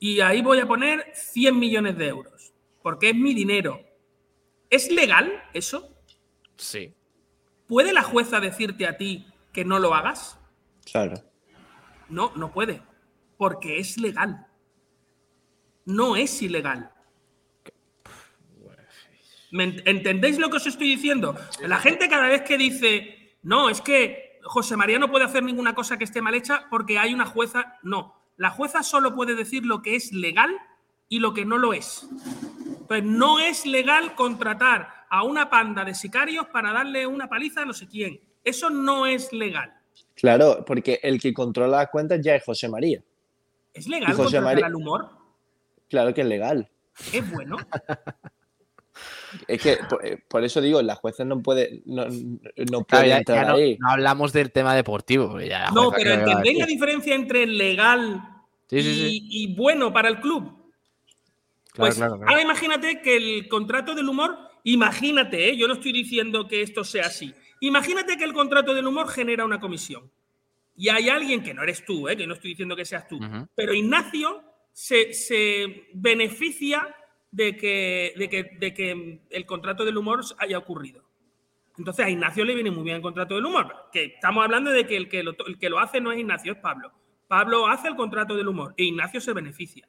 [0.00, 2.52] Y ahí voy a poner 100 millones de euros,
[2.82, 3.80] porque es mi dinero.
[4.70, 5.94] ¿Es legal eso?
[6.56, 6.94] Sí.
[7.68, 10.38] ¿Puede la jueza decirte a ti que no lo hagas?
[10.90, 11.14] Claro.
[12.08, 12.82] No, no puede,
[13.36, 14.46] porque es legal.
[15.84, 16.90] No es ilegal.
[19.52, 21.36] ¿Me ent- ¿Entendéis lo que os estoy diciendo?
[21.66, 25.74] La gente cada vez que dice, no, es que José María no puede hacer ninguna
[25.74, 27.78] cosa que esté mal hecha porque hay una jueza.
[27.82, 30.50] No, la jueza solo puede decir lo que es legal
[31.10, 32.08] y lo que no lo es.
[32.80, 37.64] Entonces, no es legal contratar a una panda de sicarios para darle una paliza a
[37.66, 38.18] no sé quién.
[38.42, 39.74] Eso no es legal.
[40.14, 43.02] Claro, porque el que controla las cuentas ya es José María.
[43.74, 45.10] ¿Es legal José contratar María- al humor?
[45.90, 46.66] Claro que es legal.
[47.12, 47.58] ¿Es bueno?
[49.48, 53.08] Es que por, eh, por eso digo, las jueces no pueden no, no Claro, pueden
[53.08, 53.76] ya- entrar ya no, ahí.
[53.78, 55.40] no hablamos del tema deportivo.
[55.40, 58.22] ya No, pero ¿entendéis la diferencia entre legal
[58.68, 59.26] Sí, sí, y, sí.
[59.30, 60.44] y bueno para el club?
[60.44, 60.56] Claro,
[61.74, 62.30] pues claro, claro.
[62.30, 65.56] ahora imagínate que el contrato del humor, imagínate, ¿eh?
[65.56, 69.44] yo no estoy diciendo que esto sea así, imagínate que el contrato del humor genera
[69.44, 70.10] una comisión.
[70.76, 72.16] Y hay alguien que no eres tú, ¿eh?
[72.16, 73.20] que no estoy diciendo que seas tú,
[73.54, 74.42] pero Ignacio
[74.72, 76.88] se, se beneficia
[77.30, 81.04] de que, de, que, de que el contrato del humor haya ocurrido.
[81.78, 83.88] Entonces a Ignacio le viene muy bien el contrato del humor.
[83.92, 86.52] Que estamos hablando de que el que lo, el que lo hace no es Ignacio,
[86.52, 86.92] es Pablo.
[87.28, 89.88] Pablo hace el contrato del humor e Ignacio se beneficia.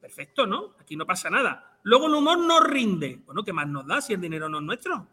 [0.00, 0.74] Perfecto, ¿no?
[0.80, 1.78] Aquí no pasa nada.
[1.84, 3.22] Luego el humor no rinde.
[3.24, 5.08] Bueno, ¿qué más nos da si el dinero no es nuestro?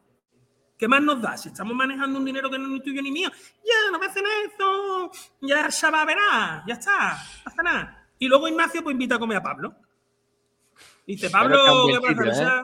[0.77, 1.37] ¿Qué más nos da?
[1.37, 3.29] Si estamos manejando un dinero que no es ni tuyo ni mío.
[3.63, 5.11] Ya, no me hacen eso.
[5.41, 6.63] Ya se va a verá.
[6.65, 7.17] Ya está.
[7.45, 8.09] No nada.
[8.17, 9.75] Y luego Ignacio pues invita a comer a Pablo.
[11.09, 11.57] Dice, Pablo,
[12.07, 12.61] ¿qué pasa?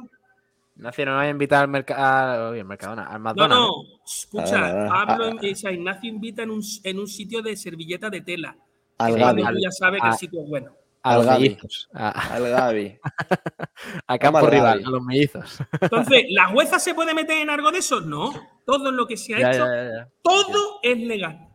[0.75, 3.65] Ignacio, no me voy a invitar al, mercado al Mercadona, al No, McDonald's.
[3.65, 4.87] no, escucha.
[4.87, 8.55] Pablo, Ah, o sea, Ignacio invita en un, en un sitio de servilleta de tela.
[8.99, 9.41] Al Gaby.
[9.63, 10.71] Ya sabe que el sitio es bueno.
[11.01, 11.57] Al Gaby.
[11.93, 12.99] Al Gaby.
[14.07, 14.83] a campo rival, Gaby.
[14.85, 15.57] a los mellizos.
[15.81, 18.01] Entonces, ¿la jueza se puede meter en algo de eso?
[18.01, 18.31] No.
[18.65, 20.07] Todo lo que se ha Ya, hecho, ya, ya, ya.
[20.21, 21.47] todo es legal.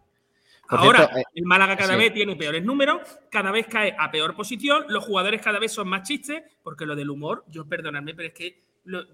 [0.71, 1.99] Por Ahora, cierto, eh, el Málaga cada sí.
[1.99, 5.89] vez tiene peores números, cada vez cae a peor posición, los jugadores cada vez son
[5.89, 8.61] más chistes, porque lo del humor, yo perdonadme, pero es que.
[8.85, 9.05] lo-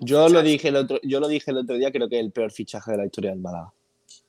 [0.00, 2.32] Yo lo dije el otro, yo lo dije el otro día, creo que es el
[2.32, 3.72] peor fichaje de la historia del Málaga.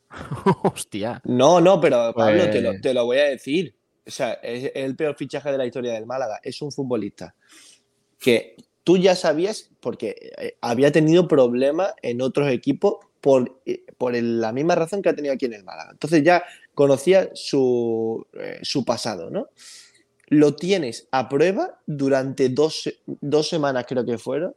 [0.63, 1.21] Hostia.
[1.25, 3.73] No, no, pero Pablo, Pues- te, lo, te lo voy a decir.
[4.05, 6.39] O sea, es el peor fichaje de la historia del Málaga.
[6.43, 7.35] Es un futbolista
[8.19, 12.97] que tú ya sabías, porque eh, había tenido problemas en otros equipos
[13.27, 15.89] por, eh, la misma razón que ha tenido aquí en el Málaga.
[15.91, 19.49] Entonces ya conocía su, eh, pasado, ¿no?
[20.27, 24.55] Lo tienes a prueba durante dos semanas, creo que fueron.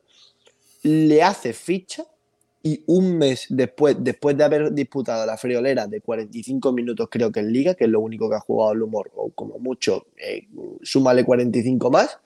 [0.84, 2.04] Le hace ficha
[2.62, 7.40] y un mes después, después de haber disputado la friolera de 45 minutos, creo que
[7.40, 10.46] en Liga, que es lo único que ha jugado el humor, o como mucho, eh,
[10.82, 12.20] súmale 45 más,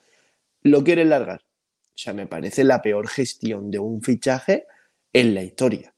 [0.61, 1.41] lo quiere largar.
[1.41, 4.67] O sea, me parece la peor gestión de un fichaje
[5.11, 5.94] en la historia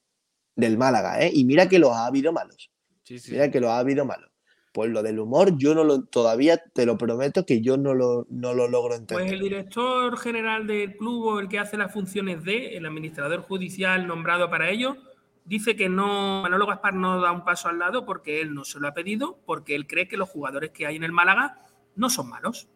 [0.57, 1.31] del Málaga, ¿eh?
[1.33, 2.69] Y mira que los ha habido malos.
[3.03, 3.31] Sí, sí.
[3.31, 4.29] Mira que los ha habido malos.
[4.73, 8.27] Pues lo del humor, yo no lo, todavía te lo prometo que yo no lo,
[8.29, 9.25] no lo logro entender.
[9.25, 13.41] Pues el director general del club o el que hace las funciones de, el administrador
[13.41, 14.97] judicial nombrado para ello,
[15.45, 18.79] dice que no, Manolo Gaspar no da un paso al lado porque él no se
[18.79, 21.61] lo ha pedido, porque él cree que los jugadores que hay en el Málaga
[21.95, 22.67] no son malos.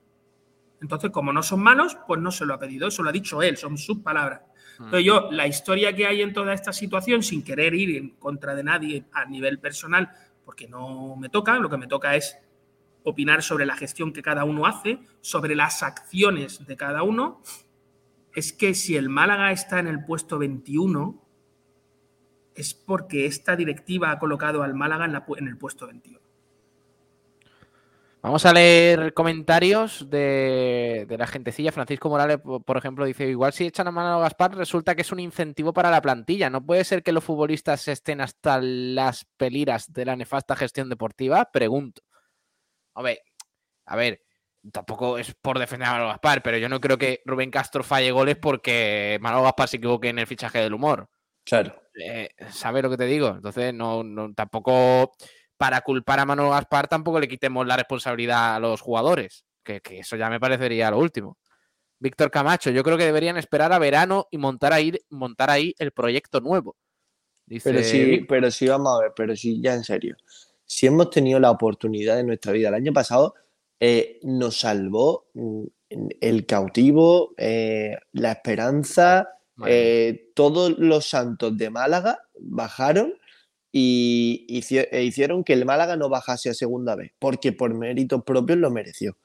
[0.82, 2.88] Entonces, como no son malos, pues no se lo ha pedido.
[2.88, 4.42] Eso lo ha dicho él, son sus palabras.
[4.80, 8.56] Entonces, yo, la historia que hay en toda esta situación, sin querer ir en contra
[8.56, 10.10] de nadie a nivel personal,
[10.46, 12.38] porque no me toca, lo que me toca es
[13.04, 17.42] opinar sobre la gestión que cada uno hace, sobre las acciones de cada uno,
[18.34, 21.22] es que si el Málaga está en el puesto 21,
[22.56, 26.21] es porque esta directiva ha colocado al Málaga en, la en el puesto 21.
[28.24, 31.72] Vamos a leer comentarios de, de la gentecilla.
[31.72, 35.02] Francisco Morales, po- por ejemplo, dice: Igual si echan a mano a Gaspar, resulta que
[35.02, 36.50] es un incentivo para la plantilla.
[36.50, 41.50] No puede ser que los futbolistas estén hasta las peliras de la nefasta gestión deportiva.
[41.52, 42.04] Pregunto.
[42.94, 43.20] A ver,
[43.88, 44.22] a ver,
[44.72, 48.12] tampoco es por defender a Manolo Gaspar, pero yo no creo que Rubén Castro falle
[48.12, 51.10] goles porque Manolo Gaspar se equivoque en el fichaje del humor.
[51.44, 51.76] Claro.
[51.96, 53.30] Eh, ¿Sabes lo que te digo?
[53.30, 55.14] Entonces, no, no, tampoco
[55.62, 60.00] para culpar a Manolo Gaspar, tampoco le quitemos la responsabilidad a los jugadores, que, que
[60.00, 61.38] eso ya me parecería lo último.
[62.00, 65.92] Víctor Camacho, yo creo que deberían esperar a verano y montar ahí, montar ahí el
[65.92, 66.78] proyecto nuevo.
[67.46, 70.18] Dice, Pero sí, pero sí, vamos a ver, pero sí, ya en serio.
[70.66, 73.36] Si hemos tenido la oportunidad en nuestra vida, el año pasado
[73.80, 75.66] eh, nos salvó mm,
[76.22, 79.30] el cautivo, eh, la esperanza,
[79.68, 83.14] eh, todos los santos de Málaga bajaron
[83.72, 84.46] y
[84.92, 88.72] e hicieron que el Málaga no bajase a segunda vez, porque por méritos propios lo
[88.72, 89.18] mereció.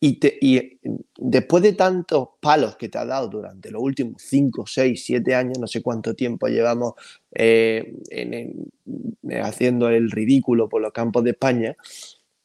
[0.00, 0.78] Y, y
[1.18, 5.58] después de tantos palos que te ha dado durante los últimos 5, 6, 7 años,
[5.58, 6.92] no sé cuánto tiempo llevamos
[7.34, 11.76] eh, en- en- haciendo el ridículo por los campos de España,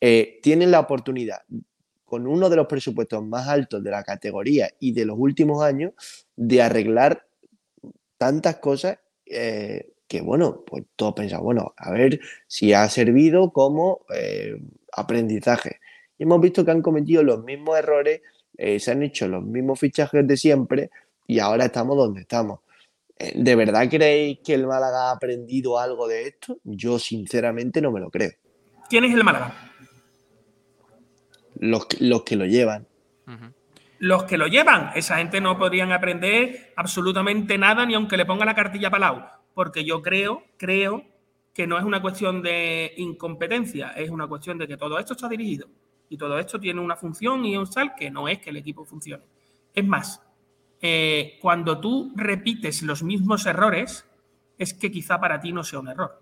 [0.01, 1.39] eh, tienen la oportunidad,
[2.05, 5.93] con uno de los presupuestos más altos de la categoría y de los últimos años,
[6.35, 7.25] de arreglar
[8.17, 14.01] tantas cosas eh, que, bueno, pues todos pensamos, bueno, a ver si ha servido como
[14.15, 14.55] eh,
[14.95, 15.79] aprendizaje.
[16.19, 18.21] Y hemos visto que han cometido los mismos errores,
[18.55, 20.91] eh, se han hecho los mismos fichajes de siempre
[21.25, 22.59] y ahora estamos donde estamos.
[23.17, 26.59] Eh, ¿De verdad creéis que el Málaga ha aprendido algo de esto?
[26.63, 28.33] Yo sinceramente no me lo creo.
[28.91, 29.71] ¿Quién es el Málaga?
[31.59, 32.85] Los, que- los que lo llevan.
[33.97, 34.91] Los que lo llevan.
[34.95, 39.23] Esa gente no podrían aprender absolutamente nada ni aunque le ponga la cartilla palau.
[39.53, 41.03] Porque yo creo, creo
[41.53, 45.29] que no es una cuestión de incompetencia, es una cuestión de que todo esto está
[45.29, 45.67] dirigido.
[46.09, 48.85] Y todo esto tiene una función y un sal que no es que el equipo
[48.85, 49.23] funcione.
[49.73, 50.21] Es más,
[50.81, 54.05] eh, cuando tú repites los mismos errores,
[54.57, 56.21] es que quizá para ti no sea un error.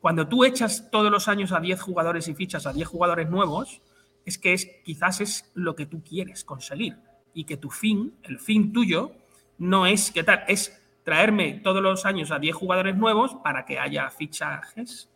[0.00, 3.80] Cuando tú echas todos los años a 10 jugadores y fichas a 10 jugadores nuevos,
[4.24, 6.96] es que es, quizás es lo que tú quieres conseguir.
[7.34, 9.12] Y que tu fin, el fin tuyo,
[9.58, 13.78] no es qué tal, es traerme todos los años a 10 jugadores nuevos para que
[13.78, 15.10] haya fichajes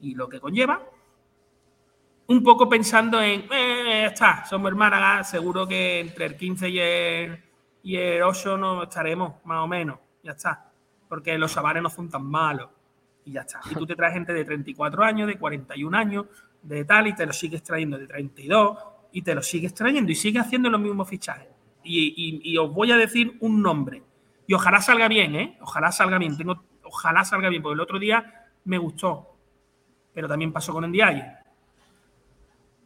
[0.00, 0.82] y lo que conlleva.
[2.26, 6.78] Un poco pensando en, eh, ya está, somos Málaga, seguro que entre el 15 y
[6.78, 7.44] el,
[7.82, 10.70] y el 8 no estaremos, más o menos, ya está.
[11.08, 12.70] Porque los Savares no son tan malos
[13.26, 13.60] y ya está.
[13.70, 16.26] Y tú te traes gente de 34 años, de 41 años,
[16.62, 18.78] de tal, y te lo sigues trayendo de 32,
[19.12, 21.48] y te lo sigues trayendo, y sigues haciendo los mismos fichajes.
[21.82, 24.02] Y- y os voy a decir un nombre.
[24.46, 25.58] Y ojalá salga bien, ¿eh?
[25.62, 26.36] Ojalá salga bien.
[26.36, 29.36] Tengo, ojalá salga bien, porque el otro día me gustó,
[30.12, 31.24] pero también pasó con Ndiaye.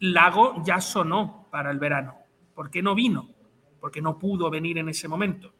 [0.00, 2.14] Lago ya sonó para el verano.
[2.54, 3.28] ¿Por qué no vino?
[3.80, 5.52] Porque no pudo venir en ese momento.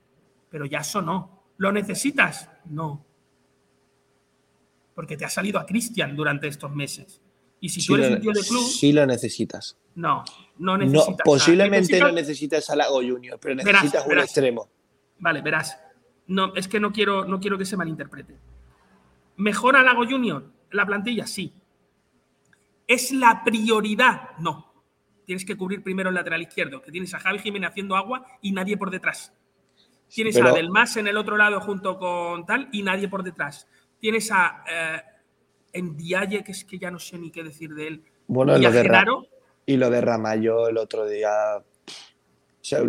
[0.50, 1.42] Pero ya sonó.
[1.56, 2.48] ¿Lo necesitas?
[2.66, 3.04] No.
[4.94, 7.20] Porque te ha salido a Cristian durante estos meses.
[7.60, 9.76] Y si Sí tú eres lo, un tío de club, sí lo necesitas.
[9.96, 10.24] no,
[10.58, 11.08] no No, necesitas.
[11.10, 11.24] nada.
[11.24, 14.24] posiblemente no Necesitas- a Lago Junior, pero Verás, necesitas un verás.
[14.26, 14.68] extremo.
[15.18, 15.80] Vale, verás.
[16.28, 18.36] No, es que no quiero, no quiero que se malinterprete.
[19.36, 21.26] ¿Mejora Lago Junior la plantilla?
[21.26, 21.52] Sí.
[22.86, 24.36] ¿Es la prioridad?
[24.38, 24.72] No.
[25.24, 28.52] Tienes que cubrir primero el lateral izquierdo, que tienes a Javi Jiménez haciendo agua y
[28.52, 29.32] nadie por detrás.
[30.08, 33.22] Tienes Pero- a Del Mas en el otro lado junto con tal y nadie por
[33.22, 33.68] detrás.
[33.98, 38.02] Tienes a eh, Ndiaye, que es que ya no sé ni qué decir de él.
[38.26, 39.26] Bueno, y lo a de, Genaro.
[39.66, 41.30] y lo de Ramallo el otro día.
[41.58, 41.64] o
[42.62, 42.80] sea,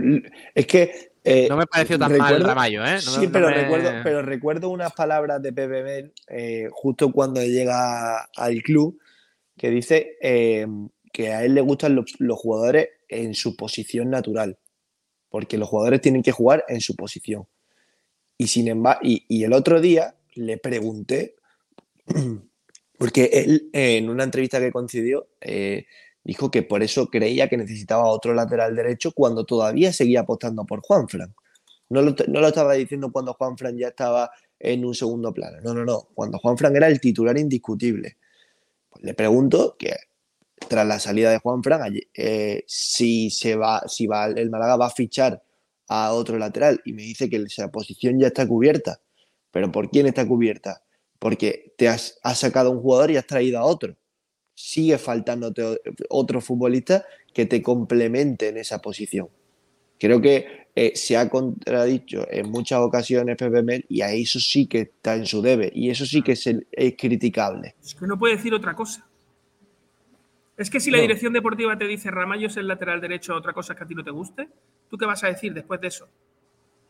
[0.56, 1.09] es que.
[1.24, 2.94] Eh, No me pareció tan mal Ramallo, ¿eh?
[2.96, 7.12] No sí, no pero, me- recuerdo, pero recuerdo unas palabras de Pepe Mel eh, justo
[7.12, 9.00] cuando llega al club
[9.58, 10.66] que dice eh,
[11.12, 14.58] que a él le gustan los, los jugadores en su posición natural.
[15.30, 17.48] Porque los jugadores tienen que jugar en su posición.
[18.38, 21.36] Y sin embargo, y, y el otro día le pregunté,
[22.98, 25.28] porque él en una entrevista que concedió
[26.24, 30.82] dijo que por eso creía que necesitaba otro lateral derecho cuando todavía seguía apostando por
[30.82, 31.34] Juanfran.
[31.90, 34.30] No no lo estaba diciendo cuando Juanfran ya estaba
[34.60, 35.58] en un segundo plano.
[35.64, 36.10] No, no, no.
[36.14, 38.18] Cuando Juan Fran era el titular indiscutible.
[38.90, 39.96] Pues le pregunto que
[40.68, 44.88] tras la salida de Juan Fran, eh, si se va, si va, el Málaga va
[44.88, 45.42] a fichar
[45.88, 49.02] a otro lateral y me dice que esa posición ya está cubierta.
[49.52, 50.84] ¿Pero por quién está cubierta?
[51.18, 53.96] Porque te has, sacado un jugador y has traído a otro.
[54.62, 55.80] Sigue faltándote
[56.10, 59.30] otro futbolista que te complemente en esa posición.
[59.98, 64.68] Creo que eh, se ha contradicho en muchas ocasiones Pepe Mel y a eso sí
[64.68, 67.76] que está en su debe y eso sí que es, es criticable.
[67.82, 69.08] Es que no puede decir otra cosa.
[70.58, 71.04] Es que si la No.
[71.04, 74.04] dirección deportiva te dice Ramallo es el lateral derecho, otra cosa que a ti no
[74.04, 74.50] te guste,
[74.90, 76.06] ¿tú qué vas a decir después de eso?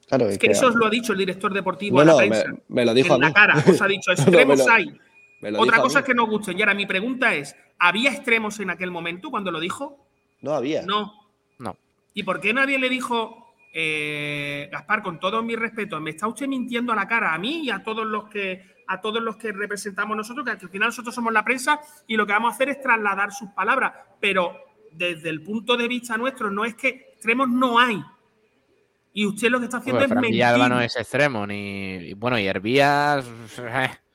[0.07, 2.17] Claro, Es que eso os lo ha dicho el director deportivo no, a la no,
[2.17, 2.51] prensa.
[2.51, 3.33] me, me lo dijo en a la mí.
[3.33, 4.99] cara os ha dicho, extremos hay.
[5.41, 6.57] Me lo Otra cosa es que no gusten.
[6.57, 10.05] Y ahora mi pregunta es, ¿había extremos en aquel momento cuando lo dijo?
[10.41, 10.83] No había.
[10.83, 11.13] No.
[11.57, 11.77] No.
[12.13, 16.47] ¿Y por qué nadie le dijo, eh, Gaspar, con todo mi respeto, me está usted
[16.47, 19.51] mintiendo a la cara a mí y a todos los que a todos los que
[19.51, 22.69] representamos nosotros, que al final nosotros somos la prensa y lo que vamos a hacer
[22.69, 24.55] es trasladar sus palabras, pero
[24.91, 28.01] desde el punto de vista nuestro no es que extremos no hay.
[29.13, 30.31] Y usted lo que está haciendo es mentir.
[30.31, 31.97] Villalba no es extremo, ni.
[31.97, 33.25] y Bueno, y Hervías.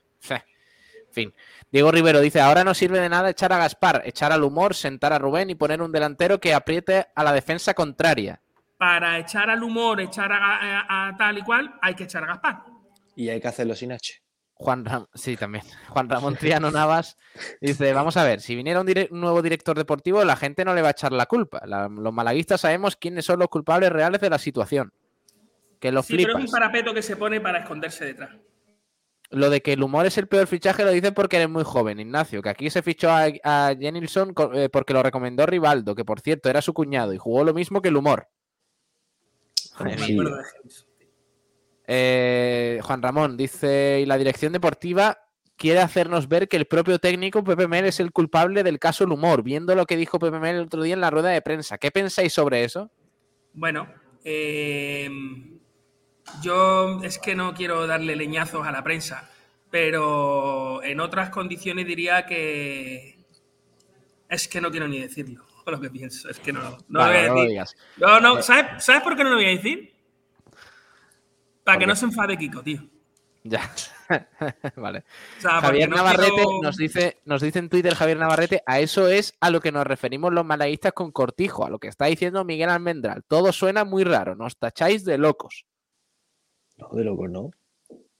[1.16, 1.34] En fin.
[1.70, 5.12] Diego Rivero dice: Ahora no sirve de nada echar a Gaspar, echar al humor, sentar
[5.12, 8.40] a Rubén y poner un delantero que apriete a la defensa contraria.
[8.76, 10.38] Para echar al humor, echar a,
[10.88, 12.62] a- a tal y cual, hay que echar a Gaspar.
[13.14, 14.20] Y hay que hacerlo sin H.
[14.56, 15.64] Juan Ram- sí, también.
[15.88, 17.16] Juan Ramón Triano Navas
[17.60, 20.88] dice: Vamos a ver, si viniera un, nuevo director deportivo, la gente no le va
[20.88, 21.62] a echar la culpa.
[21.64, 24.92] La- los malaguistas sabemos quiénes son los culpables reales de la situación.
[25.78, 28.30] Que lo Sí, pero es un parapeto que se pone para esconderse detrás.
[29.30, 31.98] Lo de que el humor es el peor fichaje lo dicen porque eres muy joven,
[31.98, 32.40] Ignacio.
[32.42, 36.48] Que aquí se fichó a, a Jenilson eh, porque lo recomendó Rivaldo, que por cierto
[36.50, 38.28] era su cuñado y jugó lo mismo que el humor.
[39.78, 40.12] Madre Me mía.
[40.20, 40.86] acuerdo de James.
[41.86, 45.18] Eh, Juan Ramón dice: Y la dirección deportiva
[45.56, 49.12] quiere hacernos ver que el propio técnico Pepe Mel es el culpable del caso El
[49.12, 51.78] Humor, viendo lo que dijo Pepe Mel el otro día en la rueda de prensa.
[51.78, 52.90] ¿Qué pensáis sobre eso?
[53.52, 53.88] Bueno,
[54.24, 55.08] eh,
[56.42, 59.28] yo es que no quiero darle leñazos a la prensa,
[59.70, 63.18] pero en otras condiciones diría que
[64.28, 67.22] es que no quiero ni decirlo lo que pienso, es que no, lo- no Vale,
[67.22, 67.48] lo no voy a lo decir.
[67.50, 67.76] digas.
[67.96, 69.94] No, no, ¿sabes, ¿sabes por qué no lo voy a decir?
[71.64, 72.82] Para ¿Por que no se enfade Kiko, tío.
[73.46, 73.70] Ya.
[74.76, 75.04] vale.
[75.38, 78.80] O sea, Javier no Navarrete quiero- nos dice, nos dice en Twitter Javier Navarrete, a
[78.80, 82.06] eso es a lo que nos referimos los malaguistas con cortijo, a lo que está
[82.06, 83.22] diciendo Miguel Almendral.
[83.26, 85.64] Todo suena muy raro, nos tacháis de locos.
[86.76, 87.50] No, de locos, no.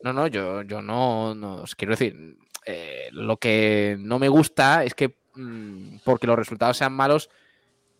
[0.02, 2.36] No, no, yo, yo no, no os quiero decir,
[2.66, 7.30] eh, lo que no me gusta es que mm, porque los resultados sean malos,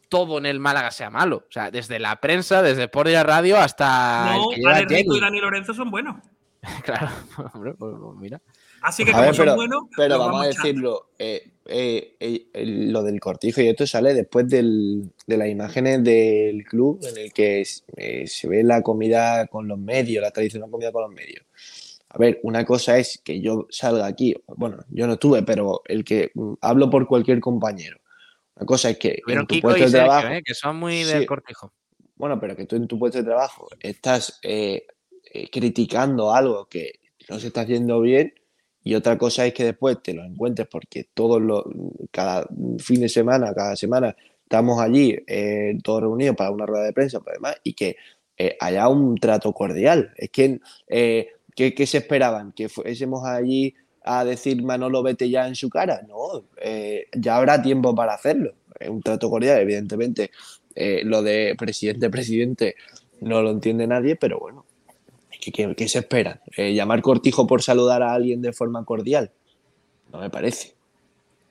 [0.08, 1.44] todo en el Málaga sea malo.
[1.48, 4.86] O sea, desde la prensa, desde por la radio hasta No, el que lleva Ale
[4.86, 5.20] Rico y.
[5.20, 6.16] Dani Lorenzo son buenos.
[6.82, 7.10] Claro,
[7.52, 8.40] hombre, pues, pues mira.
[8.86, 12.46] Así que A como ver, son pero, buenos, pero vamos a decirlo, eh, eh, eh,
[12.66, 17.32] lo del cortijo y esto sale después del- de las imágenes del club en el
[17.32, 17.64] que
[17.96, 21.44] eh, se ve la comida con los medios, la tradicional comida con los medios.
[22.10, 26.04] A ver, una cosa es que yo salga aquí, bueno, yo no estuve, pero el
[26.04, 27.98] que mm, hablo por cualquier compañero.
[28.56, 30.42] Una cosa es que en tu Kiko puesto de Sergio, trabajo, ¿eh?
[30.44, 31.10] que son muy Sí.
[31.12, 31.72] del cortijo.
[32.16, 34.86] bueno, pero que tú en tu puesto de trabajo estás eh,
[35.32, 37.00] eh, criticando algo que
[37.30, 38.34] no se está haciendo bien
[38.84, 41.64] y otra cosa es que después te lo encuentres porque todos los,
[42.10, 42.46] cada
[42.78, 47.18] fin de semana, cada semana estamos allí eh, todos reunidos para una rueda de prensa
[47.20, 47.96] pues, además, y que
[48.36, 50.12] eh, haya un trato cordial.
[50.16, 52.52] Es que, eh, ¿qué, qué se esperaban?
[52.52, 53.74] ¿Que fuésemos allí
[54.04, 56.02] a decir Manolo vete ya en su cara?
[56.08, 58.54] No, eh, ya habrá tiempo para hacerlo.
[58.78, 60.30] Es un trato cordial, evidentemente.
[61.04, 62.74] lo de presidente, presidente,
[63.20, 64.63] no lo entiende nadie, pero bueno,
[65.44, 66.40] ¿qué, qué- qué se espera?
[66.56, 69.30] Eh, ¿Llamar cortijo por saludar a alguien de forma cordial?
[70.12, 70.74] No me parece.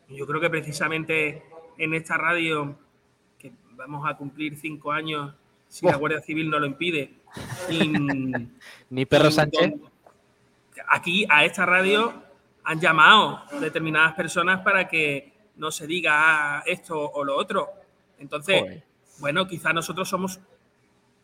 [0.10, 1.44] Yo creo que precisamente
[1.78, 2.78] en esta radio,
[3.40, 5.34] que vamos a cumplir cinco años,
[5.68, 5.96] si la.
[5.96, 7.14] Guardia Civil no lo impide,
[8.90, 9.72] Ni Perro Sánchez.
[9.72, 9.92] don-
[10.90, 12.14] aquí a esta radio
[12.64, 17.70] han llamado determinadas personas para que no se diga esto o lo otro.
[18.20, 18.84] Entonces, Joder.
[19.20, 20.40] bueno, quizá nosotros somos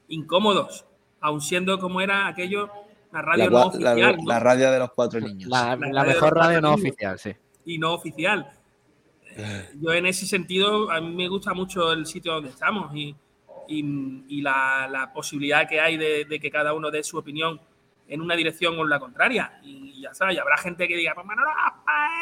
[0.08, 0.86] incómodos,
[1.22, 2.70] aun siendo como era aquello,
[3.12, 4.18] la radio La, no la- oficial.
[4.18, 4.24] ¿no?
[4.28, 5.50] la radio de los cuatro niños.
[5.50, 6.82] La, La la mejor radio no niños.
[6.92, 7.32] oficial, sí.
[7.66, 8.52] y no oficial.
[9.36, 13.16] Eh, Yo en ese sentido, a mí me gusta mucho el sitio donde estamos y,
[13.68, 17.60] y- y la, la posibilidad que hay de, de que cada uno dé su opinión
[18.08, 19.60] en una dirección o en la contraria.
[19.64, 21.50] Y ya sabes, y habrá gente que diga, pues Manolo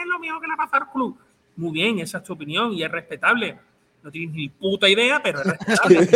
[0.01, 1.17] es lo mismo que le ha pasado al club.
[1.55, 3.57] Muy bien, esa es tu opinión y es respetable.
[4.07, 6.07] No tienes ni puta idea, pero es respetable.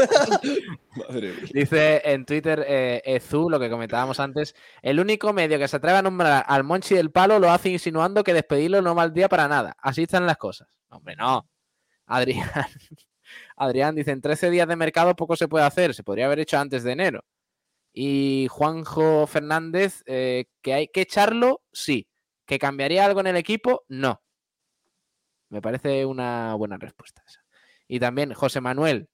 [0.95, 1.49] Madre mía.
[1.51, 5.97] Dice en Twitter eh, Ezu, lo que comentábamos antes, el único medio que se atreve
[5.97, 9.75] a nombrar al Monchi del Palo lo hace insinuando que despedirlo no valdría para nada.
[9.81, 10.69] Así están las cosas.
[10.87, 11.49] Hombre, no.
[12.05, 12.49] Adrián.
[13.57, 15.93] Adrián dice, en 13 días de mercado poco se puede hacer.
[15.93, 17.25] Se podría haber hecho antes de enero.
[17.91, 22.07] Y Juanjo Fernández, eh, que hay que echarlo, sí.
[22.45, 23.83] ¿Que cambiaría algo en el equipo?
[23.89, 24.21] No.
[25.49, 27.40] Me parece una buena respuesta esa.
[27.93, 29.09] Y también José Manuel,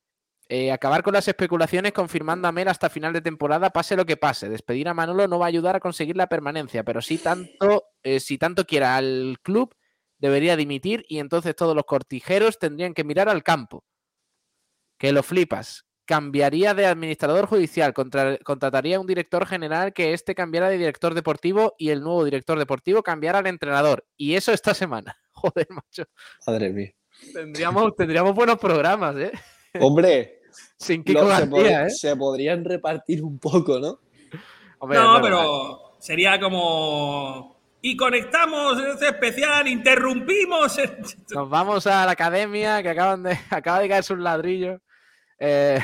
[0.50, 4.18] eh, acabar con las especulaciones confirmando a Mel hasta final de temporada, pase lo que
[4.18, 4.50] pase.
[4.50, 8.20] Despedir a Manolo no va a ayudar a conseguir la permanencia, pero sí tanto, eh,
[8.20, 9.74] si tanto quiera al club,
[10.20, 13.84] debería dimitir y entonces todos los cortijeros tendrían que mirar al campo.
[15.00, 15.86] Que lo flipas.
[16.06, 21.74] Cambiaría de administrador judicial, contra- contrataría un director general que este cambiara de director deportivo
[21.80, 24.06] y el nuevo director deportivo cambiara al entrenador.
[24.16, 25.18] Y eso esta semana.
[25.32, 26.04] Joder, macho.
[26.46, 26.92] Madre mía.
[27.34, 29.32] Tendríamos, tendríamos buenos programas, ¿eh?
[29.80, 30.42] Hombre,
[30.78, 31.90] Sin Kiko se, pod- ¿eh?
[31.90, 34.00] se podrían repartir un poco, ¿no?
[34.80, 37.56] Hombre, No, pero sería como.
[37.82, 40.78] Y conectamos este especial, interrumpimos.
[41.34, 44.80] Nos vamos a la academia que acaban de, acaba de caerse un ladrillo.
[45.40, 45.80] Eh,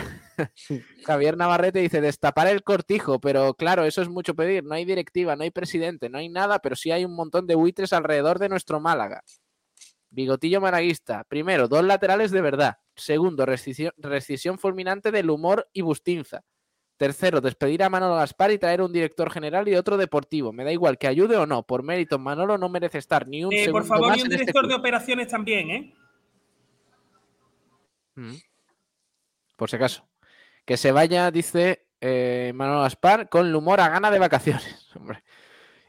[1.05, 4.63] Javier Navarrete dice destapar el cortijo, pero claro, eso es mucho pedir.
[4.63, 7.55] No hay directiva, no hay presidente, no hay nada, pero sí hay un montón de
[7.55, 9.23] buitres alrededor de nuestro Málaga.
[10.13, 11.23] Bigotillo malaguista.
[11.23, 12.77] Primero, dos laterales de verdad.
[12.95, 16.43] Segundo, rescisión, rescisión fulminante del humor y Bustinza.
[16.97, 20.53] Tercero, despedir a Manolo Gaspar y traer un director general y otro deportivo.
[20.53, 21.63] Me da igual que ayude o no.
[21.63, 24.27] Por mérito, Manolo no merece estar ni un Eh, segundo por favor, más y un
[24.27, 25.93] este director de operaciones también, ¿eh?
[28.15, 28.35] Mm.
[29.57, 30.07] Por si acaso.
[30.65, 34.91] Que se vaya, dice eh, Manolo Gaspar, con el humor a gana de vacaciones.
[34.95, 35.23] Hombre.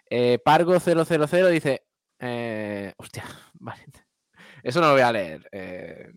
[0.09, 1.84] Eh, Pargo000 dice.
[2.18, 3.24] eh, hostia,
[3.60, 3.84] vale.
[4.65, 6.11] Eso no lo voy a leer, eh,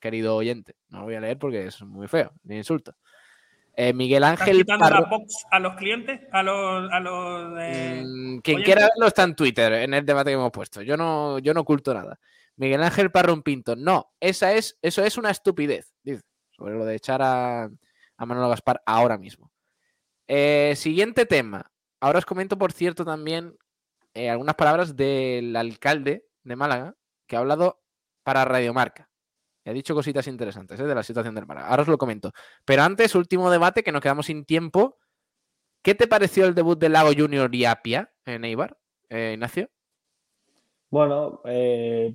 [0.00, 0.74] querido oyente.
[0.88, 2.94] No lo voy a leer porque es muy feo, ni insulto.
[3.76, 6.20] Eh, Miguel ¿Estás Ángel quitando Parro- la box a los clientes?
[6.32, 6.90] A los.
[6.90, 8.64] A los eh, Mm, quien oyentes?
[8.64, 10.82] quiera verlo está en Twitter, en el debate que hemos puesto.
[10.82, 12.18] Yo no, yo no oculto nada.
[12.56, 16.96] Miguel Ángel Parrón Pinto, no, esa es, eso es una estupidez, dice, sobre lo de
[16.96, 17.64] echar a,
[18.16, 19.50] a Manolo Gaspar ahora mismo.
[20.26, 21.70] Eh, siguiente tema.
[22.00, 23.54] Ahora os comento, por cierto, también
[24.14, 26.94] algunas palabras del alcalde de Málaga,
[27.26, 27.79] que ha hablado
[28.22, 29.08] para Radiomarca.
[29.64, 31.68] Ha dicho cositas interesantes eh, de la situación del Málaga.
[31.68, 32.32] Ahora os lo comento.
[32.64, 34.98] Pero antes, último debate, que nos quedamos sin tiempo.
[35.82, 38.76] ¿Qué te pareció el debut del Lago Junior y Apia en Eibar,
[39.08, 39.70] eh, Ignacio?
[40.90, 42.14] Bueno, eh,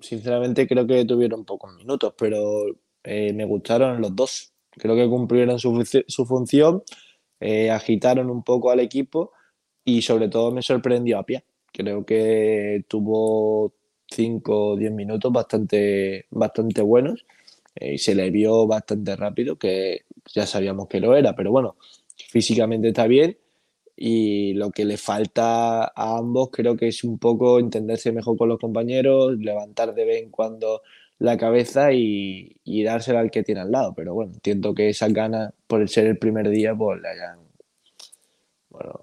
[0.00, 2.66] sinceramente creo que tuvieron pocos minutos, pero
[3.02, 4.54] eh, me gustaron los dos.
[4.70, 6.82] Creo que cumplieron su, su función,
[7.40, 9.32] eh, agitaron un poco al equipo
[9.84, 11.44] y sobre todo me sorprendió a Pia.
[11.72, 13.74] Creo que tuvo
[14.14, 17.24] 5 o 10 minutos bastante, bastante buenos
[17.74, 21.76] eh, y se le vio bastante rápido, que ya sabíamos que lo era, pero bueno,
[22.30, 23.36] físicamente está bien
[23.96, 28.48] y lo que le falta a ambos creo que es un poco entenderse mejor con
[28.48, 30.82] los compañeros, levantar de vez en cuando
[31.18, 33.94] la cabeza y, y dársela al que tiene al lado.
[33.94, 37.38] Pero bueno, entiendo que esas ganas, por ser el primer día, pues le hayan...
[38.68, 39.00] Bueno,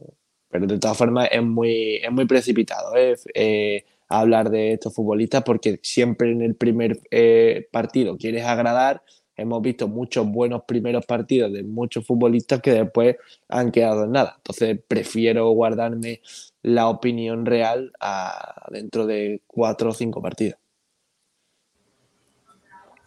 [0.49, 3.15] pero de todas formas es muy, es muy precipitado ¿eh?
[3.33, 9.03] Eh, hablar de estos futbolistas porque siempre en el primer eh, partido quieres agradar.
[9.37, 13.15] Hemos visto muchos buenos primeros partidos de muchos futbolistas que después
[13.47, 14.33] han quedado en nada.
[14.37, 16.21] Entonces prefiero guardarme
[16.61, 20.59] la opinión real a dentro de cuatro o cinco partidos.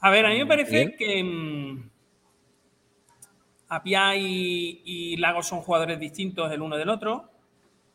[0.00, 0.94] A ver, a mí me parece Bien.
[0.98, 1.90] que mm,
[3.68, 7.30] Apia y, y Lagos son jugadores distintos el uno del otro.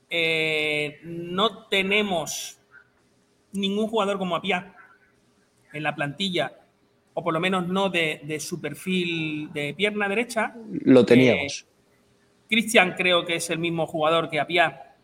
[0.10, 2.59] Eh, no tenemos
[3.53, 4.73] ningún jugador como Apia
[5.73, 6.51] en la plantilla,
[7.13, 10.55] o por lo menos no de, de su perfil de pierna derecha.
[10.84, 11.65] Lo teníamos.
[12.47, 14.95] Cristian creo que es el mismo jugador que Apia,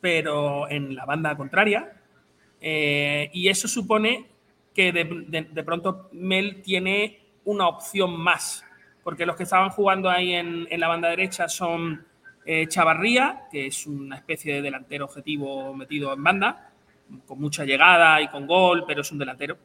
[0.00, 1.92] pero en la banda contraria.
[2.60, 4.26] Eh, y eso supone
[4.74, 8.64] que de, de- de pronto Mel tiene una opción más,
[9.02, 12.04] porque los que estaban jugando ahí en, en la banda derecha son
[12.44, 16.67] eh, Chavarría, que es una especie de delantero objetivo metido en banda,
[17.26, 19.58] con mucha llegada y con gol, pero es un delantero.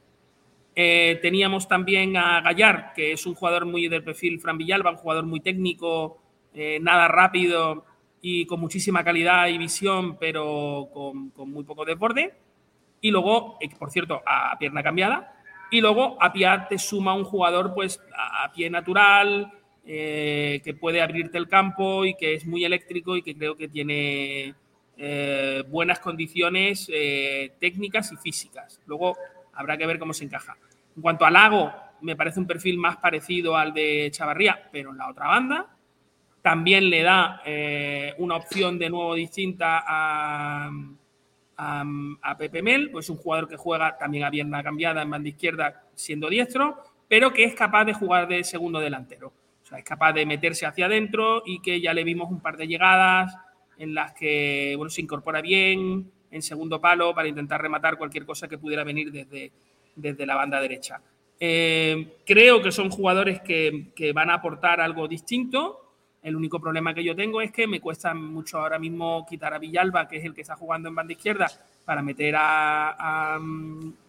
[0.75, 4.97] Eh, teníamos también a Gallar, que es un jugador muy del perfil Fran Villalba, un
[4.97, 6.19] jugador muy técnico,
[6.53, 7.85] eh, nada rápido
[8.21, 12.33] y con muchísima calidad y visión, pero con, muy poco desborde.
[13.01, 15.35] Y luego, eh, por cierto, a pierna cambiada.
[15.69, 19.51] Y luego a pie te suma un jugador pues a, a pie natural,
[19.85, 24.55] que puede abrirte el campo y que es muy eléctrico y que creo que tiene
[25.05, 28.79] eh, buenas condiciones eh, técnicas y físicas.
[28.85, 29.17] Luego
[29.51, 30.55] habrá que ver cómo se encaja.
[30.95, 34.97] En cuanto a Lago, me parece un perfil más parecido al de Chavarría, pero en
[34.97, 35.75] la otra banda.
[36.41, 40.71] También le da eh, una opción de nuevo distinta a,
[41.57, 41.83] a,
[42.21, 45.83] a, Pepe Mel, pues un jugador que juega también a pierna cambiada en banda izquierda
[45.95, 46.77] siendo diestro,
[47.09, 49.33] pero que es capaz de jugar de segundo delantero.
[49.63, 52.55] O sea, es capaz de meterse hacia adentro y que ya le vimos un par
[52.55, 53.35] de llegadas
[53.77, 58.47] en las que bueno, se incorpora bien en segundo palo para intentar rematar cualquier cosa
[58.47, 59.51] que pudiera venir desde,
[59.95, 61.01] desde la banda derecha.
[61.39, 65.83] Eh, creo que son jugadores que, que van a aportar algo distinto,
[66.23, 69.59] el único problema que yo tengo es que me cuesta mucho ahora mismo quitar a
[69.59, 71.47] Villalba, que es el que está jugando en banda izquierda,
[71.83, 73.37] para meter a,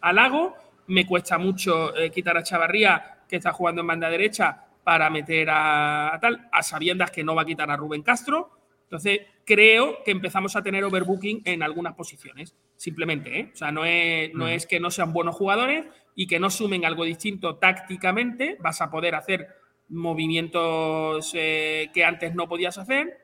[0.00, 0.54] a, Lago.
[0.86, 5.48] Me cuesta mucho eh, quitar a Chavarría, que está jugando en banda derecha, para meter
[5.50, 8.50] a, tal, a sabiendas que no va a quitar a Rubén Castro.
[8.94, 13.40] Entonces, creo que empezamos a tener overbooking en algunas posiciones, simplemente.
[13.40, 13.50] ¿eh?
[13.52, 15.84] O sea, no es, no es que no sean buenos jugadores
[16.14, 18.56] y que no sumen algo distinto tácticamente.
[18.60, 19.48] Vas a poder hacer
[19.88, 23.18] movimientos eh, que antes no podías hacer,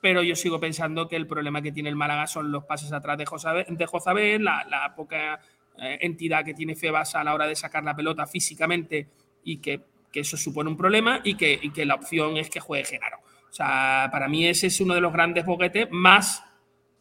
[0.00, 3.18] pero yo sigo pensando que el problema que tiene el Málaga son los pases atrás
[3.18, 5.38] de Josabel, de Jozabel la, la, poca
[5.82, 9.10] eh, entidad que tiene Febas a la hora de sacar la pelota físicamente
[9.44, 12.60] y que, que eso supone un problema y que, y que, la opción es que
[12.60, 13.18] juegue Genaro.
[13.54, 16.42] O sea, para mí ese es uno de los grandes boquetes, más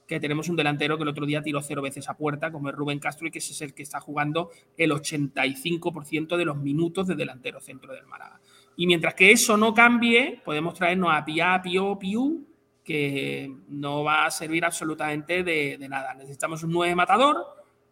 [0.08, 2.76] que tenemos un delantero que el otro día tiró cero veces a puerta, como es
[2.76, 7.08] Rubén Castro, y que ese es el que está jugando el 85% de los minutos
[7.08, 8.40] de delantero centro del Málaga.
[8.76, 12.46] Y mientras que eso no cambie, podemos traernos a Pia, Pio, Piu,
[12.84, 16.14] que no va a servir absolutamente de, nada.
[16.14, 17.48] Necesitamos un 9 matador,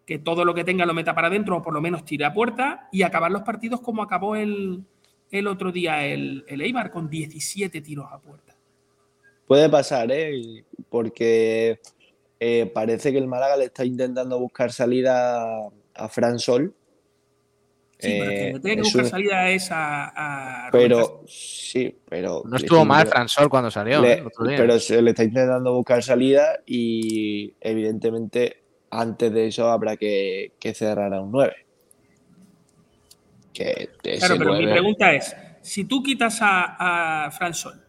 [0.05, 2.33] que todo lo que tenga lo meta para adentro o por lo menos tire a
[2.33, 4.83] puerta y acabar los partidos como acabó el,
[5.31, 8.51] el otro día el, el, Eibar, con 17 tiros a puerta.
[9.52, 10.64] Puede pasar, ¿eh?
[10.88, 11.82] porque
[12.40, 16.73] eh, parece que el Málaga le está intentando buscar salida a Fran Sol
[17.99, 19.10] Sí, pero que tiene que buscar un...
[19.10, 20.68] salida es a.
[20.68, 22.44] a pero, sí, pero.
[22.45, 24.02] No estuvo mal Fransol cuando salió.
[24.02, 24.23] Le,
[24.56, 30.73] pero se le está intentando buscar salida y, evidentemente, antes de eso habrá que, que
[30.73, 31.53] cerrar a un 9.
[33.52, 34.65] Que claro, pero 9...
[34.65, 37.81] mi pregunta es: si tú quitas a, a Fransol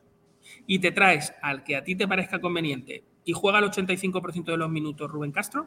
[0.66, 4.56] y te traes al que a ti te parezca conveniente y juega el 85% de
[4.56, 5.66] los minutos Rubén Castro,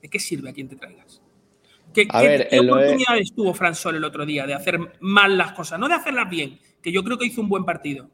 [0.00, 1.22] ¿de qué sirve a quien te traigas?
[1.92, 3.34] ¿Qué, a qué, ver, ¿qué oportunidades es...
[3.34, 5.78] tuvo Fran Sol el otro día de hacer mal las cosas?
[5.78, 8.08] No de hacerlas bien, que yo creo que hizo un buen partido.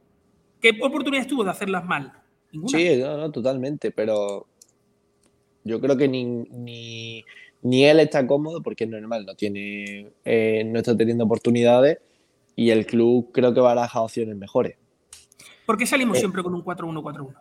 [0.60, 2.12] ¿Qué oportunidades tuvo de hacerlas mal?
[2.52, 2.78] Ninguna.
[2.78, 4.46] Sí, no, no, totalmente, pero
[5.64, 7.24] yo creo que ni, ni,
[7.62, 11.98] ni, él está cómodo porque es normal, no, tiene, eh, no está teniendo oportunidades
[12.56, 14.76] y el club creo que baraja opciones mejores.
[15.70, 17.32] ¿Por qué salimos eh, siempre con un 4-1-4-1?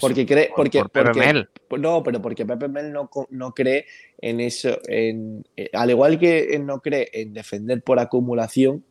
[0.00, 1.48] Porque cree, porque, por Pepe porque, Mel.
[1.80, 3.86] no, pero porque Pepe Mel no, no cree
[4.18, 8.84] en eso, en, eh, al igual que él no cree en defender por acumulación,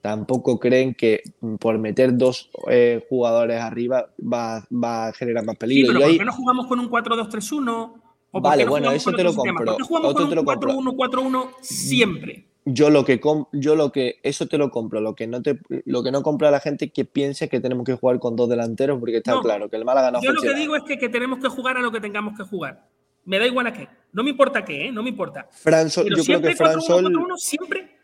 [0.00, 1.22] tampoco creen que
[1.60, 5.92] por meter dos eh, jugadores arriba va, va, a generar más peligro.
[5.92, 6.18] Sí, pero ¿por ahí...
[6.18, 7.92] qué no jugamos con un 4-2-3-1?
[8.32, 9.64] Vale, bueno, eso te lo compro.
[9.64, 12.49] ¿Por qué jugamos con un 4-1-4-1 siempre?
[12.64, 13.20] Yo lo que
[13.52, 16.50] yo lo que eso te lo compro lo que no te lo que no compra
[16.50, 19.70] la gente que piense que tenemos que jugar con dos delanteros porque está no, claro
[19.70, 20.50] que el Málaga no yo funciona.
[20.50, 22.86] lo que digo es que, que, tenemos que jugar a lo que tengamos que jugar.
[23.24, 23.88] Me da igual a qué.
[24.12, 24.92] No me importa qué ¿eh?
[24.92, 25.48] no me importa.
[25.50, 27.96] Fransol, Pero yo creo que Fransol 4 -1 -4 -1, siempre.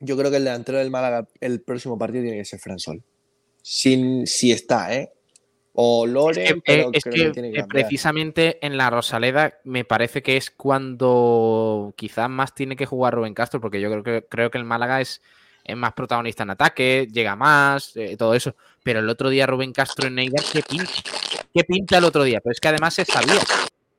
[0.00, 3.02] yo creo que el delantero del Málaga el próximo partido tiene que ser Fransol
[3.62, 5.12] sin si está eh
[5.78, 9.84] o Lore, es que, pero es creo que, que, que precisamente en la Rosaleda me
[9.84, 14.26] parece que es cuando quizás más tiene que jugar Rubén Castro, porque yo creo que,
[14.26, 15.20] creo que el Málaga es,
[15.62, 18.56] es más protagonista en ataque, llega más, eh, todo eso.
[18.82, 20.90] Pero el otro día Rubén Castro en Eibar, ¿qué pinta?
[21.52, 22.40] ¿Qué pinta el otro día?
[22.40, 23.40] Pero es que además se sabía.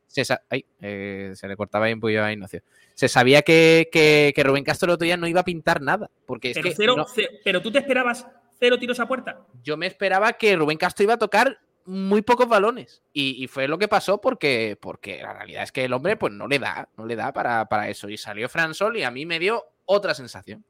[0.07, 2.63] Se, sa Ay, eh, se le cortaba ahí un poquillo a Ignacio.
[2.95, 6.09] Se sabía que, que, que, Rubén Castro el otro día no iba a pintar nada.
[6.25, 7.05] Porque pero, es que cero, no...
[7.05, 8.25] cero, pero tú te esperabas
[8.59, 9.45] cero tiros a puerta.
[9.63, 13.01] Yo me esperaba que Rubén Castro iba a tocar muy pocos balones.
[13.13, 16.33] Y, y, fue lo que pasó porque, porque la realidad es que el hombre pues
[16.33, 18.09] no le da, no le da para, para eso.
[18.09, 20.63] Y salió Fran Sol y a mí me dio otra sensación.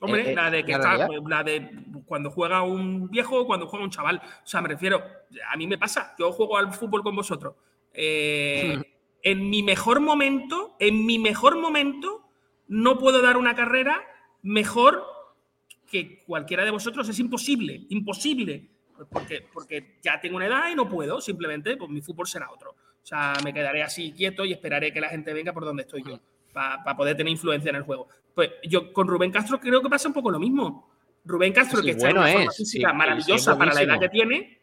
[0.00, 1.70] Hombre, eh, la de que la, está, la de
[2.06, 4.20] cuando juega un viejo o cuando juega un chaval.
[4.42, 5.02] O sea, me refiero,
[5.50, 7.54] a mí me pasa, yo juego al fútbol con vosotros.
[7.92, 8.76] Eh,
[9.22, 12.26] en mi mejor momento, en mi mejor momento,
[12.66, 14.02] no puedo dar una carrera
[14.42, 15.04] mejor
[15.86, 17.08] que cualquiera de vosotros.
[17.08, 18.73] Es imposible, imposible
[19.10, 22.70] porque, porque ya tengo una edad y no puedo, simplemente, pues mi fútbol será otro.
[22.70, 26.02] O sea, me quedaré así quieto y esperaré que la gente venga por donde estoy
[26.06, 26.18] yo,
[26.52, 28.08] para pa poder tener influencia en el juego.
[28.34, 30.90] Pues yo con Rubén Castro creo que pasa un poco lo mismo.
[31.24, 33.74] Rubén Castro, sí, que está bueno en una es, forma física sí, maravillosa sí, para
[33.74, 34.58] la edad que tiene,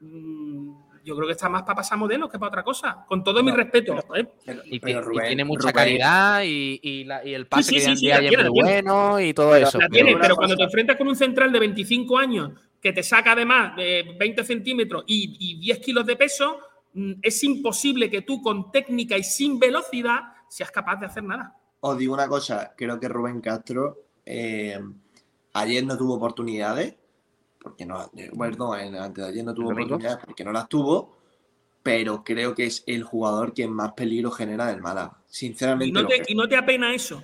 [0.00, 0.72] mmm,
[1.04, 3.04] yo creo que está más para pasar modelos que para otra cosa.
[3.08, 3.96] Con todo mi respeto.
[4.14, 4.26] ¿eh?
[4.44, 7.80] Pero, Y, pero y Rubén, tiene mucha Rubén, calidad y, y la- y el pase
[7.80, 8.48] sí, que tiene, es tiene.
[8.50, 9.78] bueno y todo Pero eso.
[9.78, 12.50] La pero- tiene, pero cuando te enfrentas con un central de 25 años
[12.80, 16.58] que te saca además de 20 centímetros y, y 10 kilos de peso,
[16.94, 21.54] mm, es imposible que tú con técnica y sin velocidad seas capaz de hacer nada.
[21.80, 24.78] Os digo una cosa, creo que Rubén Castro eh,
[25.54, 26.94] ayer no tuvo oportunidades,
[27.60, 31.18] porque no, eh, perdón, en- antes de ayer no tuvo oportunidades porque no las tuvo,
[31.82, 35.16] pero creo que es el jugador que más peligro genera del Málaga.
[35.26, 35.88] Sinceramente.
[35.88, 36.26] Y no lo te, creo.
[36.28, 37.22] y no te apena eso.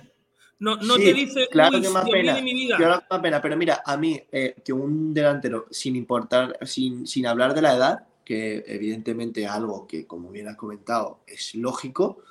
[0.59, 2.41] No, no Sí, te dice, claro "Uy, que más pena.
[2.41, 2.77] mi vida.
[2.77, 7.05] Claro que más pena, pero mira, a mí, eh, que un delantero, sin importar, sin,
[7.05, 11.55] sin hablar de la edad, que evidentemente es algo que, como bien has comentado, es
[11.55, 12.23] lógico,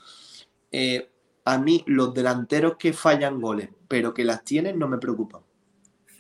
[0.73, 1.11] eh,
[1.45, 5.43] a mí los delanteros que fallan goles, pero que las tienen, no me preocupan.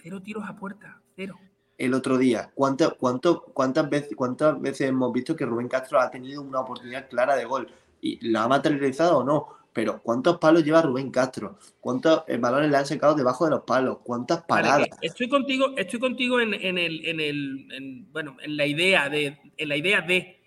[0.02, 1.38] Cero tiros a puerta, cero.
[1.78, 6.10] El otro día, ¿cuánto, cuánto, cuántas, veces, ¿cuántas veces hemos visto que Rubén Castro ha
[6.10, 7.66] tenido una oportunidad clara de gol?
[8.00, 9.63] ¿Y la ha materializado o no?
[9.74, 11.58] Pero ¿cuántos palos lleva Rubén Castro?
[11.80, 13.98] ¿Cuántos eh, balones le han sacado debajo de los palos?
[14.04, 14.86] ¿Cuántas paradas?
[15.02, 19.36] estoy contigo, estoy contigo en, en el, en el en- bueno, en la idea de,
[19.56, 20.40] en la idea de.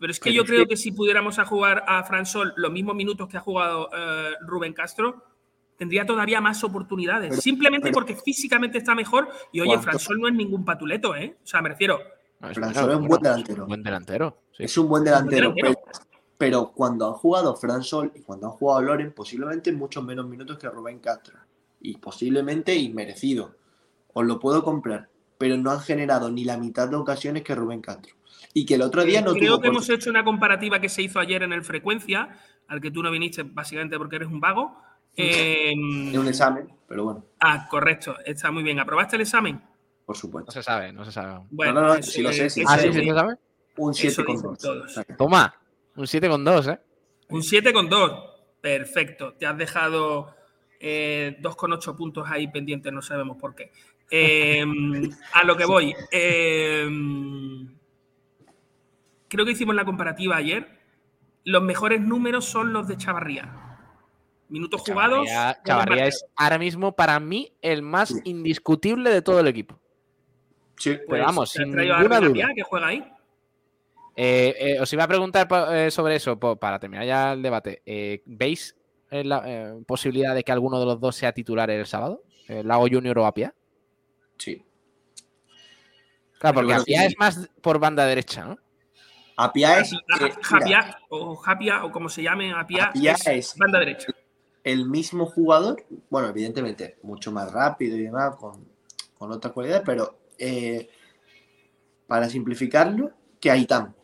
[0.00, 2.26] Pero es que Pero yo es creo que- que si pudiéramos a jugar a Fran
[2.26, 5.22] Sol los mismos minutos que ha jugado eh, Rubén Castro,
[5.78, 7.30] tendría todavía más oportunidades.
[7.30, 9.28] Pero- Simplemente pero- porque físicamente está mejor.
[9.52, 9.84] Y oye, ¿Cuánto?
[9.84, 11.36] Fran Sol no es ningún patuleto, ¿eh?
[11.40, 12.00] O sea, me refiero.
[12.40, 13.62] No, es, Fran bueno, Sol es un buen es delantero.
[13.62, 14.38] un buen delantero.
[14.56, 14.64] sí.
[14.64, 15.80] Es un buen delantero, delantero.
[16.42, 20.58] Pero, cuando han jugado Fran Sol y cuando han jugado Loren, posiblemente muchos menos minutos
[20.58, 21.38] que Rubén Castro.
[21.80, 23.54] Y posiblemente inmerecido.
[24.12, 25.08] Os lo puedo comprar.
[25.38, 28.16] Pero no han generado ni la mitad de ocasiones que Rubén Castro.
[28.54, 31.02] Y que el otro día no creo tuvo que hemos hecho una comparativa que se
[31.02, 32.36] hizo ayer en el Frecuencia,
[32.66, 34.76] al que tú no viniste básicamente porque eres un vago.
[35.16, 38.80] Eh, en un examen, pero bueno, ah, correcto, está muy bien.
[38.80, 39.62] ¿Aprobaste el examen?
[40.04, 40.50] por No supuesto.
[40.50, 41.46] se sabe, no se sabe.
[41.50, 43.36] Bueno, No, no, no, eso- sí lo sé, sí, Ah, sí, sí, se sabe.
[43.76, 44.58] Un 7 Eso con dicen 2.
[44.58, 45.00] todos.
[45.16, 45.54] Toma,
[45.96, 46.78] un 7 con 2, ¿eh?
[47.28, 48.12] Un 7 con 2.
[48.60, 49.34] Perfecto.
[49.34, 50.34] Te has dejado
[50.80, 53.70] eh, 2,8 puntos ahí pendientes, no sabemos por qué.
[54.10, 54.64] Eh,
[55.32, 55.94] a lo que voy.
[56.10, 56.86] eh,
[59.28, 60.68] creo que hicimos la comparativa ayer.
[61.44, 63.50] Los mejores números son los de Chavarría.
[64.48, 65.26] Minutos jugados.
[65.64, 68.20] Chavarría, es ahora mismo para mí el más Sí.
[68.24, 69.80] indiscutible de todo el equipo.
[70.76, 72.48] Sí, Pues, vamos, ¿te has sin ninguna duda.
[72.54, 73.04] Que juega ahí?
[74.14, 77.82] Eh, eh, os iba a preguntar eh, sobre eso para terminar ya el debate.
[77.86, 78.76] Eh, ¿Veis
[79.10, 82.22] la eh, posibilidad de que alguno de los dos sea titular el sábado?
[82.48, 83.54] ¿El Lago Junior o Apia?
[84.36, 84.64] sí.
[86.38, 87.06] Claro, porque Apia sí.
[87.06, 88.58] es más por banda derecha, ¿no?
[89.36, 89.92] Apia es,
[90.42, 94.08] Japia, o Japia, o como se llame, Apia, Apia es, es- banda derecha.
[94.64, 98.66] el mismo jugador, bueno, evidentemente, mucho más rápido y demás, con,
[99.16, 100.90] con otras cualidades, pero eh,
[102.08, 103.94] para simplificarlo, que Aitán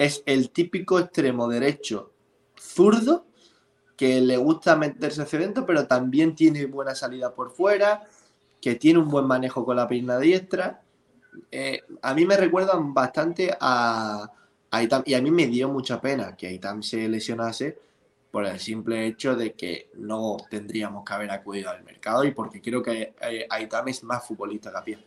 [0.00, 2.10] es el típico extremo derecho
[2.58, 3.26] zurdo
[3.98, 8.08] que le gusta meterse hacia adentro, pero también tiene buena salida por fuera,
[8.62, 10.80] que tiene un buen manejo con la pierna diestra.
[11.50, 14.30] Eh, a mí me recuerdan bastante a, a
[14.70, 17.76] Aitam, y a mí me dio mucha pena que Aitam se lesionase
[18.30, 22.62] por el simple hecho de que no tendríamos que haber acudido al mercado y porque
[22.62, 24.98] creo que eh, Aitam es más futbolista que Apia.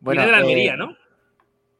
[0.00, 1.05] Bueno, Viene de la eh, Almería, ¿no?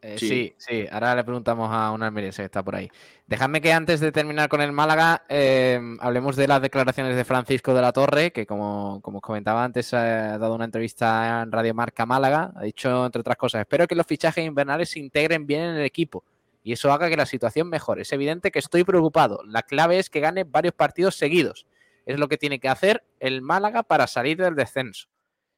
[0.07, 0.29] Eh, Sí.
[0.29, 0.55] sí.
[0.59, 2.89] sí, Ahora le preguntamos a un almeriense que está por ahí.
[3.27, 7.75] Dejadme que antes de terminar con el Málaga, eh, hablemos de las declaraciones de Francisco
[7.75, 11.75] de la Torre, que como, como os comentaba antes, ha dado una entrevista en Radio
[11.75, 12.53] Marca Málaga.
[12.55, 15.85] Ha dicho, entre otras cosas, espero que los fichajes invernales se integren bien en el
[15.85, 16.25] equipo
[16.63, 18.03] y eso haga que la situación mejore.
[18.03, 19.41] Es evidente que estoy preocupado.
[19.47, 21.67] La clave es que gane varios partidos seguidos.
[22.07, 25.09] Es lo que tiene que hacer el Málaga para salir del descenso.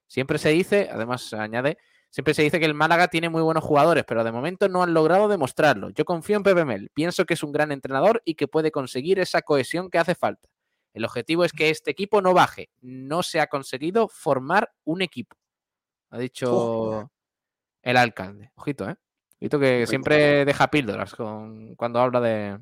[0.07, 1.79] Siempre se dice, además añade,
[2.11, 4.95] Siempre se dice que el Málaga tiene muy buenos jugadores, pero de momento no han
[4.95, 5.91] logrado demostrarlo.
[5.91, 9.19] Yo confío en Pepe Mel, pienso que es un gran entrenador y que puede conseguir
[9.19, 10.49] esa cohesión que hace falta.
[10.95, 12.71] El objetivo es que este equipo no baje.
[12.81, 15.37] No se ha conseguido formar un equipo.
[16.11, 17.11] Ha dicho
[17.83, 18.53] el alcalde.
[18.57, 18.97] Ojito, ¿eh?
[19.41, 22.59] Ojito que siempre deja píldoras con, cuando habla de,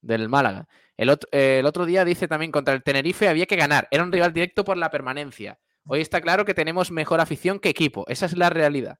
[0.00, 0.66] del Málaga.
[0.96, 3.88] El, eh, el otro día dice también contra el Tenerife había que ganar.
[3.90, 5.58] Era un rival directo por la permanencia.
[5.86, 8.04] Hoy está claro que tenemos mejor afición que equipo.
[8.08, 8.98] Esa es la realidad.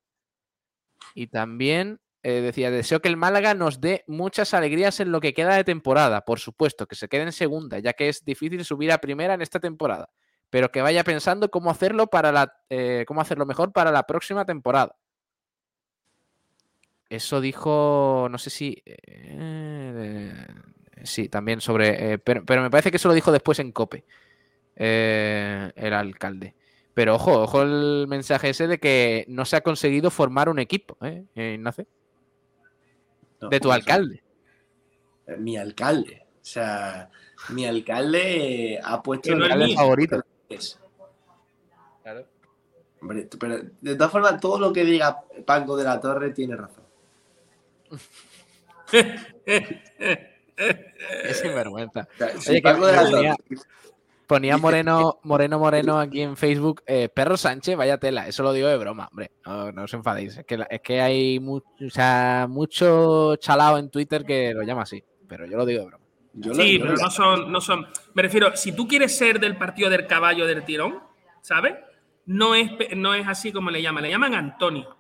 [1.15, 5.33] Y también eh, decía, deseo que el Málaga nos dé muchas alegrías en lo que
[5.35, 6.23] queda de temporada.
[6.23, 9.43] Por supuesto, que se quede en segunda, ya que es difícil subir a primera en
[9.43, 10.11] esta temporada.
[10.51, 14.45] Pero que vaya pensando cómo hacerlo para la, eh, cómo hacerlo mejor para la próxima
[14.45, 14.97] temporada.
[17.09, 18.83] Eso dijo, no sé si...
[18.85, 20.47] eh,
[21.03, 22.19] sí, también sobre...
[22.19, 24.05] pero, pero me parece que eso lo dijo después en COPE,
[24.77, 26.55] el alcalde.
[26.95, 30.97] Pero ojo, ojo el mensaje ese de que no se ha conseguido formar un equipo,
[31.05, 31.25] ¿eh?
[31.35, 31.87] Eh, Ignacio.
[33.41, 34.23] No, De tu alcalde.
[35.27, 36.25] eh, Mi alcalde.
[36.41, 37.11] O sea,
[37.51, 39.33] mi alcalde ha puesto.
[39.33, 39.77] El alcalde mío.
[39.77, 40.23] favorito.
[42.03, 42.27] Claro.
[43.01, 46.85] Hombre, pero de todas formas, todo lo que diga Paco de la Torre tiene razón.
[50.57, 52.07] Es sinvergüenza.
[52.15, 53.35] O sea, si Oye, Paco de la Torre.
[54.27, 58.27] Ponía Moreno, Moreno Moreno aquí en Facebook, eh, Perro Sánchez, vaya tela.
[58.27, 59.31] Eso lo digo de broma, hombre.
[59.45, 60.39] No, no os enfadéis.
[60.39, 64.83] Es que, es que hay mu- o sea, mucho chalao en Twitter que lo llama
[64.83, 65.03] así.
[65.29, 66.05] Pero yo lo digo de broma.
[66.33, 67.87] Yo lo- Sí, yo pero no son, no son.
[68.15, 71.01] Me refiero, si tú quieres ser del partido del caballo del tirón,
[71.43, 71.75] ¿sabes?
[72.27, 74.05] No es, no es así como le llaman.
[74.05, 74.97] Le llaman Antonio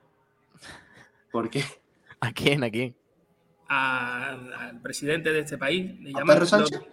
[1.32, 1.64] ¿Por qué?
[2.20, 2.62] ¿A quién?
[2.64, 2.94] ¿A quién?
[3.68, 4.36] a-
[4.68, 5.98] al presidente de este país.
[6.00, 6.78] Le ¿A llaman Pedro Sánchez?
[6.80, 6.88] los-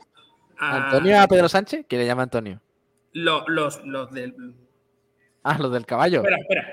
[0.61, 1.85] a- ¿Antonio a Pedro Sánchez?
[1.89, 2.61] ¿Quién le llama Antonio?
[3.13, 4.33] lo- los, los del.
[5.43, 6.23] Ah, los del caballo.
[6.23, 6.71] Espera, espera.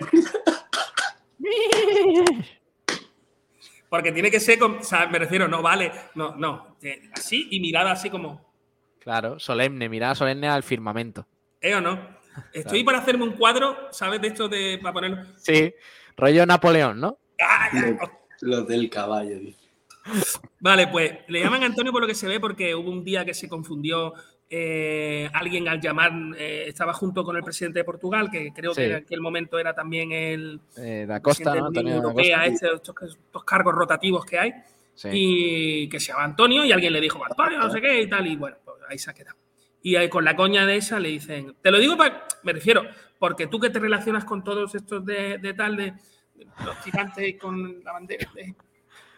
[3.89, 7.49] Porque tiene que ser, con- o sea, me refiero, no vale, no, no, eh, así
[7.51, 8.47] y mirada así como,
[9.01, 11.27] Claro, solemne, mirada solemne al firmamento.
[11.63, 11.99] ¿eh o no?
[12.53, 14.21] Estoy para hacerme un cuadro, ¿sabes?
[14.21, 15.25] De esto de, para ponerlo.
[15.39, 15.73] Sí,
[16.17, 17.19] rollo Napoleón, ¿no?
[17.41, 17.71] ¡Ah!
[17.73, 18.11] Los,
[18.43, 19.58] los del caballo, dice.
[20.61, 23.35] Vale, pues le llaman Antonio por lo que se ve porque hubo un día que
[23.35, 24.13] se confundió
[24.51, 28.81] eh, alguien al llamar, eh, estaba junto con el presidente de Portugal, que creo Sí.
[28.81, 31.71] que en aquel momento era también el Eh, da Costa, ¿no?
[31.71, 32.53] de la Unión Europea, Costa.
[32.67, 34.53] este, estos, estos cargos rotativos que hay.
[34.95, 35.09] Sí.
[35.13, 38.27] y que se llama Antonio y alguien le dijo Antonio, no sé qué y tal,
[38.27, 39.37] y bueno, pues ahí se ha quedado.
[39.81, 42.83] Y ahí con la coña de esa le dicen, te lo digo para, me refiero,
[43.17, 45.93] porque tú que te relacionas con todos estos de, de tal, de,
[46.35, 48.57] de los gigantes y con la bandera, de-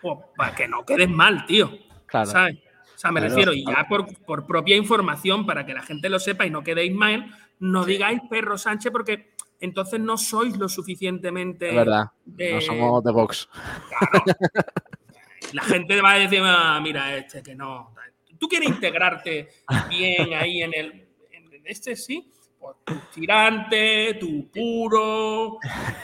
[0.01, 1.71] pues, para que no quedes mal, tío,
[2.07, 2.31] Claro.
[2.31, 2.57] ¿sabes?
[2.95, 3.35] O sea, me Claro.
[3.35, 6.63] refiero, y ya por, por propia información, para que la gente lo sepa y no
[6.63, 11.71] quedéis mal, no digáis perro Sánchez porque entonces no sois lo suficientemente...
[11.71, 12.05] Es verdad.
[12.39, 13.49] eh, No somos de Vox.
[15.53, 17.95] la gente va a decir, "Ah, mira, este que no.
[18.39, 19.49] Tú quieres integrarte
[19.89, 21.09] bien ahí en el.
[21.33, 22.31] En este, sí.
[22.59, 25.59] Pues tu tirante, tu puro.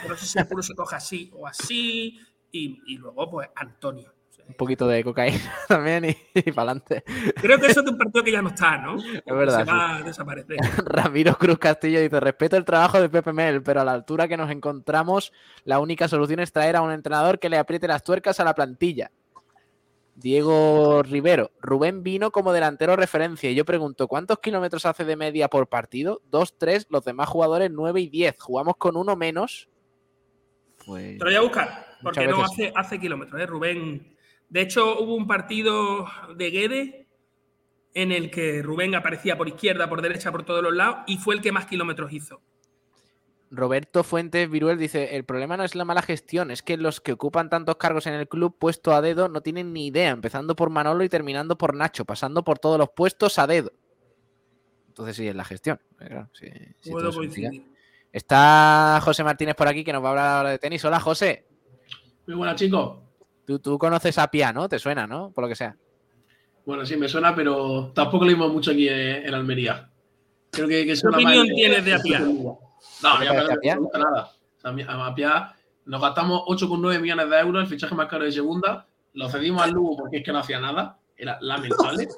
[0.07, 2.19] No sé si el puro se coge así o así.
[2.51, 4.13] Y, y luego, pues, Antonio.
[4.47, 7.03] Un poquito de cocaína también y, para adelante.
[7.35, 8.95] Creo que eso es de un partido que ya no está, ¿no?
[9.25, 10.57] Es verdad, Se va a desaparecer.
[10.85, 14.37] Ramiro Cruz Castillo dice, respeto el trabajo de Pepe Mel, pero a la altura que
[14.37, 15.33] nos encontramos,
[15.65, 18.55] la única solución es traer a un entrenador que le apriete las tuercas a la
[18.55, 19.11] plantilla.
[20.15, 25.47] Diego Rivero, Rubén vino como delantero referencia y yo pregunto, ¿cuántos kilómetros hace de media
[25.47, 26.21] por partido?
[26.31, 28.35] Dos, tres, los demás jugadores nueve y diez.
[28.39, 29.69] ¿Jugamos con uno menos?
[30.87, 33.45] Pues Te lo voy a buscar, porque no hace, hace kilómetros, ¿eh?
[33.45, 34.15] Rubén.
[34.49, 37.07] De hecho, hubo un partido de Guede
[37.93, 41.35] en el que Rubén aparecía por izquierda, por derecha, por todos los lados, y fue
[41.35, 42.41] el que más kilómetros hizo.
[43.49, 47.13] Roberto Fuentes Viruel dice, el problema no es la mala gestión, es que los que
[47.13, 50.69] ocupan tantos cargos en el club puesto a dedo no tienen ni idea, empezando por
[50.69, 53.71] Manolo y terminando por Nacho, pasando por todos los puestos a dedo.
[54.89, 55.79] Entonces sí, es la gestión.
[55.97, 56.47] claro, sí.
[58.11, 60.83] Está José Martínez por aquí que nos va a hablar ahora de tenis.
[60.85, 61.45] Hola José,
[62.27, 62.97] Muy buenas, chicos.
[63.45, 64.67] tú, tú conoces a Pia, ¿no?
[64.67, 65.31] Te suena, ¿no?
[65.31, 65.75] Por lo que sea.
[66.65, 69.89] Bueno, sí, me suena, pero tampoco lo vimos mucho aquí en, Almería.
[70.51, 72.19] Creo que, que ¿Qué opinión tienes de Apia?
[72.19, 72.59] No,
[73.01, 74.31] a mí ¿Qué te Apia no me gusta nada.
[74.57, 75.55] O sea, a Apia
[75.85, 78.85] nos gastamos 8,9 millones de euros, el fichaje más caro de segunda.
[79.13, 80.99] Lo cedimos al Lugo porque es que no hacía nada.
[81.15, 82.09] Era lamentable.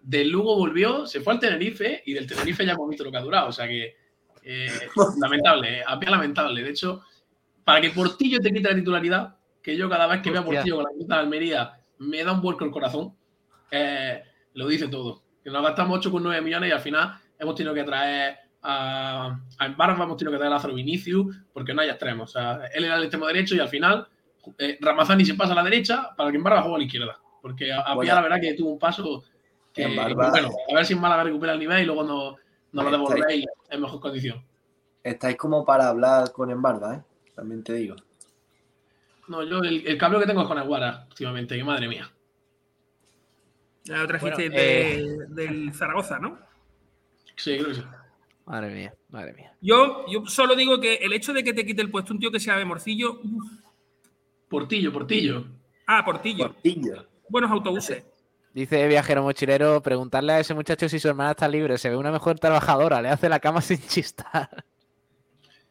[0.00, 3.18] Del Lugo volvió, se fue al Tenerife y del Tenerife ya hemos visto lo que
[3.18, 3.48] ha durado.
[3.48, 3.94] O sea que
[4.42, 4.88] eh,
[5.20, 6.62] lamentable, eh, Apia lamentable.
[6.62, 7.02] De hecho,
[7.62, 9.37] para que Portillo te quite la titularidad,
[9.68, 10.44] que yo cada vez que veo a.
[10.46, 13.14] Portillo con la camiseta de Almería me da un vuelco el corazón,
[13.70, 14.22] eh,
[14.54, 15.22] lo dice todo.
[15.44, 20.04] Que nos gastamos 8,9 millones y al final hemos tenido que traer a, a Embarba,
[20.04, 22.30] hemos tenido que traer a Lázaro Vinicius, porque no hay extremos.
[22.30, 24.08] O sea, él era el extremo derecho y al final
[24.56, 27.20] eh, Ramazani se pasa a la derecha para que Embarba juegue a la izquierda.
[27.42, 28.06] Porque a, a Bueno.
[28.06, 29.22] Pia, la verdad que tuvo un paso
[29.74, 32.36] que, bueno, a ver si Málaga recupera el nivel y luego nos
[32.72, 34.42] no lo devolvéis en mejor condición.
[35.02, 37.02] Estáis como para hablar con Embarda, ¿eh?
[37.34, 37.96] También te digo.
[39.28, 42.10] No, yo el, el cambio que tengo es con Aguara últimamente, que madre mía.
[43.84, 46.38] Ya lo trajiste Bueno, eh, de- del Zaragoza, ¿no?
[47.36, 47.82] Sí, creo que sí.
[48.46, 49.52] Madre mía, madre mía.
[49.60, 52.30] Yo, yo solo digo que el hecho de que te quite el puesto un tío
[52.30, 53.20] que sea de Morcillo.
[53.22, 53.50] uf.
[54.48, 55.44] Portillo, Portillo.
[55.86, 56.48] Ah, Portillo.
[56.48, 57.06] Portillo.
[57.28, 58.04] Buenos autobuses.
[58.54, 62.10] Dice Viajero Mochilero, preguntarle a ese muchacho si su hermana está libre, se ve una
[62.10, 64.64] mejor trabajadora, le hace la cama sin chistar.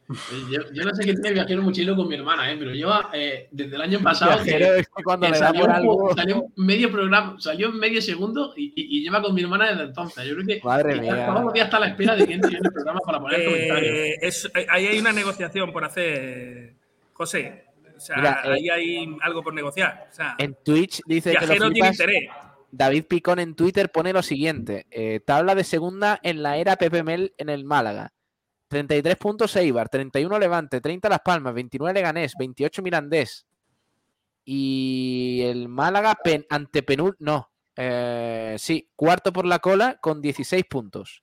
[0.09, 0.13] Eh,
[0.51, 2.55] Yo, yo no sé qué tiene el viajero mochilero con mi hermana, ¿eh?
[2.57, 4.39] pero lleva eh, desde el año pasado.
[4.41, 6.15] es que cuando que le salió, algo...
[6.15, 9.83] salió medio programa, salió en medio segundo y, y- y lleva con mi hermana desde
[9.83, 10.25] entonces.
[10.25, 11.25] Yo creo que Madre mía.
[11.25, 13.19] todos los días está a la espera de que entre yo en el programa para
[13.19, 13.95] poner comentarios.
[13.95, 16.73] Eh, es- ahí hay una negociación por hacer.
[17.13, 17.65] José,
[17.95, 20.07] O sea, Mira, eh, ahí hay algo por negociar.
[20.09, 22.29] O sea, En Twitch dice que viajero lo tiene interés.
[22.71, 27.03] David Picón en Twitter pone lo siguiente: eh, tabla de segunda en la era Pepe
[27.03, 28.13] Mel en el Málaga.
[28.67, 33.47] 33 puntos Eibar, 31 Levante, 30 Las Palmas, 29 Leganés, 28 Mirandés.
[34.43, 37.51] Y el Málaga pen, ante Penul, no.
[37.75, 41.21] eh, sí, cuarto por la cola con 16 puntos.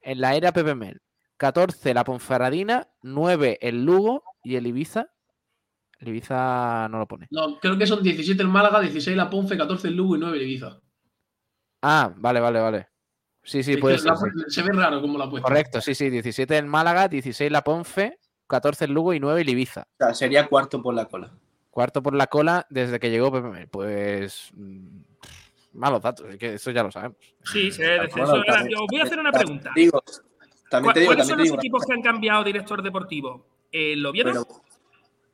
[0.00, 1.02] En la era Pepe Mel.
[1.36, 5.08] 14 la Ponferradina, 9 el Lugo y el Ibiza.
[6.00, 7.28] El Ibiza no lo pone.
[7.30, 10.36] No, creo que son 17 el Málaga, 16 la Ponfe, 14 el Lugo y 9
[10.36, 10.80] el Ibiza.
[11.82, 12.88] Ah, vale, vale, vale.
[13.42, 14.12] Sí, sí, puede ser.
[14.48, 15.48] Se ve raro como la ha puesto.
[15.48, 16.10] Correcto, sí, sí.
[16.10, 19.82] 17 en Málaga, 16 la Ponfe, 14 el Lugo y 9 el Ibiza.
[19.82, 21.30] O sea, sería cuarto por la cola.
[21.70, 23.30] Cuarto por la cola desde que llegó.
[23.70, 24.50] Pues.
[24.54, 24.98] mm,
[25.72, 27.16] malos datos, es que eso ya lo sabemos.
[27.44, 28.34] Sí, sí, descenso.
[28.34, 29.72] Os voy a hacer una pregunta.
[29.74, 30.02] Digo,
[30.70, 33.46] también te digo, ¿Cuáles también son te los digo equipos que han cambiado director deportivo?
[33.72, 34.32] ¿El Oviedo?
[34.32, 34.62] pero,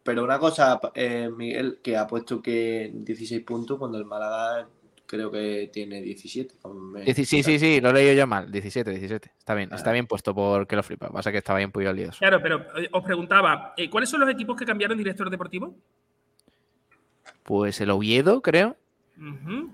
[0.02, 4.68] pero una cosa, eh, Miguel, que ha puesto que 16 puntos cuando el Málaga
[5.15, 6.57] creo que tiene 17.
[6.61, 8.51] con- me- Dieci- sí, sí, sí, lo he leído yo mal.
[8.51, 9.31] 17, 17.
[9.39, 9.77] Está bien, Ah.
[9.77, 11.09] está bien puesto porque lo flipa.
[11.11, 12.11] Pasa que estaba bien puesto el lío.
[12.19, 15.74] Claro, pero eh, os preguntaba, eh, ¿cuáles son los equipos que cambiaron director deportivo?
[17.43, 18.77] Pues el Oviedo, creo.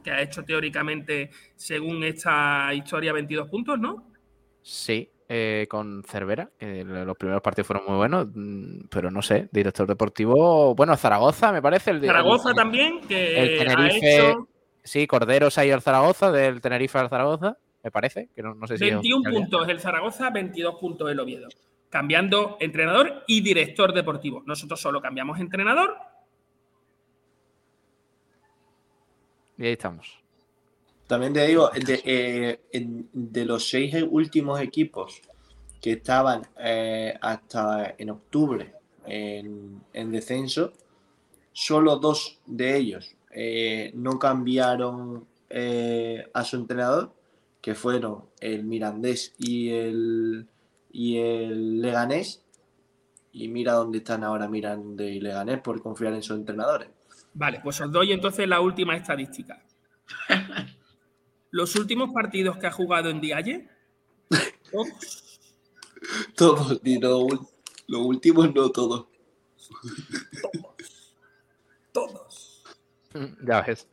[0.05, 4.13] Que ha hecho teóricamente, según esta historia, 22 puntos, ¿no?
[4.61, 9.49] Sí, eh, con Cervera, que los primeros partidos fueron muy buenos, mm, pero no sé,
[9.51, 11.93] director deportivo, bueno, Zaragoza, me parece.
[11.93, 14.49] El, Zaragoza el- también, que el ha Tenerife, hecho
[14.83, 18.55] sí, Cordero se ha ido al Zaragoza, del Tenerife al Zaragoza, me parece, que no,
[18.55, 19.41] no sé si es 21 oficial ya.
[19.41, 21.49] puntos el Zaragoza, 22 puntos el Oviedo.
[21.89, 24.43] Cambiando entrenador y director deportivo.
[24.47, 25.97] Nosotros solo cambiamos entrenador.
[29.59, 30.21] Y ahí estamos.
[31.07, 32.61] También te digo, de, eh,
[33.13, 35.21] de los seis últimos equipos
[35.81, 38.75] que estaban eh, hasta en octubre
[39.07, 40.73] en, en descenso,
[41.53, 47.13] solo dos de ellos eh, no cambiaron eh, a su entrenador,
[47.61, 50.49] que fueron el Mirandés y el,
[50.93, 52.43] y el Leganés.
[53.33, 56.89] Y mira dónde están ahora Mirandés y Leganés por confiar en sus entrenadores.
[57.35, 59.63] Vale, pues os doy entonces la última estadística.
[61.53, 63.69] Los últimos partidos que ha jugado en Dialle,
[64.71, 64.89] todos,
[66.37, 67.49] Todos, y lo, ul-
[67.89, 69.07] lo último no todos.
[71.93, 72.30] todos.
[73.45, 73.89] Ya ves.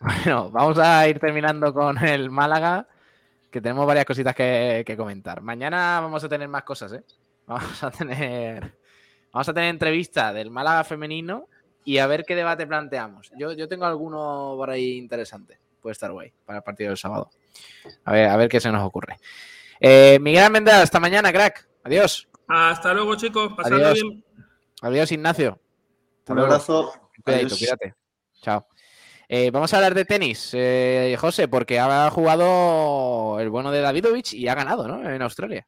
[0.00, 2.88] Bueno, vamos a ir terminando con el Málaga,
[3.50, 5.40] que tenemos varias cositas que, que comentar.
[5.42, 7.04] Mañana vamos a tener más cosas, ¿eh?
[7.46, 8.78] Vamos a tener,
[9.32, 11.48] vamos a tener entrevista del Málaga femenino
[11.84, 13.30] y a ver qué debate planteamos.
[13.36, 15.58] Yo, yo tengo alguno por ahí interesante.
[15.80, 17.30] Puede estar guay para el partido del sábado.
[18.04, 19.18] A ver, a ver qué se nos ocurre.
[19.80, 21.68] Eh, Miguel Almendral, hasta mañana, crack.
[21.84, 22.28] Adiós.
[22.46, 23.52] Hasta luego, chicos.
[23.54, 23.94] Pasadlo Adiós.
[24.02, 24.24] bien.
[24.82, 25.58] Adiós, Ignacio.
[26.20, 26.52] Hasta Un luego.
[26.52, 26.92] abrazo.
[27.24, 27.58] Cuidadito, Adiós.
[27.58, 27.94] cuídate.
[28.42, 28.66] Chao.
[29.28, 34.34] Eh, vamos a hablar de tenis, eh, José, porque ha jugado el bueno de Davidovich
[34.34, 35.08] y ha ganado, ¿no?
[35.08, 35.66] En Australia.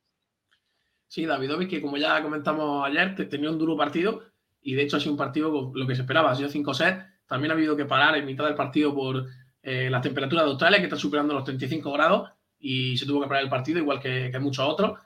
[1.07, 4.23] Sí, Davidovic, que como ya comentamos ayer, te- tenía un duro partido
[4.61, 6.75] y de hecho ha sido un partido con lo que se esperaba, ha sido 5
[6.75, 7.05] sets.
[7.27, 9.27] También ha habido que parar en mitad del partido por
[9.63, 13.29] eh, las temperaturas de Australia, que están superando los 35 grados y se tuvo que
[13.29, 14.99] parar el partido, igual que, que muchos otros.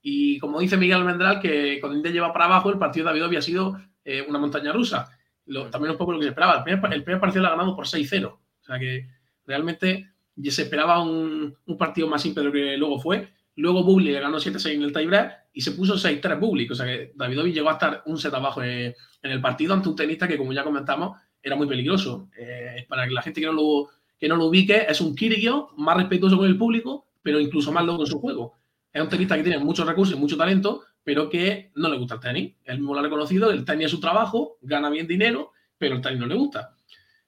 [0.00, 3.38] Y como dice Miguel Almendral, que con India lleva para abajo, el partido de Davidovic
[3.38, 5.17] ha sido eh, una montaña rusa.
[5.48, 6.58] Lo- también un poco lo que se esperaba.
[6.58, 8.26] El primer, pa- el primer partido lo ha ganado por 6-0.
[8.26, 9.08] O sea que
[9.46, 10.10] realmente
[10.44, 13.28] se esperaba un, un partido más simple de lo que luego fue.
[13.56, 16.70] Luego Bublik le ganó 7-6 en el tiebreak y se puso 6-3 Bublik.
[16.70, 19.96] O sea que Davidovic llegó a estar un set abajo en, el partido ante un
[19.96, 22.28] tenista que, como ya comentamos, era muy peligroso.
[22.38, 23.88] Eh, para que la gente que no lo,
[24.18, 27.84] que no lo ubique, es un Kyrgios más respetuoso con el público, pero incluso más
[27.84, 28.54] loco en su juego.
[28.92, 32.16] Es un tenista que tiene muchos recursos y mucho talento, pero que no le gusta
[32.16, 32.54] el tenis.
[32.64, 36.02] Él mismo lo ha reconocido, el tenis es su trabajo, gana bien dinero, pero el
[36.02, 36.76] tenis no le gusta.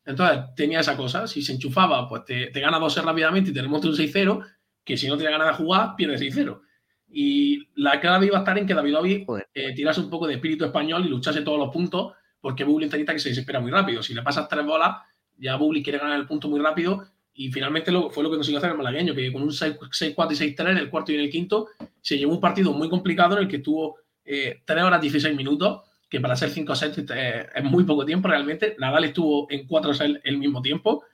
[0.04, 3.62] Entonces tenía esa cosa, si se enchufaba, pues te, te gana 2 rápidamente y te
[3.62, 4.46] remonta un 6-0,
[4.84, 6.60] que si no tiene ganas de jugar, pierde 6-0.
[7.08, 9.48] Y la clave iba a estar en que Davidovic Joder.
[9.54, 12.88] eh, tirase un poco de espíritu español y luchase todos los puntos, porque Bublik es
[12.88, 14.02] un tenista que se desespera muy rápido.
[14.02, 14.96] Si le pasas tres bolas,
[15.38, 17.02] ya Bublik quiere ganar el punto muy rápido
[17.34, 20.70] y finalmente fue lo que consiguió hacer el malagueño, que con un 6-4 y 6-3
[20.72, 21.68] en el cuarto y en el quinto
[22.00, 25.80] se llevó un partido muy complicado en el que estuvo eh, 3 horas 16 minutos,
[26.08, 28.74] que para ser 5 sets eh, es muy poco tiempo realmente.
[28.78, 31.04] Nadal estuvo en 4 sets el mismo tiempo,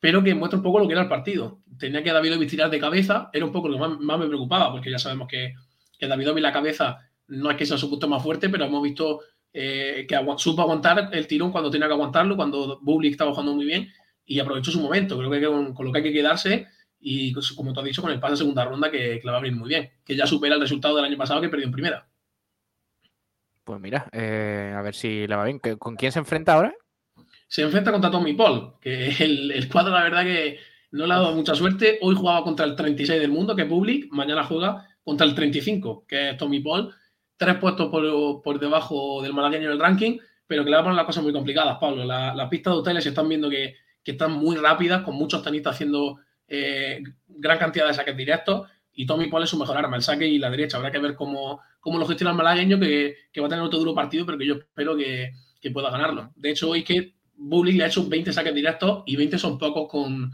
[0.00, 1.60] pero que muestra un poco lo que era el partido.
[1.78, 4.90] Tenía que Davidovic tirar de cabeza, era un poco lo que más, me preocupaba, porque
[4.90, 5.54] ya sabemos que,
[5.98, 6.98] que Davidovic la cabeza
[7.28, 9.20] no es que sea su punto más fuerte, pero hemos visto
[9.52, 13.54] eh, que agu- supo aguantar el tirón cuando tenía que aguantarlo, cuando Bublik estaba jugando
[13.54, 13.88] muy bien
[14.24, 15.16] y aprovechó su momento.
[15.18, 16.66] Creo que con, con lo que hay que quedarse
[17.00, 19.32] y como tú has dicho, con el pase de segunda ronda que, que le va
[19.34, 21.72] a abrir muy bien, que ya supera el resultado del año pasado que perdió en
[21.72, 22.06] primera.
[23.64, 25.60] Pues mira, eh, a ver si le va bien.
[25.60, 26.74] ¿Qué- ¿Con quién se enfrenta ahora?
[27.46, 30.58] Se enfrenta contra Tommy Paul, que el, el cuadro, la verdad, que
[30.92, 31.98] no le ha dado mucha suerte.
[32.02, 34.08] Hoy jugaba contra el 36 del mundo, que es Public.
[34.12, 36.92] Mañana juega contra el 35, que es Tommy Paul.
[37.36, 40.84] Tres puestos por, por debajo del malagueño en el ranking, pero que le va a
[40.84, 42.04] poner las cosas muy complicadas, Pablo.
[42.04, 45.74] La- Las pistas de hoteles están viendo que, que están muy rápidas, con muchos tenistas
[45.74, 46.18] haciendo
[46.48, 48.68] eh, gran cantidad de saques directos.
[48.94, 50.76] Y Tommy Paul es su mejor arma, el saque y la derecha.
[50.76, 53.78] Habrá que ver cómo, cómo lo gestiona el malagueño, que, que va a tener otro
[53.78, 56.30] duro partido, pero que yo espero que, que pueda ganarlo.
[56.36, 59.88] De hecho, hoy que Bublik le ha hecho 20 saques directos y 20 son pocos
[59.88, 60.30] con,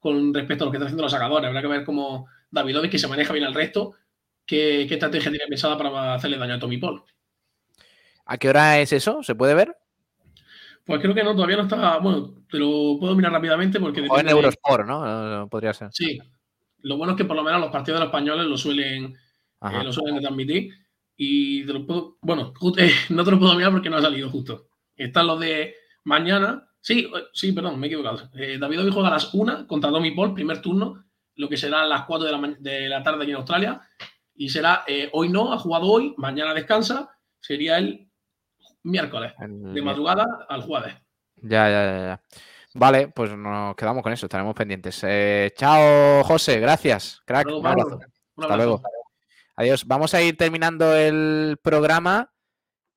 [0.00, 1.46] con respecto a lo que están haciendo los sacadores.
[1.46, 3.94] Habrá que ver cómo Davidovich, que se maneja bien al resto,
[4.44, 7.02] qué, qué estrategia tiene pensada para hacerle daño a Tommy Paul.
[8.24, 9.22] ¿A qué hora es eso?
[9.22, 9.76] ¿Se puede ver?
[10.84, 11.98] Pues creo que no, todavía no está.
[11.98, 14.00] Bueno, te lo puedo mirar rápidamente porque.
[14.08, 15.44] O en de- Eurosport, ¿no?
[15.44, 15.88] Eh, Podría ser.
[15.92, 16.18] Sí.
[16.78, 19.04] Lo bueno es que por lo menos los partidos de los españoles lo suelen,
[19.62, 20.72] eh, lo suelen transmitir.
[21.16, 22.18] Y te lo puedo.
[22.22, 24.66] Bueno, eh, no te lo puedo mirar porque no ha salido justo.
[24.96, 26.68] Están los de mañana.
[26.80, 28.28] Sí, sí, perdón, me he equivocado.
[28.34, 31.04] Eh, David Ovi juega a las 1 contra Tommy Paul, primer turno,
[31.36, 33.80] lo que será a las 4 de la, de la tarde aquí en Australia.
[34.34, 38.08] Y será hoy no, ha jugado hoy, mañana descansa, sería el
[38.84, 40.94] miércoles, El- de madrugada al jueves.
[41.36, 42.20] Ya, ya, ya, ya.
[42.74, 45.00] Vale, pues nos quedamos con eso, estaremos pendientes.
[45.06, 47.20] Eh, chao, José, gracias.
[47.26, 47.88] Crack, Luego, un abrazo.
[47.96, 48.56] un Hasta abrazo.
[48.56, 48.82] luego.
[49.56, 49.86] Adiós.
[49.86, 52.32] Vamos a ir terminando el programa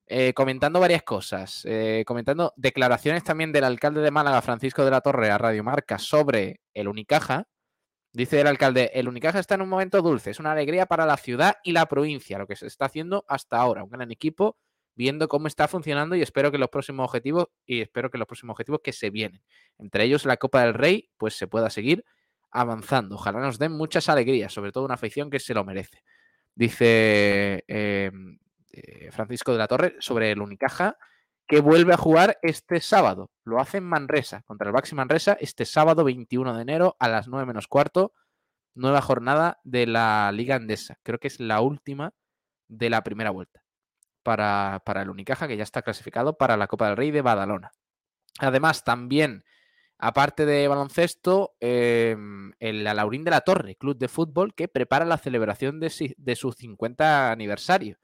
[0.08, 1.62] eh, comentando varias cosas.
[1.66, 5.98] eh, comentando declaraciones también del alcalde de Málaga, Francisco de la Torre, a Radio Marca
[5.98, 7.48] sobre el Unicaja.
[8.12, 11.16] Dice el alcalde, el Unicaja está en un momento dulce, es una alegría para la
[11.18, 13.82] ciudad y la provincia, lo que se está haciendo hasta ahora.
[13.82, 14.56] Un gran equipo,
[14.96, 18.54] viendo cómo está funcionando y espero que los próximos objetivos, y espero que los próximos
[18.54, 19.42] objetivos que se vienen,
[19.78, 22.04] entre ellos la Copa del Rey, pues se pueda seguir
[22.50, 23.16] avanzando.
[23.16, 26.02] Ojalá nos den muchas alegrías, sobre todo una afición que se lo merece.
[26.54, 28.10] Dice eh,
[28.72, 30.96] eh, Francisco de la Torre sobre el Unicaja
[31.46, 33.30] que vuelve a jugar este sábado.
[33.44, 37.28] Lo hace en Manresa, contra el Baxi Manresa, este sábado 21 de enero a las
[37.28, 38.12] 9 menos cuarto.
[38.74, 40.98] Nueva jornada de la Liga Andesa.
[41.02, 42.14] Creo que es la última
[42.68, 43.65] de la primera vuelta
[44.26, 47.70] para, para el Unicaja, que ya está clasificado para la Copa del Rey de Badalona.
[48.40, 49.44] Además, también,
[49.98, 52.16] aparte de baloncesto, eh,
[52.58, 56.36] el Alaurín de la Torre, club de fútbol, que prepara la celebración de, si- de
[56.36, 57.96] su 50 aniversario.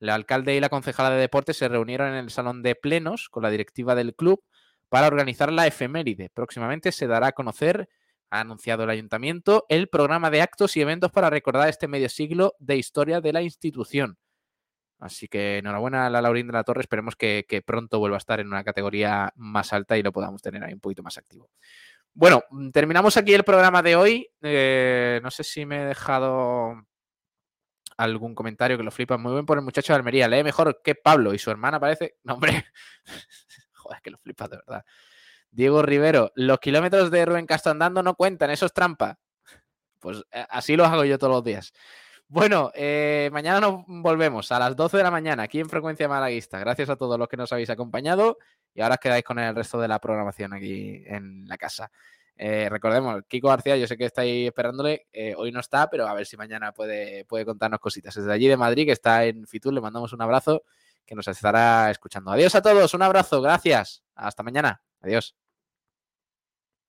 [0.00, 3.42] El alcalde y la concejala de deportes se reunieron en el salón de plenos con
[3.42, 4.42] la directiva del club
[4.88, 6.30] para organizar la efeméride.
[6.30, 7.88] Próximamente se dará a conocer,
[8.30, 12.54] ha anunciado el ayuntamiento, el programa de actos y eventos para recordar este medio siglo
[12.58, 14.18] de historia de la institución.
[14.98, 16.80] Así que enhorabuena a la Laurín de la Torre.
[16.80, 20.64] Esperemos que, pronto vuelva a estar en una categoría más alta y lo podamos tener
[20.64, 21.50] ahí un poquito más activo.
[22.14, 24.30] Bueno, mm, terminamos aquí el programa de hoy.
[24.42, 26.86] Eh, no sé si me he dejado
[27.96, 29.18] algún comentario que lo flipa.
[29.18, 30.28] Muy bien por el muchacho de Almería.
[30.28, 32.16] Lee mejor que Pablo y su hermana parece.
[32.24, 32.64] No, hombre.
[33.72, 34.84] Joder, que lo flipas de verdad.
[35.50, 39.18] Diego Rivero, los kilómetros de Rubén Castro andando no cuentan, eso es trampa.
[40.00, 41.72] Pues eh, así los hago yo todos los días.
[42.28, 46.58] Bueno, eh, mañana nos volvemos a las 12 de la mañana aquí en Frecuencia Malaguista.
[46.58, 48.38] Gracias a todos los que nos habéis acompañado
[48.74, 51.92] y ahora os quedáis con el resto de la programación aquí en la casa.
[52.36, 56.14] Eh, recordemos, Kiko García, yo sé que estáis esperándole, eh, hoy no está, pero a
[56.14, 58.14] ver si mañana puede, puede contarnos cositas.
[58.16, 60.64] Desde allí de Madrid, que está en Fitur, le mandamos un abrazo
[61.06, 62.32] que nos estará escuchando.
[62.32, 64.02] Adiós a todos, un abrazo, gracias.
[64.16, 64.82] Hasta mañana.
[65.00, 65.45] Adiós.